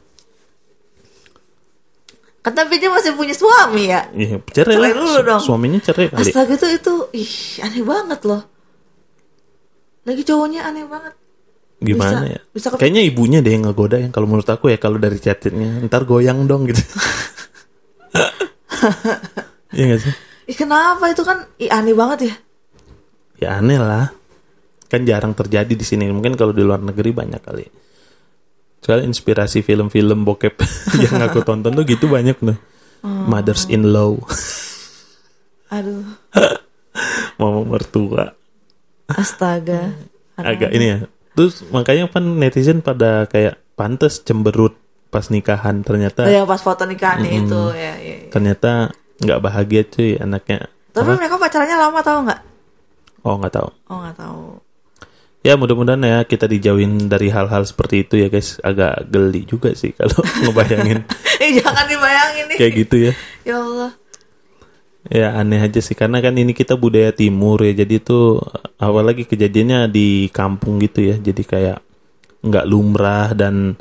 Kan 2.39 2.55
tapi 2.55 2.79
dia 2.79 2.87
masih 2.87 3.11
punya 3.11 3.35
suami 3.35 3.91
ya. 3.91 4.07
Ya, 4.15 4.39
cerai 4.39 4.79
Cerai 4.79 4.81
lah. 4.87 4.89
dulu 4.95 5.11
Su- 5.11 5.25
dong. 5.27 5.41
Suaminya 5.43 5.79
cerai 5.83 6.07
kali. 6.07 6.23
Astaga 6.23 6.55
itu 6.55 6.67
itu 6.71 6.93
ih 7.13 7.31
aneh 7.59 7.83
banget 7.83 8.19
loh. 8.23 8.41
Lagi 10.07 10.23
cowoknya 10.23 10.63
aneh 10.63 10.87
banget. 10.87 11.13
Gimana 11.77 12.23
Bisa- 12.23 12.31
ya? 12.31 12.39
bisa 12.55 12.67
ke- 12.71 12.79
Kayaknya 12.79 13.01
ibunya 13.03 13.39
deh 13.43 13.51
yang 13.51 13.67
ngegoda 13.67 13.99
yang 13.99 14.09
kalau 14.09 14.25
menurut 14.25 14.47
aku 14.47 14.71
ya 14.71 14.79
kalau 14.79 14.95
dari 14.95 15.19
chatnya 15.19 15.83
ntar 15.85 16.07
goyang 16.07 16.47
dong 16.47 16.63
gitu. 16.65 16.79
Iya 19.77 19.93
gak 19.93 20.01
sih? 20.01 20.13
Ih 20.47 20.57
kenapa 20.57 21.05
itu 21.05 21.21
kan 21.21 21.45
ih, 21.55 21.69
aneh 21.69 21.93
banget 21.93 22.19
ya. 22.25 22.35
Ya 23.37 23.49
aneh 23.57 23.77
lah. 23.77 24.09
Kan 24.89 25.05
jarang 25.05 25.31
terjadi 25.31 25.69
di 25.69 25.85
sini. 25.85 26.09
Mungkin 26.09 26.33
kalau 26.33 26.49
di 26.49 26.65
luar 26.65 26.81
negeri 26.81 27.13
banyak 27.13 27.37
kali. 27.37 27.65
Soalnya 28.79 29.05
inspirasi 29.05 29.61
film-film 29.61 30.23
bokep 30.23 30.57
yang 31.03 31.21
aku 31.21 31.43
tonton 31.43 31.71
tuh 31.71 31.83
gitu 31.83 32.07
banyak 32.07 32.33
tuh. 32.35 32.57
Oh. 33.05 33.29
Mothers 33.29 33.69
in 33.69 33.93
law, 33.93 34.17
Aduh, 35.69 36.01
mama 37.37 37.61
mertua. 37.67 38.33
astaga. 39.05 39.93
agak 40.33 40.73
ini 40.73 40.85
ya. 40.87 40.97
Terus 41.37 41.61
makanya 41.69 42.09
kan 42.09 42.25
netizen 42.41 42.81
pada 42.81 43.29
kayak 43.29 43.61
pantes 43.77 44.17
cemberut 44.19 44.73
pas 45.07 45.29
nikahan 45.29 45.85
ternyata 45.85 46.25
Oh, 46.25 46.33
yang 46.33 46.49
pas 46.49 46.57
foto 46.57 46.83
nikahannya 46.83 47.31
itu 47.37 47.61
ya, 47.71 47.93
ya, 48.01 48.15
ya. 48.25 48.29
ternyata 48.33 48.71
nggak 49.17 49.39
bahagia 49.39 49.81
cuy 49.83 50.17
anaknya. 50.17 50.69
Tapi 50.91 51.09
mereka 51.13 51.37
pacarannya 51.37 51.77
lama 51.77 51.99
tau 52.01 52.19
nggak? 52.25 52.41
Oh 53.21 53.35
nggak 53.37 53.53
tahu. 53.53 53.69
Oh 53.89 53.97
nggak 54.01 54.17
tahu. 54.17 54.43
Ya 55.45 55.53
mudah-mudahan 55.55 56.01
ya 56.01 56.17
kita 56.23 56.43
dijauhin 56.43 57.07
dari 57.07 57.29
hal-hal 57.29 57.63
seperti 57.63 58.03
itu 58.03 58.19
ya 58.19 58.27
guys. 58.27 58.57
Agak 58.59 59.07
geli 59.07 59.45
juga 59.45 59.71
sih 59.71 59.93
kalau 59.93 60.19
ngebayangin 60.43 61.05
eh 61.43 61.49
jangan 61.55 61.85
dibayangin 61.85 62.45
nih 62.51 62.57
kayak 62.57 62.73
gitu 62.75 62.95
ya. 62.99 63.13
ya 63.45 63.55
Allah 63.57 63.91
Ya 65.07 65.39
aneh 65.39 65.63
aja 65.63 65.79
sih 65.79 65.95
karena 65.95 66.19
kan 66.19 66.35
ini 66.35 66.51
kita 66.51 66.75
budaya 66.75 67.15
timur 67.15 67.63
ya. 67.63 67.71
Jadi 67.71 68.03
tuh 68.03 68.43
apalagi 68.75 69.23
kejadiannya 69.23 69.87
di 69.87 70.27
kampung 70.35 70.83
gitu 70.83 70.99
ya. 70.99 71.15
Jadi 71.15 71.43
kayak 71.47 71.79
nggak 72.43 72.65
lumrah 72.67 73.31
dan 73.31 73.79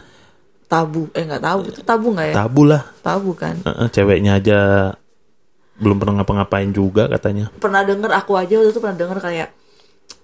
tabu 0.66 1.06
eh 1.14 1.22
nggak 1.22 1.42
tahu 1.42 1.60
itu 1.66 1.80
tabu 1.82 2.06
nggak 2.10 2.26
ya 2.30 2.34
tabu 2.34 2.62
lah. 2.66 2.82
tabu 2.98 3.30
kan 3.34 3.54
Heeh, 3.62 3.86
ceweknya 3.90 4.38
aja 4.38 4.58
belum 5.76 5.96
pernah 5.96 6.14
ngapa-ngapain 6.16 6.70
juga 6.70 7.04
katanya. 7.06 7.52
pernah 7.54 7.80
denger 7.80 8.10
aku 8.10 8.32
aja 8.34 8.54
waktu 8.54 8.70
itu 8.70 8.78
pernah 8.78 8.96
denger 8.96 9.18
kayak 9.18 9.48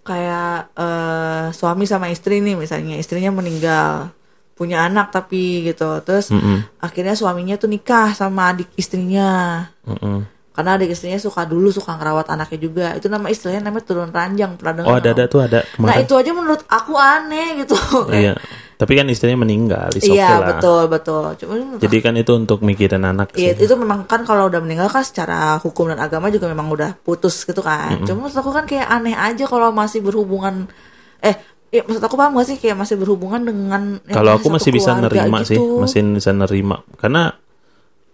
kayak 0.03 0.73
eh, 0.75 1.45
suami 1.51 1.85
sama 1.85 2.09
istri 2.09 2.39
nih 2.39 2.57
misalnya 2.57 2.97
istrinya 2.97 3.31
meninggal 3.31 4.11
punya 4.53 4.83
anak 4.83 5.11
tapi 5.11 5.43
gitu 5.65 6.03
terus 6.03 6.29
Mm-mm, 6.29 6.79
akhirnya 6.79 7.13
suaminya 7.13 7.57
tuh 7.57 7.67
nikah 7.67 8.13
sama 8.13 8.51
adik 8.51 8.69
istrinya 8.75 9.63
mm-mm. 9.83 10.23
karena 10.53 10.71
adik 10.77 10.93
istrinya 10.93 11.17
suka 11.17 11.43
dulu 11.43 11.69
suka 11.69 11.93
ngerawat 11.93 12.29
anaknya 12.29 12.59
juga 12.61 12.87
itu 12.93 13.07
nama 13.07 13.27
istilahnya 13.27 13.63
namanya 13.65 13.85
turun 13.85 14.11
ranjang 14.11 14.55
pernah 14.55 14.75
dengar 14.77 14.89
Oh 14.89 14.99
ada 14.99 15.11
ada 15.13 15.25
tuh 15.27 15.41
ada 15.41 15.61
nah 15.61 15.69
kemarin. 15.95 16.05
itu 16.05 16.15
aja 16.15 16.31
menurut 16.33 16.63
aku 16.67 16.93
aneh 16.95 17.49
gitu 17.61 17.77
Iya. 18.09 18.35
Tapi 18.83 18.93
kan 18.99 19.07
istrinya 19.07 19.47
meninggal, 19.47 19.95
is 19.95 20.03
iya 20.03 20.27
okay 20.27 20.39
lah. 20.43 20.49
betul 20.59 20.83
betul 20.91 21.23
cuma 21.39 21.53
Jadi 21.79 21.97
kan 22.03 22.19
itu 22.19 22.33
untuk 22.35 22.67
mikirin 22.67 23.07
anak 23.07 23.31
Iya 23.39 23.55
sih. 23.55 23.71
itu 23.71 23.75
memang 23.79 24.11
kan 24.11 24.27
kalau 24.27 24.51
udah 24.51 24.59
meninggal 24.59 24.91
kan 24.91 25.07
secara 25.07 25.63
hukum 25.63 25.95
dan 25.95 26.03
agama 26.03 26.35
juga 26.35 26.51
memang 26.51 26.67
udah 26.67 26.99
putus 26.99 27.47
gitu 27.47 27.63
kan. 27.63 28.03
Cuma 28.03 28.27
maksud 28.27 28.43
aku 28.43 28.51
kan 28.51 28.67
kayak 28.67 28.91
aneh 28.91 29.15
aja 29.15 29.47
kalau 29.47 29.71
masih 29.71 30.03
berhubungan 30.03 30.67
eh 31.23 31.39
ya, 31.71 31.87
maksud 31.87 32.03
aku 32.03 32.19
paham 32.19 32.35
gak 32.35 32.47
sih 32.51 32.57
kayak 32.59 32.75
masih 32.75 32.99
berhubungan 32.99 33.41
dengan 33.47 33.83
yang 34.03 34.17
Kalau 34.19 34.35
aku 34.35 34.51
masih 34.51 34.75
bisa 34.75 34.99
nerima 34.99 35.39
sih, 35.47 35.55
gitu. 35.55 35.79
masih 35.79 36.03
bisa 36.19 36.31
nerima. 36.35 36.83
Karena 36.99 37.33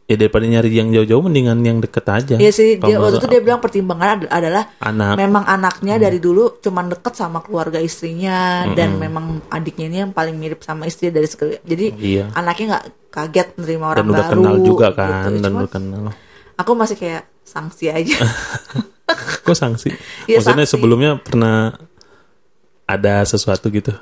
ya 0.09 0.16
daripada 0.16 0.42
nyari 0.42 0.72
yang 0.72 0.88
jauh-jauh 0.88 1.20
mendingan 1.20 1.61
yang 1.61 1.78
deket 1.78 2.00
aja. 2.02 2.34
Iya 2.34 2.48
sih 2.48 2.76
dia 2.76 2.96
waktu 2.96 3.20
itu 3.20 3.28
dia 3.28 3.38
bilang 3.38 3.61
pertimbangan 3.61 4.09
ad- 4.18 4.32
adalah 4.32 4.72
anak 4.80 5.14
memang 5.14 5.44
anaknya 5.44 6.00
dari 6.00 6.16
dulu 6.16 6.56
cuman 6.59 6.88
deket 6.88 7.12
sama 7.12 7.38
keluarga 7.38 7.76
istrinya 7.78 8.38
dan 8.70 8.96
memang 8.96 9.44
adiknya 9.48 9.84
ini 9.86 9.96
yang 10.00 10.12
paling 10.12 10.32
mirip 10.34 10.61
sama 10.61 10.84
istri 10.84 11.09
dari 11.09 11.24
segala 11.24 11.61
jadi 11.61 11.92
Iya. 11.92 12.24
anaknya 12.32 12.64
nggak 12.70 12.84
kaget 13.11 13.48
nerima 13.56 13.84
orang 13.90 14.00
dan 14.00 14.09
udah 14.11 14.24
baru 14.26 14.42
kenal 14.42 14.56
juga 14.59 14.86
gitu. 14.86 14.98
kan, 14.98 15.30
dan 15.30 15.42
Cuma 15.44 15.61
udah 15.61 15.70
kenal. 15.70 16.02
aku 16.56 16.70
masih 16.72 16.96
kayak 16.96 17.22
sanksi 17.42 17.86
aja 17.86 18.16
Kok 19.40 19.52
sanksi? 19.54 19.88
Iya, 20.24 20.36
Maksudnya 20.38 20.64
sanksi. 20.64 20.72
sebelumnya 20.74 21.16
pernah 21.16 21.72
ada 22.84 23.20
sesuatu 23.22 23.68
gitu. 23.68 23.92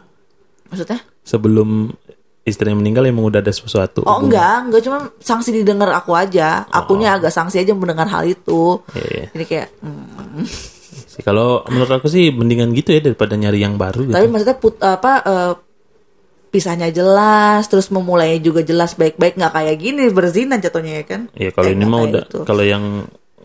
maksudnya 0.67 1.03
Sebelum 1.23 1.91
istrinya 2.47 2.79
meninggal 2.79 3.11
emang 3.11 3.27
udah 3.27 3.43
ada 3.43 3.51
sesuatu. 3.51 4.07
Oh 4.07 4.23
hubungan. 4.23 4.31
enggak, 4.31 4.57
enggak 4.71 4.83
cuma 4.87 4.99
sanksi 5.19 5.51
didengar 5.51 5.91
aku 5.91 6.15
aja. 6.15 6.63
Akunya 6.71 7.19
agak 7.19 7.35
sanksi 7.35 7.59
aja 7.59 7.75
mendengar 7.75 8.07
hal 8.07 8.23
itu. 8.23 8.79
Iya, 8.95 9.07
iya. 9.11 9.27
Jadi 9.35 9.45
kayak, 9.45 9.69
hmm. 9.83 10.45
Sih, 11.07 11.23
Kalau 11.27 11.67
menurut 11.67 11.91
aku 11.91 12.07
sih 12.07 12.31
mendingan 12.31 12.71
gitu 12.73 12.95
ya 12.95 13.03
daripada 13.03 13.35
nyari 13.35 13.59
yang 13.61 13.75
baru 13.75 14.07
gitu. 14.07 14.15
tapi 14.15 14.31
maksudnya 14.31 14.57
put, 14.57 14.79
apa 14.79 15.13
eh, 15.27 15.53
pisahnya 16.47 16.89
jelas, 16.89 17.67
terus 17.67 17.91
memulainya 17.91 18.41
juga 18.41 18.63
jelas 18.63 18.95
baik-baik, 18.95 19.37
nggak 19.37 19.53
kayak 19.53 19.77
gini 19.77 20.09
berzina 20.09 20.57
jatuhnya 20.57 21.03
ya 21.03 21.05
kan? 21.05 21.21
Iya 21.35 21.51
kalau 21.53 21.69
Eh, 21.69 21.75
ini 21.75 21.85
mah 21.85 22.01
udah 22.07 22.25
gitu. 22.31 22.39
kalau 22.47 22.65
yang 22.65 22.85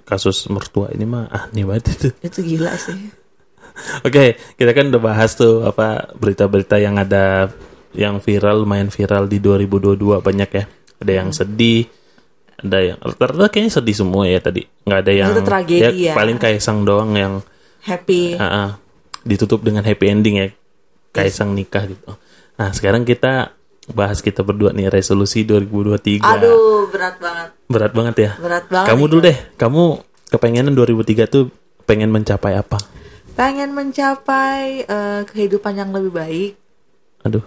kasus 0.06 0.46
mertua 0.48 0.92
ini 0.94 1.04
mah 1.04 1.28
ah 1.28 1.44
nih 1.52 1.66
banget 1.66 1.86
itu. 1.98 2.08
Itu 2.22 2.40
gila 2.46 2.72
sih. 2.78 2.96
Oke, 4.08 4.36
kita 4.60 4.72
kan 4.72 4.92
udah 4.92 5.02
bahas 5.02 5.34
tuh 5.34 5.64
apa 5.64 6.12
berita-berita 6.16 6.76
yang 6.78 7.00
ada 7.00 7.48
yang 7.92 8.20
viral 8.20 8.64
lumayan 8.64 8.88
viral 8.88 9.28
di 9.28 9.38
2022 9.38 9.98
banyak 10.20 10.50
ya. 10.52 10.64
Ada 11.02 11.12
yang 11.12 11.30
sedih, 11.34 11.90
ada 12.62 12.78
yang 12.78 12.98
rata-rata 13.02 13.50
kayaknya 13.50 13.74
sedih 13.74 13.96
semua 13.98 14.30
ya 14.30 14.38
tadi. 14.38 14.64
nggak 14.82 15.00
ada 15.02 15.12
yang 15.14 15.30
Maksudnya 15.30 15.50
tragedi 15.50 15.98
ya. 16.10 16.14
paling 16.14 16.38
kaisang 16.38 16.82
doang 16.82 17.14
yang 17.14 17.34
Happy. 17.82 18.38
ah, 18.38 18.46
ah, 18.46 18.70
ditutup 19.24 19.62
dengan 19.62 19.82
happy 19.82 20.06
ending 20.08 20.36
ya. 20.38 20.48
Kaisang 21.12 21.52
nikah 21.52 21.90
gitu. 21.90 22.14
Nah, 22.56 22.70
sekarang 22.72 23.04
kita 23.04 23.58
bahas 23.92 24.22
kita 24.22 24.46
berdua 24.46 24.72
nih 24.72 24.88
resolusi 24.88 25.44
2023. 25.44 26.22
Aduh, 26.22 26.88
berat 26.88 27.18
banget. 27.18 27.50
Berat 27.68 27.92
banget 27.92 28.16
ya. 28.16 28.32
Berat 28.38 28.66
banget. 28.70 28.88
Kamu 28.94 29.04
dulu 29.10 29.22
deh, 29.26 29.38
kamu 29.58 29.84
kepengenan 30.30 30.72
2003 30.72 31.26
tuh 31.28 31.50
pengen 31.84 32.14
mencapai 32.14 32.56
apa? 32.56 32.78
Pengen 33.34 33.74
mencapai 33.74 34.86
eh, 34.86 35.22
kehidupan 35.26 35.74
yang 35.74 35.90
lebih 35.92 36.14
baik. 36.14 36.52
Aduh, 37.26 37.44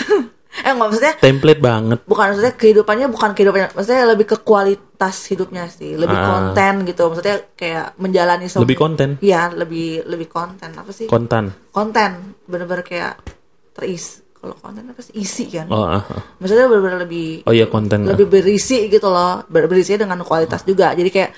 Eh, 0.50 0.74
nggak 0.74 0.82
maksudnya 0.82 1.14
template 1.16 1.62
banget. 1.62 1.98
bukan 2.04 2.24
maksudnya 2.34 2.54
kehidupannya 2.58 3.06
bukan 3.08 3.30
kehidupannya 3.32 3.70
maksudnya 3.70 4.02
lebih 4.02 4.26
ke 4.28 4.36
kualitas 4.42 5.30
hidupnya 5.30 5.70
sih 5.70 5.94
lebih 5.94 6.12
Ah. 6.12 6.26
konten 6.26 6.84
gitu. 6.84 7.06
Maksudnya 7.06 7.36
kayak 7.54 7.94
menjalani 7.96 8.50
Lebih 8.50 8.76
konten, 8.76 9.08
Iya 9.22 9.54
lebih 9.54 10.04
lebih 10.04 10.26
konten. 10.26 10.74
Apa 10.74 10.90
sih? 10.90 11.06
Kontan. 11.06 11.54
konten. 11.70 12.34
Bener-bener 12.44 12.82
kayak 12.82 13.22
teris. 13.72 14.26
Kalau 14.36 14.58
konten 14.58 14.90
apa 14.90 15.00
sih? 15.00 15.14
Isi 15.14 15.44
kan? 15.48 15.70
Oh, 15.70 15.86
ah, 15.86 16.02
ah. 16.02 16.22
maksudnya 16.42 16.66
bener-bener 16.66 16.98
lebih 17.04 17.46
oh 17.46 17.54
iya 17.54 17.70
konten. 17.70 18.04
lebih 18.04 18.26
berisi 18.26 18.90
gitu 18.90 19.06
loh. 19.06 19.46
Ber 19.46 19.70
berisi 19.70 19.94
dengan 19.94 20.18
kualitas 20.20 20.66
juga. 20.66 20.92
Jadi 20.92 21.08
kayak 21.08 21.30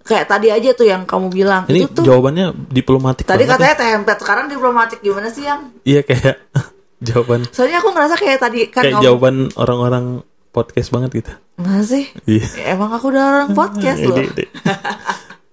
kayak 0.00 0.24
tadi 0.30 0.52
aja 0.54 0.70
tuh 0.72 0.86
yang 0.86 1.02
kamu 1.04 1.26
bilang. 1.28 1.62
Ini 1.66 1.84
itu 1.84 1.90
tuh 1.90 2.06
jawabannya 2.06 2.54
diplomatik 2.70 3.26
tadi 3.26 3.44
katanya 3.44 3.74
template 3.74 4.20
sekarang 4.22 4.46
diplomatik. 4.46 5.02
Gimana 5.02 5.26
sih 5.28 5.42
yang? 5.42 5.74
Ya. 5.82 5.98
Iya 5.98 6.00
kayak 6.06 6.36
jawaban 7.06 7.40
soalnya 7.48 7.78
aku 7.78 7.88
ngerasa 7.90 8.14
kayak 8.14 8.38
tadi 8.38 8.58
kan 8.66 8.80
kayak 8.80 8.92
ngomong- 8.94 9.04
jawaban 9.04 9.34
orang-orang 9.54 10.04
podcast 10.50 10.88
banget 10.88 11.10
gitu. 11.14 11.32
Masa 11.56 11.82
sih 11.92 12.06
Iya. 12.24 12.46
Ya, 12.54 12.64
emang 12.72 12.90
aku 12.90 13.08
udah 13.08 13.24
orang 13.28 13.48
podcast 13.58 14.00
loh 14.00 14.14
Ide, 14.16 14.30
ide. 14.32 14.44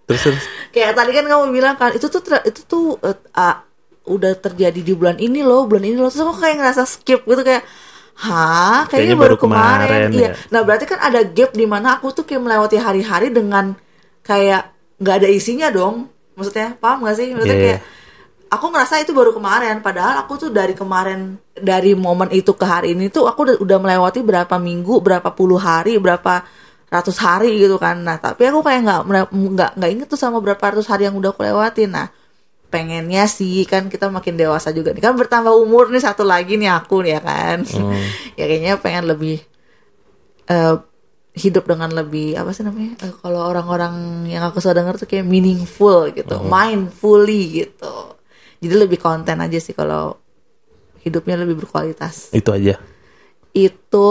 terus 0.03 0.21
terus 0.23 0.43
kayak 0.69 0.93
tadi 0.93 1.11
kan 1.11 1.25
kamu 1.25 1.43
bilang 1.49 1.75
kan 1.75 1.89
itu 1.89 2.05
tuh 2.05 2.19
itu 2.41 2.61
tuh 2.63 2.83
eh, 3.01 3.17
ah, 3.33 3.65
udah 4.03 4.33
terjadi 4.35 4.77
di 4.77 4.93
bulan 4.93 5.17
ini 5.17 5.41
loh 5.41 5.65
bulan 5.65 5.83
ini 5.83 5.95
loh 5.95 6.07
terus 6.07 6.21
aku 6.21 6.37
kayak 6.37 6.57
ngerasa 6.57 6.83
skip 6.85 7.21
gitu 7.21 7.41
kayak 7.41 7.65
Hah, 8.13 8.85
kayaknya, 8.85 8.85
Kayaknya 8.85 9.15
baru, 9.15 9.25
baru 9.25 9.37
kemarin. 9.39 9.81
kemarin, 9.81 10.09
Iya. 10.11 10.21
ya. 10.21 10.31
Nah, 10.47 10.61
berarti 10.61 10.85
kan 10.85 10.99
ada 10.99 11.21
gap 11.23 11.51
di 11.51 11.65
mana 11.65 11.95
aku 11.95 12.11
tuh 12.11 12.21
kayak 12.21 12.43
melewati 12.43 12.77
hari-hari 12.77 13.33
dengan 13.33 13.73
kayak 14.21 14.69
nggak 14.95 15.15
ada 15.15 15.29
isinya 15.31 15.67
dong. 15.69 16.05
Maksudnya, 16.31 16.77
paham 16.77 17.01
gak 17.01 17.17
sih? 17.17 17.33
Maksudnya 17.33 17.49
Iya, 17.55 17.65
kayak 17.65 17.79
aku 18.51 18.65
ngerasa 18.67 18.99
itu 18.99 19.15
baru 19.15 19.31
kemarin 19.31 19.79
padahal 19.79 20.27
aku 20.27 20.35
tuh 20.35 20.49
dari 20.51 20.75
kemarin 20.75 21.39
dari 21.55 21.95
momen 21.95 22.27
itu 22.35 22.51
ke 22.51 22.67
hari 22.67 22.91
ini 22.91 23.07
tuh 23.07 23.23
aku 23.23 23.47
udah, 23.47 23.57
udah 23.63 23.77
melewati 23.79 24.19
berapa 24.19 24.59
minggu, 24.59 24.99
berapa 24.99 25.31
puluh 25.31 25.55
hari, 25.55 25.95
berapa 25.95 26.43
ratus 26.91 27.17
hari 27.23 27.55
gitu 27.63 27.79
kan. 27.79 28.03
Nah, 28.03 28.19
tapi 28.19 28.51
aku 28.51 28.59
kayak 28.59 28.83
nggak 28.83 29.01
nggak 29.31 29.71
nggak 29.79 29.91
inget 29.95 30.07
tuh 30.11 30.19
sama 30.19 30.43
berapa 30.43 30.59
ratus 30.59 30.91
hari 30.91 31.07
yang 31.07 31.15
udah 31.15 31.31
aku 31.31 31.47
lewatin. 31.47 31.95
Nah, 31.95 32.11
pengennya 32.67 33.23
sih 33.31 33.63
kan 33.63 33.87
kita 33.87 34.11
makin 34.11 34.35
dewasa 34.35 34.75
juga 34.75 34.91
nih. 34.91 34.99
Kan 34.99 35.15
bertambah 35.15 35.55
umur 35.55 35.87
nih 35.87 36.03
satu 36.03 36.27
lagi 36.27 36.59
nih 36.59 36.67
aku 36.67 37.07
nih 37.07 37.11
ya 37.15 37.21
kan. 37.23 37.57
Ya 38.39 38.47
kayaknya 38.47 38.75
pengen 38.79 39.05
lebih 39.07 39.43
eh, 40.51 40.75
hidup 41.31 41.63
dengan 41.63 41.91
lebih 41.95 42.35
apa 42.35 42.51
sih 42.51 42.63
namanya 42.67 43.07
Eh, 43.07 43.13
kalau 43.23 43.47
orang-orang 43.47 44.25
yang 44.27 44.43
aku 44.43 44.59
suka 44.59 44.75
denger 44.75 44.99
tuh 44.99 45.07
kayak 45.07 45.23
meaningful 45.23 46.11
gitu 46.11 46.43
mindfully 46.43 47.63
gitu 47.63 48.19
jadi 48.61 48.85
lebih 48.85 49.01
konten 49.01 49.41
aja 49.41 49.57
sih 49.57 49.73
kalau 49.73 50.15
hidupnya 51.01 51.33
lebih 51.33 51.65
berkualitas. 51.65 52.29
Itu 52.31 52.53
aja. 52.53 52.77
itu 53.51 54.07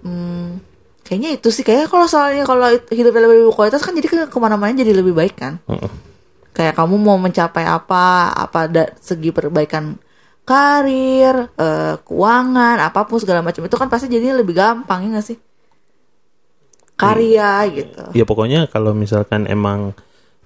hmm, 0.00 0.64
kayaknya 1.04 1.36
itu 1.36 1.52
sih. 1.52 1.60
Kayak 1.60 1.92
kalau 1.92 2.08
soalnya 2.08 2.48
kalau 2.48 2.64
hidupnya 2.88 3.28
lebih 3.28 3.52
berkualitas 3.52 3.84
kan 3.84 3.92
jadi 3.92 4.08
ke- 4.08 4.30
ke 4.32 4.38
mana-mana 4.40 4.72
jadi 4.72 4.96
lebih 4.96 5.12
baik 5.12 5.34
kan? 5.36 5.60
Heeh. 5.66 5.92
kayak 6.56 6.74
kamu 6.74 6.96
mau 6.98 7.14
mencapai 7.20 7.68
apa? 7.68 8.32
Apa 8.32 8.66
da, 8.66 8.90
segi 8.98 9.30
perbaikan 9.30 9.94
karir 10.42 11.52
eh, 11.54 11.94
keuangan 12.00 12.80
apa 12.80 13.04
pun 13.04 13.20
segala 13.20 13.44
macam. 13.44 13.60
Itu 13.62 13.76
kan 13.76 13.86
pasti 13.86 14.08
jadinya 14.08 14.40
lebih 14.40 14.56
gampang 14.56 15.04
ya 15.06 15.20
gak 15.20 15.26
sih? 15.28 15.38
Karya 16.98 17.62
gitu. 17.70 18.04
Ya 18.10 18.24
pokoknya 18.26 18.66
kalau 18.66 18.90
misalkan 18.90 19.46
emang 19.46 19.94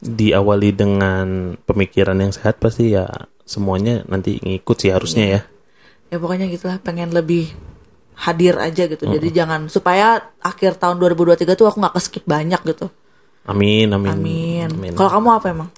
diawali 0.02 0.74
dengan 0.74 1.54
pemikiran 1.64 2.18
yang 2.18 2.34
sehat 2.34 2.58
pasti 2.58 2.92
ya 2.92 3.06
semuanya 3.52 4.00
nanti 4.08 4.40
ngikut 4.40 4.76
sih 4.80 4.88
harusnya 4.88 5.24
ya. 5.28 5.40
ya 6.08 6.16
pokoknya 6.16 6.48
gitulah 6.48 6.80
pengen 6.80 7.12
lebih 7.12 7.52
hadir 8.16 8.56
aja 8.56 8.88
gitu 8.88 9.04
jadi 9.04 9.28
jangan 9.44 9.68
supaya 9.68 10.32
akhir 10.40 10.80
tahun 10.80 10.96
2023 11.00 11.52
tuh 11.52 11.66
aku 11.68 11.76
nggak 11.80 11.96
keskip 12.00 12.24
banyak 12.24 12.60
gitu 12.64 12.88
Amin, 13.42 13.90
amin. 13.90 14.70
amin, 14.70 14.94
kalau 14.94 15.18
kamu 15.18 15.28
apa 15.36 15.46
emang 15.50 15.68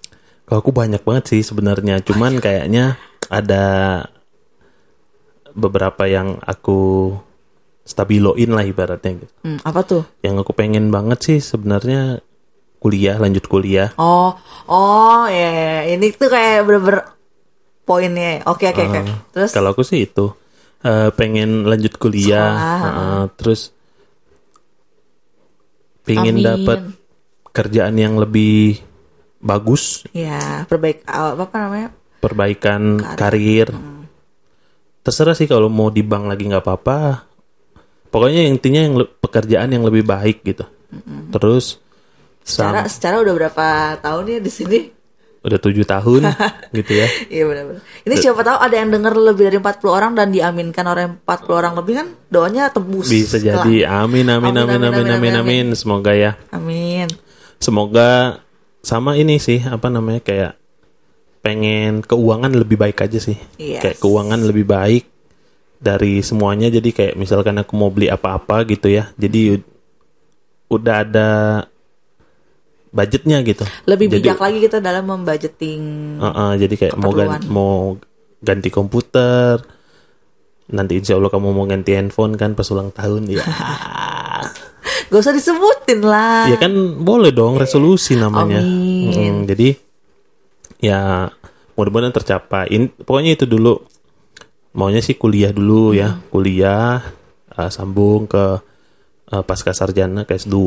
Kalau 0.44 0.60
aku 0.60 0.76
banyak 0.76 1.00
banget 1.00 1.24
sih 1.32 1.40
sebenarnya, 1.40 2.04
cuman 2.04 2.36
kayaknya 2.36 3.00
ada 3.32 3.64
beberapa 5.56 6.04
yang 6.04 6.36
aku 6.44 7.14
stabiloin 7.80 8.52
lah 8.52 8.68
ibaratnya 8.68 9.24
gitu. 9.24 9.32
hmm, 9.40 9.58
apa 9.64 9.80
tuh 9.80 10.02
Yang 10.20 10.44
aku 10.44 10.52
pengen 10.52 10.92
banget 10.92 11.18
sih 11.24 11.38
sebenarnya 11.40 12.20
kuliah, 12.76 13.16
lanjut 13.16 13.48
kuliah. 13.48 13.96
oh 13.96 14.36
oh 14.68 15.24
ya 15.24 15.48
ya, 15.48 15.64
ya. 15.64 15.80
ini 15.96 16.12
tuh 16.12 16.28
kayak 16.28 16.68
bener-bener 16.68 17.13
poinnya. 17.84 18.42
Oke 18.48 18.68
oke 18.72 18.82
oke. 18.82 19.00
Uh, 19.00 19.18
Terus 19.30 19.50
Kalau 19.52 19.70
aku 19.76 19.84
sih 19.84 20.04
itu 20.08 20.32
eh, 20.84 21.08
pengen 21.16 21.64
lanjut 21.64 21.96
kuliah, 21.96 22.52
Sekolah. 22.56 22.80
uh, 22.84 23.24
terus 23.36 23.60
pengen 26.04 26.44
dapat 26.44 26.92
kerjaan 27.54 27.96
yang 27.96 28.20
lebih 28.20 28.80
bagus, 29.40 30.04
ya 30.12 30.68
perbaik 30.68 31.04
apa 31.08 31.48
apa 31.48 31.56
namanya? 31.56 31.88
perbaikan 32.20 33.00
karir. 33.16 33.68
Terserah 35.04 35.36
sih 35.36 35.44
kalau 35.44 35.68
mau 35.68 35.92
di 35.92 36.00
bank 36.00 36.32
lagi 36.32 36.48
nggak 36.48 36.64
apa-apa. 36.64 37.28
Pokoknya 38.08 38.48
intinya 38.48 38.80
yang 38.80 38.94
pekerjaan 39.20 39.68
yang 39.68 39.84
lebih 39.84 40.04
baik 40.06 40.40
gitu. 40.44 40.64
Terus 41.34 41.80
Secara 42.44 42.84
secara 42.88 43.24
udah 43.24 43.34
berapa 43.34 43.66
tahun 44.04 44.36
ya 44.36 44.38
di 44.40 44.52
sini? 44.52 44.78
Udah 45.44 45.58
tujuh 45.58 45.84
tahun 45.84 46.24
gitu 46.76 46.92
ya. 46.94 47.08
Iya 47.28 47.44
benar-benar. 47.44 47.82
Ini 48.00 48.14
siapa 48.16 48.40
tahu 48.40 48.58
ada 48.58 48.74
yang 48.74 48.88
denger 48.88 49.12
lebih 49.14 49.42
dari 49.44 49.58
40 49.58 49.84
orang 49.86 50.12
dan 50.12 50.28
diaminkan 50.28 50.84
oleh 50.84 51.04
40 51.20 51.28
orang 51.54 51.72
lebih 51.74 51.94
kan 51.94 52.06
doanya 52.26 52.68
tembus. 52.68 53.06
Bisa 53.06 53.36
jadi. 53.36 53.84
Amin 53.86 54.24
amin 54.26 54.56
amin 54.56 54.80
amin 54.82 55.06
amin 55.10 55.34
amin. 55.36 55.66
Semoga 55.74 56.10
ya. 56.10 56.34
Amin. 56.48 57.06
semoga 57.56 58.40
sama 58.80 59.14
ini 59.14 59.36
sih 59.36 59.60
apa 59.62 59.88
namanya 59.88 60.20
kayak 60.20 60.52
pengen 61.40 62.00
keuangan 62.00 62.52
lebih 62.52 62.76
baik 62.76 63.00
aja 63.00 63.16
sih 63.16 63.36
Yes. 63.56 63.80
kayak 63.80 63.96
keuangan 63.98 64.40
lebih 64.42 64.64
baik 64.64 65.08
dari 65.76 66.20
semuanya 66.20 66.68
jadi 66.68 66.84
kayak 66.86 67.14
misalkan 67.14 67.56
aku 67.56 67.72
mau 67.72 67.88
beli 67.88 68.08
apa-apa 68.08 68.64
gitu 68.66 68.88
ya 68.88 69.12
jadi 69.14 69.56
ud- 69.56 69.68
udah 70.70 70.96
ada 70.98 71.28
budgetnya 72.94 73.42
gitu 73.42 73.66
Lebih 73.90 74.06
jadi, 74.06 74.22
bijak 74.22 74.38
lagi 74.38 74.58
kita 74.62 74.78
dalam 74.78 75.04
membudgeting. 75.10 75.82
uh-uh, 76.22 76.54
jadi 76.54 76.74
kayak 76.78 76.94
mau 76.94 77.10
ganti, 77.10 77.46
mau 77.50 77.74
ganti 78.38 78.68
komputer 78.70 79.58
nanti 80.70 80.96
insya 80.96 81.18
Allah 81.18 81.28
kamu 81.28 81.50
mau 81.50 81.66
ganti 81.66 81.92
handphone 81.92 82.38
kan 82.38 82.54
pas 82.54 82.70
ulang 82.70 82.94
tahun 82.94 83.28
ya 83.28 83.42
Gak 84.84 85.20
usah 85.20 85.36
disebutin 85.36 86.00
lah. 86.04 86.48
Ya 86.48 86.56
kan 86.60 86.72
boleh 87.00 87.32
dong 87.32 87.60
resolusi 87.60 88.16
namanya. 88.16 88.60
Amin. 88.60 89.44
Mm, 89.44 89.48
jadi 89.48 89.68
ya 90.80 91.28
mudah-mudahan 91.76 92.14
tercapai. 92.14 92.72
In- 92.72 92.92
pokoknya 92.92 93.36
itu 93.36 93.44
dulu. 93.48 93.80
Maunya 94.74 94.98
sih 94.98 95.14
kuliah 95.14 95.54
dulu 95.54 95.94
ya, 95.94 96.18
kuliah 96.34 96.98
uh, 97.54 97.70
sambung 97.70 98.26
ke 98.26 98.58
uh, 99.30 99.42
pasca 99.46 99.70
sarjana 99.70 100.26
ke 100.26 100.34
S2, 100.34 100.58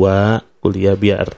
kuliah 0.64 0.96
biar 0.96 1.28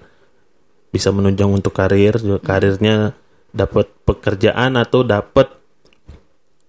bisa 0.90 1.14
menunjang 1.14 1.50
untuk 1.50 1.70
karir, 1.74 2.18
juga 2.18 2.42
karirnya 2.42 3.14
dapat 3.50 3.90
pekerjaan 4.06 4.78
atau 4.78 5.02
dapat 5.06 5.50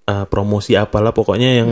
uh, 0.09 0.25
promosi 0.29 0.77
apalah 0.77 1.13
pokoknya 1.13 1.61
yang 1.61 1.69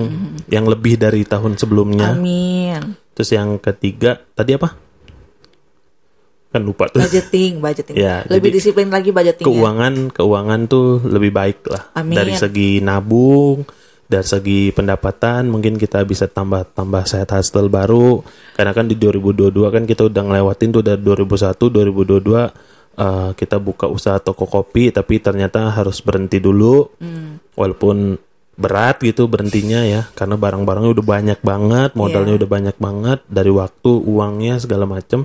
yang 0.49 0.65
lebih 0.65 0.97
dari 0.97 1.25
tahun 1.25 1.57
sebelumnya. 1.57 2.13
Amin. 2.13 2.97
Terus 3.13 3.29
yang 3.33 3.57
ketiga 3.61 4.17
tadi 4.33 4.57
apa? 4.57 4.73
Kan 6.49 6.65
lupa 6.65 6.89
tuh. 6.89 7.05
Budgeting, 7.05 7.61
budgeting. 7.61 7.93
Ya, 7.93 8.25
Lebih 8.25 8.49
jadi 8.49 8.57
disiplin 8.57 8.89
lagi 8.89 9.13
budgetingnya. 9.13 9.45
Keuangan, 9.45 9.93
keuangan 10.09 10.59
tuh 10.65 10.97
lebih 11.05 11.29
baik 11.29 11.61
lah. 11.69 11.93
Amin. 11.93 12.17
Dari 12.17 12.33
segi 12.33 12.81
nabung, 12.81 13.69
dari 14.09 14.25
segi 14.25 14.73
pendapatan 14.73 15.53
mungkin 15.53 15.77
kita 15.77 16.01
bisa 16.01 16.25
tambah 16.25 16.65
tambah 16.73 17.05
side 17.05 17.29
hustle 17.29 17.69
baru. 17.69 18.25
Karena 18.57 18.73
kan 18.73 18.89
di 18.89 18.97
2022 18.97 19.69
kan 19.69 19.85
kita 19.85 20.09
udah 20.09 20.23
ngelewatin 20.25 20.69
tuh 20.73 20.81
dari 20.81 20.97
2001, 20.97 21.69
2022 21.69 22.49
eh, 22.97 23.29
kita 23.37 23.61
buka 23.61 23.85
usaha 23.85 24.17
toko 24.17 24.49
kopi 24.49 24.89
tapi 24.89 25.21
ternyata 25.21 25.69
harus 25.69 26.01
berhenti 26.01 26.41
dulu. 26.41 26.89
Hmm. 26.97 27.37
Walaupun 27.53 28.17
berat 28.59 28.99
gitu 28.99 29.31
berhentinya 29.31 29.87
ya 29.87 30.01
karena 30.11 30.35
barang-barangnya 30.35 30.91
udah 30.91 31.05
banyak 31.05 31.39
banget, 31.45 31.89
modalnya 31.93 32.33
Iya. 32.35 32.39
udah 32.43 32.49
banyak 32.49 32.75
banget 32.81 33.19
dari 33.29 33.53
waktu, 33.53 33.91
uangnya 33.93 34.57
segala 34.59 34.89
macem 34.89 35.23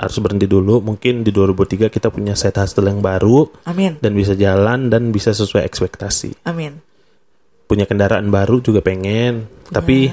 harus 0.00 0.16
berhenti 0.24 0.48
dulu. 0.48 0.80
Mungkin 0.80 1.20
di 1.20 1.30
2003 1.30 1.92
kita 1.92 2.08
punya 2.08 2.32
side 2.32 2.56
hustle 2.56 2.88
yang 2.88 3.04
baru 3.04 3.44
Amin. 3.68 4.00
dan 4.00 4.16
bisa 4.16 4.32
jalan 4.32 4.88
dan 4.88 5.12
bisa 5.12 5.36
sesuai 5.36 5.68
ekspektasi. 5.68 6.48
Amin. 6.48 6.80
Punya 7.66 7.84
kendaraan 7.84 8.30
baru 8.30 8.62
juga 8.62 8.78
pengen, 8.78 9.50
tapi 9.74 10.10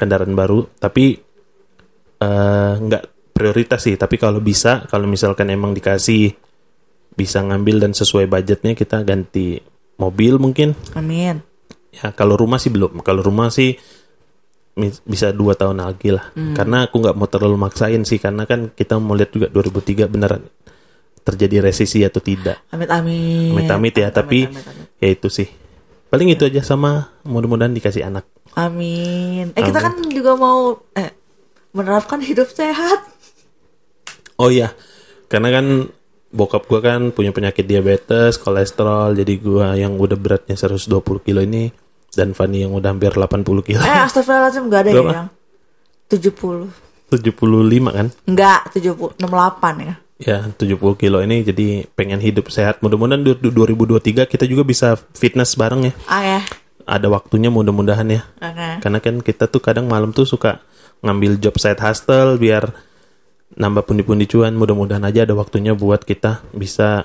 kendaraan 0.00 0.32
baru, 0.32 0.64
tapi 0.80 1.20
eh, 2.20 2.72
nggak 2.80 3.32
prioritas 3.36 3.84
sih. 3.84 4.00
Tapi 4.00 4.16
kalau 4.16 4.40
bisa, 4.40 4.88
kalau 4.88 5.04
misalkan 5.04 5.52
emang 5.52 5.76
dikasih 5.76 6.32
bisa 7.16 7.40
ngambil 7.44 7.88
dan 7.88 7.92
sesuai 7.96 8.28
budgetnya 8.28 8.72
kita 8.72 9.04
ganti 9.04 9.60
mobil 10.00 10.40
mungkin. 10.40 10.76
Amin. 10.96 11.40
Ya 11.92 12.12
kalau 12.12 12.36
rumah 12.36 12.60
sih 12.60 12.72
belum. 12.72 13.00
Kalau 13.04 13.24
rumah 13.24 13.48
sih 13.52 13.76
bisa 15.04 15.32
dua 15.32 15.56
tahun 15.56 15.80
lagi 15.80 16.12
lah. 16.12 16.36
Karena 16.36 16.84
aku 16.84 17.00
nggak 17.00 17.16
mau 17.16 17.28
terlalu 17.28 17.56
maksain 17.56 18.04
sih, 18.04 18.20
karena 18.20 18.44
kan 18.44 18.72
kita 18.76 19.00
mau 19.00 19.16
lihat 19.16 19.32
juga 19.32 19.48
2003 19.48 20.08
beneran 20.08 20.44
terjadi 21.26 21.64
resesi 21.64 22.04
atau 22.04 22.20
tidak. 22.20 22.68
Amit 22.70 22.92
amin. 22.92 23.56
Amit-amit 23.56 23.94
ya, 23.98 24.12
tapi 24.12 24.46
amit, 24.46 24.62
amit. 24.62 24.86
ya 25.00 25.08
itu 25.10 25.28
sih. 25.32 25.48
Paling 26.16 26.32
itu 26.32 26.48
aja 26.48 26.64
sama 26.64 27.12
mudah-mudahan 27.28 27.76
dikasih 27.76 28.08
anak. 28.08 28.24
Amin. 28.56 29.52
Eh 29.52 29.60
kita 29.60 29.84
kan 29.84 30.00
juga 30.08 30.32
mau 30.32 30.80
eh 30.96 31.12
menerapkan 31.76 32.24
hidup 32.24 32.48
sehat. 32.48 33.04
Oh 34.40 34.48
iya, 34.48 34.72
karena 35.28 35.52
kan 35.52 35.92
bokap 36.32 36.64
gua 36.64 36.80
kan 36.80 37.12
punya 37.12 37.36
penyakit 37.36 37.68
diabetes, 37.68 38.40
kolesterol, 38.40 39.12
jadi 39.12 39.32
gua 39.36 39.76
yang 39.76 40.00
udah 40.00 40.16
beratnya 40.16 40.56
120 40.56 41.04
kilo 41.20 41.44
ini 41.44 41.68
dan 42.16 42.32
Fanny 42.32 42.64
yang 42.64 42.72
udah 42.72 42.96
hampir 42.96 43.12
80 43.12 43.44
kilo. 43.60 43.84
Eh 43.84 44.00
astagfirullahaladzim 44.08 44.72
gak 44.72 44.80
ada 44.88 44.90
Berapa? 44.96 45.12
ya 45.12 45.16
yang 45.20 45.28
70. 46.08 47.12
75 47.12 47.92
kan? 47.92 48.06
Enggak, 48.24 48.72
70, 48.72 49.20
68 49.20 49.84
ya. 49.84 49.94
Ya, 50.16 50.48
70 50.48 50.96
kilo 50.96 51.20
ini 51.20 51.44
jadi 51.44 51.84
pengen 51.92 52.18
hidup 52.18 52.48
sehat. 52.48 52.80
Mudah-mudahan 52.80 53.20
du- 53.20 53.36
du- 53.36 53.52
2023 53.52 54.24
kita 54.24 54.48
juga 54.48 54.64
bisa 54.64 54.96
fitness 55.12 55.52
bareng 55.54 55.88
ya. 55.88 55.94
Ah 56.08 56.24
ya. 56.24 56.40
Ada 56.88 57.12
waktunya 57.12 57.52
mudah-mudahan 57.52 58.08
ya. 58.08 58.24
Oke. 58.38 58.80
Karena 58.80 58.98
kan 58.98 59.20
kita 59.20 59.44
tuh 59.44 59.60
kadang 59.60 59.84
malam 59.84 60.16
tuh 60.16 60.24
suka 60.24 60.64
ngambil 61.04 61.36
job 61.36 61.60
side 61.60 61.76
hustle 61.76 62.40
biar 62.40 62.72
nambah 63.52 63.84
pundi-pundi 63.84 64.24
cuan. 64.24 64.56
Mudah-mudahan 64.56 65.04
aja 65.04 65.28
ada 65.28 65.36
waktunya 65.36 65.76
buat 65.76 66.00
kita 66.00 66.40
bisa 66.48 67.04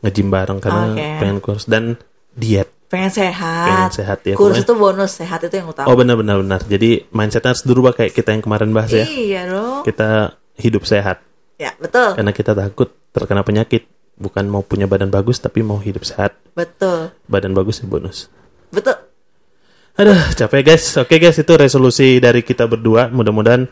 nge-gym 0.00 0.30
bareng 0.30 0.62
karena 0.62 0.94
Oke. 0.94 1.08
pengen 1.18 1.38
kurus 1.42 1.66
dan 1.66 1.98
diet. 2.30 2.70
Pengen 2.86 3.10
sehat. 3.10 3.66
Pengen 3.66 3.90
sehat 3.90 4.18
ya, 4.22 4.38
Kurus 4.38 4.62
pokoknya. 4.62 4.62
itu 4.62 4.74
bonus, 4.78 5.12
sehat 5.18 5.40
itu 5.42 5.54
yang 5.56 5.66
utama. 5.66 5.90
Oh 5.90 5.98
benar-benar 5.98 6.38
benar. 6.38 6.62
Jadi 6.62 7.10
mindsetnya 7.10 7.50
harus 7.50 7.66
berubah 7.66 7.90
kayak 7.90 8.14
kita 8.14 8.30
yang 8.30 8.44
kemarin 8.44 8.70
bahas 8.70 8.92
ya. 8.92 9.02
Iya 9.02 9.50
dong. 9.50 9.82
Kita 9.82 10.30
hidup 10.54 10.86
sehat 10.86 11.18
Ya, 11.64 11.72
betul. 11.80 12.12
karena 12.12 12.32
kita 12.36 12.52
takut 12.52 12.92
terkena 13.16 13.40
penyakit. 13.40 13.88
Bukan 14.14 14.46
mau 14.46 14.62
punya 14.62 14.86
badan 14.86 15.10
bagus 15.10 15.42
tapi 15.42 15.64
mau 15.66 15.80
hidup 15.80 16.06
sehat. 16.06 16.38
Betul. 16.54 17.10
Badan 17.26 17.50
bagus 17.50 17.82
ya 17.82 17.88
bonus. 17.90 18.30
Betul. 18.70 18.94
Aduh, 19.98 20.20
capek 20.38 20.62
guys. 20.62 20.94
Oke 21.00 21.18
guys, 21.18 21.34
itu 21.34 21.50
resolusi 21.56 22.22
dari 22.22 22.46
kita 22.46 22.70
berdua. 22.70 23.10
Mudah-mudahan 23.10 23.66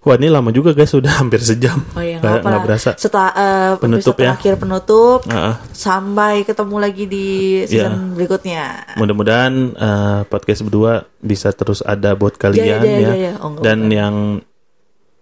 Wah 0.00 0.16
ini 0.16 0.32
lama 0.32 0.48
juga 0.48 0.72
guys, 0.72 0.96
sudah 0.96 1.20
hampir 1.20 1.44
sejam. 1.44 1.76
Oh 1.92 2.00
iya, 2.00 2.16
apa. 2.24 2.40
nggak 2.40 2.62
berasa. 2.64 2.90
Setelah 2.96 3.30
eh, 3.36 3.72
Penutup 3.76 4.16
ya. 4.16 4.32
terakhir 4.32 4.56
penutup. 4.56 5.20
Ah. 5.28 5.60
Sampai 5.76 6.40
ketemu 6.48 6.76
lagi 6.80 7.04
di 7.04 7.28
season 7.68 8.16
berikutnya. 8.16 8.96
Mudah-mudahan 8.96 9.52
eh, 9.76 10.20
podcast 10.24 10.64
berdua 10.64 11.04
bisa 11.20 11.52
terus 11.52 11.84
ada 11.84 12.16
buat 12.16 12.40
kalian 12.40 12.64
Jaya, 12.64 12.76
jaya, 12.80 12.96
ya. 12.96 13.10
jaya. 13.12 13.32
Oh, 13.44 13.52
enggak, 13.52 13.60
dan 13.68 13.78
yang 13.92 14.14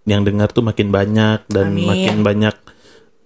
yang 0.09 0.21
dengar 0.21 0.49
tuh 0.49 0.61
makin 0.61 0.89
banyak 0.89 1.45
dan 1.47 1.71
Amin. 1.71 1.85
makin 1.85 2.17
banyak 2.19 2.55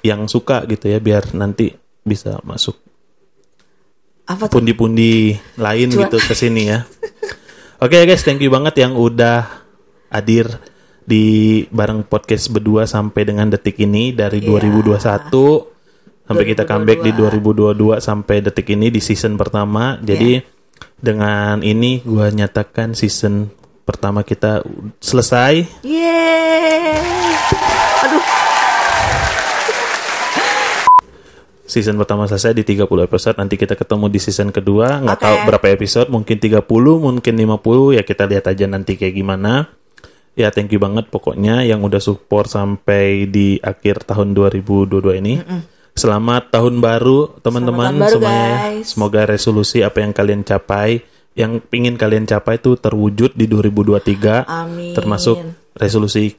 yang 0.03 0.27
suka 0.27 0.67
gitu 0.67 0.88
ya 0.88 0.99
biar 0.99 1.31
nanti 1.31 1.71
bisa 2.03 2.38
masuk 2.43 2.75
Apa 4.23 4.47
tuh? 4.47 4.59
pundi-pundi 4.59 5.36
lain 5.55 5.88
Cuan. 5.89 6.07
gitu 6.07 6.17
ke 6.19 6.34
sini 6.34 6.67
ya. 6.67 6.84
Oke 7.79 7.99
guys, 7.99 8.23
thank 8.23 8.39
you 8.39 8.47
banget 8.47 8.79
yang 8.79 8.95
udah 8.95 9.43
hadir 10.07 10.47
di 11.03 11.23
bareng 11.67 12.03
podcast 12.03 12.47
berdua 12.47 12.88
sampai 12.88 13.27
dengan 13.27 13.51
detik 13.51 13.75
ini 13.77 14.15
dari 14.15 14.39
Iya. 14.39 14.47
2021 14.95 15.67
sampai 16.23 16.45
kita 16.47 16.63
comeback 16.63 17.03
di 17.03 17.11
2022 17.11 17.99
sampai 17.99 18.39
detik 18.39 18.71
ini 18.71 18.88
di 18.88 19.03
season 19.03 19.36
pertama. 19.36 19.99
Jadi 19.99 20.39
Iya. 20.39 20.47
dengan 20.95 21.59
ini 21.59 21.99
gua 22.03 22.31
nyatakan 22.31 22.95
season 22.95 23.51
pertama 23.84 24.23
kita 24.23 24.63
selesai. 24.97 25.67
Yeay. 25.84 26.97
Aduh, 28.03 28.23
Season 31.63 31.95
pertama 31.97 32.27
selesai 32.29 32.53
di 32.53 32.61
30 32.67 32.86
episode. 33.01 33.34
Nanti 33.39 33.55
kita 33.57 33.73
ketemu 33.73 34.05
di 34.11 34.19
season 34.21 34.53
kedua. 34.53 35.01
Nggak 35.01 35.17
Oke. 35.17 35.25
tahu 35.25 35.36
berapa 35.49 35.67
episode. 35.73 36.07
Mungkin 36.11 36.38
30, 36.38 36.61
mungkin 36.99 37.34
50. 37.34 37.97
Ya 37.97 38.03
kita 38.05 38.29
lihat 38.29 38.45
aja 38.45 38.65
nanti 38.69 38.93
kayak 38.93 39.15
gimana. 39.15 39.71
Ya 40.34 40.49
thank 40.49 40.69
you 40.69 40.81
banget 40.81 41.09
pokoknya 41.09 41.61
yang 41.65 41.81
udah 41.81 42.01
support 42.01 42.49
sampai 42.49 43.25
di 43.25 43.57
akhir 43.57 44.05
tahun 44.05 44.34
2022 44.38 45.17
ini. 45.21 45.36
Selamat 45.93 46.49
tahun 46.49 46.81
baru 46.81 47.38
teman-teman 47.41 47.86
Selamat 47.86 47.89
tahun 47.89 48.01
baru, 48.01 48.17
semuanya. 48.17 48.53
guys. 48.57 48.86
Semoga 48.89 49.21
resolusi 49.29 49.77
apa 49.86 49.97
yang 50.01 50.09
kalian 50.09 50.41
capai, 50.41 51.05
yang 51.34 51.61
ingin 51.73 51.97
kalian 51.97 52.29
capai 52.29 52.61
itu 52.61 52.77
terwujud 52.77 53.34
di 53.34 53.45
2023. 53.49 54.45
Amin. 54.45 54.93
Termasuk 54.93 55.41
resolusi 55.73 56.38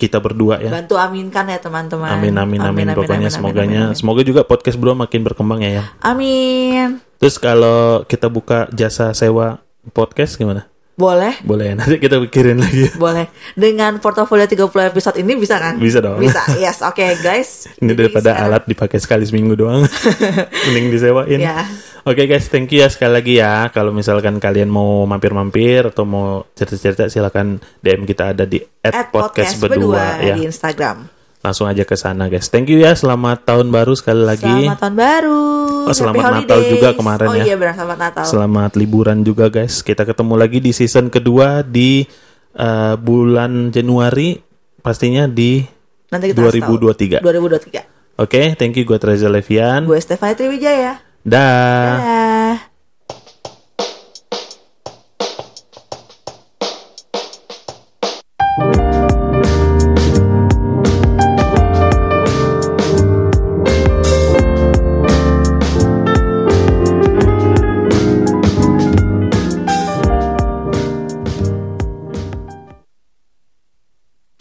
kita 0.00 0.16
berdua 0.16 0.56
ya. 0.64 0.72
Bantu 0.72 0.96
aminkan 0.96 1.44
ya 1.44 1.60
teman-teman. 1.60 2.08
Amin 2.08 2.32
amin 2.32 2.60
amin, 2.64 2.88
pokoknya 2.96 3.28
amin, 3.28 3.36
semoganya 3.36 3.80
amin, 3.84 3.92
amin. 3.92 3.98
semoga 4.00 4.24
juga 4.24 4.40
podcast 4.48 4.80
berdua 4.80 4.96
makin 4.96 5.20
berkembang 5.20 5.60
ya 5.60 5.70
ya. 5.76 5.84
Amin. 6.00 7.04
Terus 7.20 7.36
kalau 7.36 8.08
kita 8.08 8.32
buka 8.32 8.64
jasa 8.72 9.12
sewa 9.12 9.60
podcast 9.92 10.40
gimana? 10.40 10.64
Boleh, 11.00 11.40
Boleh 11.40 11.72
nanti 11.80 11.96
kita 11.96 12.20
pikirin 12.20 12.60
lagi. 12.60 12.92
boleh. 12.94 13.32
Dengan 13.56 13.96
portofolio 13.96 14.44
30 14.44 14.60
episode 14.86 15.16
ini 15.16 15.32
bisa 15.34 15.56
kan? 15.56 15.80
Bisa 15.80 15.98
dong. 15.98 16.20
Bisa, 16.20 16.44
yes. 16.60 16.84
Oke, 16.84 17.16
guys. 17.18 17.72
Ini 17.80 17.96
daripada 17.96 18.36
sekarang- 18.36 18.52
alat 18.52 18.62
dipakai 18.68 19.00
sekali 19.00 19.24
seminggu 19.24 19.56
doang. 19.56 19.88
Mending 20.68 20.92
disewain. 20.92 21.40
Ya. 21.40 21.64
Oke 22.00 22.24
guys, 22.24 22.48
thank 22.48 22.68
you 22.70 22.80
ya 22.80 22.88
sekali 22.88 23.12
lagi 23.12 23.34
ya. 23.36 23.68
Kalau 23.68 23.92
misalkan 23.92 24.36
kalian 24.36 24.68
mau 24.68 25.04
mampir-mampir 25.04 25.84
atau 25.86 26.04
mau 26.04 26.48
cerita-cerita 26.50 27.08
silakan 27.08 27.60
DM 27.80 28.04
kita 28.04 28.32
ada 28.32 28.44
di 28.44 28.56
At 28.80 29.08
podcast 29.08 29.60
berdua 29.60 30.16
ya. 30.18 30.32
di 30.32 30.48
Instagram. 30.48 31.19
Langsung 31.40 31.64
aja 31.64 31.88
ke 31.88 31.96
sana 31.96 32.28
guys. 32.28 32.52
Thank 32.52 32.68
you 32.68 32.84
ya. 32.84 32.92
Selamat 32.92 33.48
tahun 33.48 33.72
baru 33.72 33.96
sekali 33.96 34.20
lagi. 34.20 34.44
Selamat 34.44 34.78
tahun 34.80 34.96
baru. 34.96 35.44
Oh, 35.88 35.96
selamat 35.96 36.20
Happy 36.20 36.36
Natal 36.44 36.58
holidays. 36.60 36.72
juga 36.76 36.88
kemarin 36.92 37.28
oh, 37.28 37.34
ya. 37.34 37.44
iya 37.48 37.54
benar 37.56 37.74
selamat 37.80 37.98
Natal. 37.98 38.24
Selamat 38.28 38.70
liburan 38.76 39.18
juga 39.24 39.46
guys. 39.48 39.80
Kita 39.80 40.04
ketemu 40.04 40.34
lagi 40.36 40.58
di 40.60 40.72
season 40.76 41.08
kedua 41.08 41.64
di 41.64 42.04
eh, 42.52 42.94
bulan 43.00 43.72
Januari 43.72 44.36
pastinya 44.84 45.24
di 45.24 45.64
Nanti 46.12 46.34
kita 46.34 46.44
kasih 46.44 46.60
tahu. 46.60 46.76
2023. 46.76 47.24
2023. 47.24 48.20
Oke, 48.20 48.52
thank 48.60 48.76
you 48.76 48.84
gue 48.84 48.98
Treza 49.00 49.32
Levian. 49.32 49.88
Gue 49.88 49.96
Stefani 49.96 50.36
Triwijaya. 50.36 51.00
Dah. 51.24 51.96
Dadah. 51.96 52.29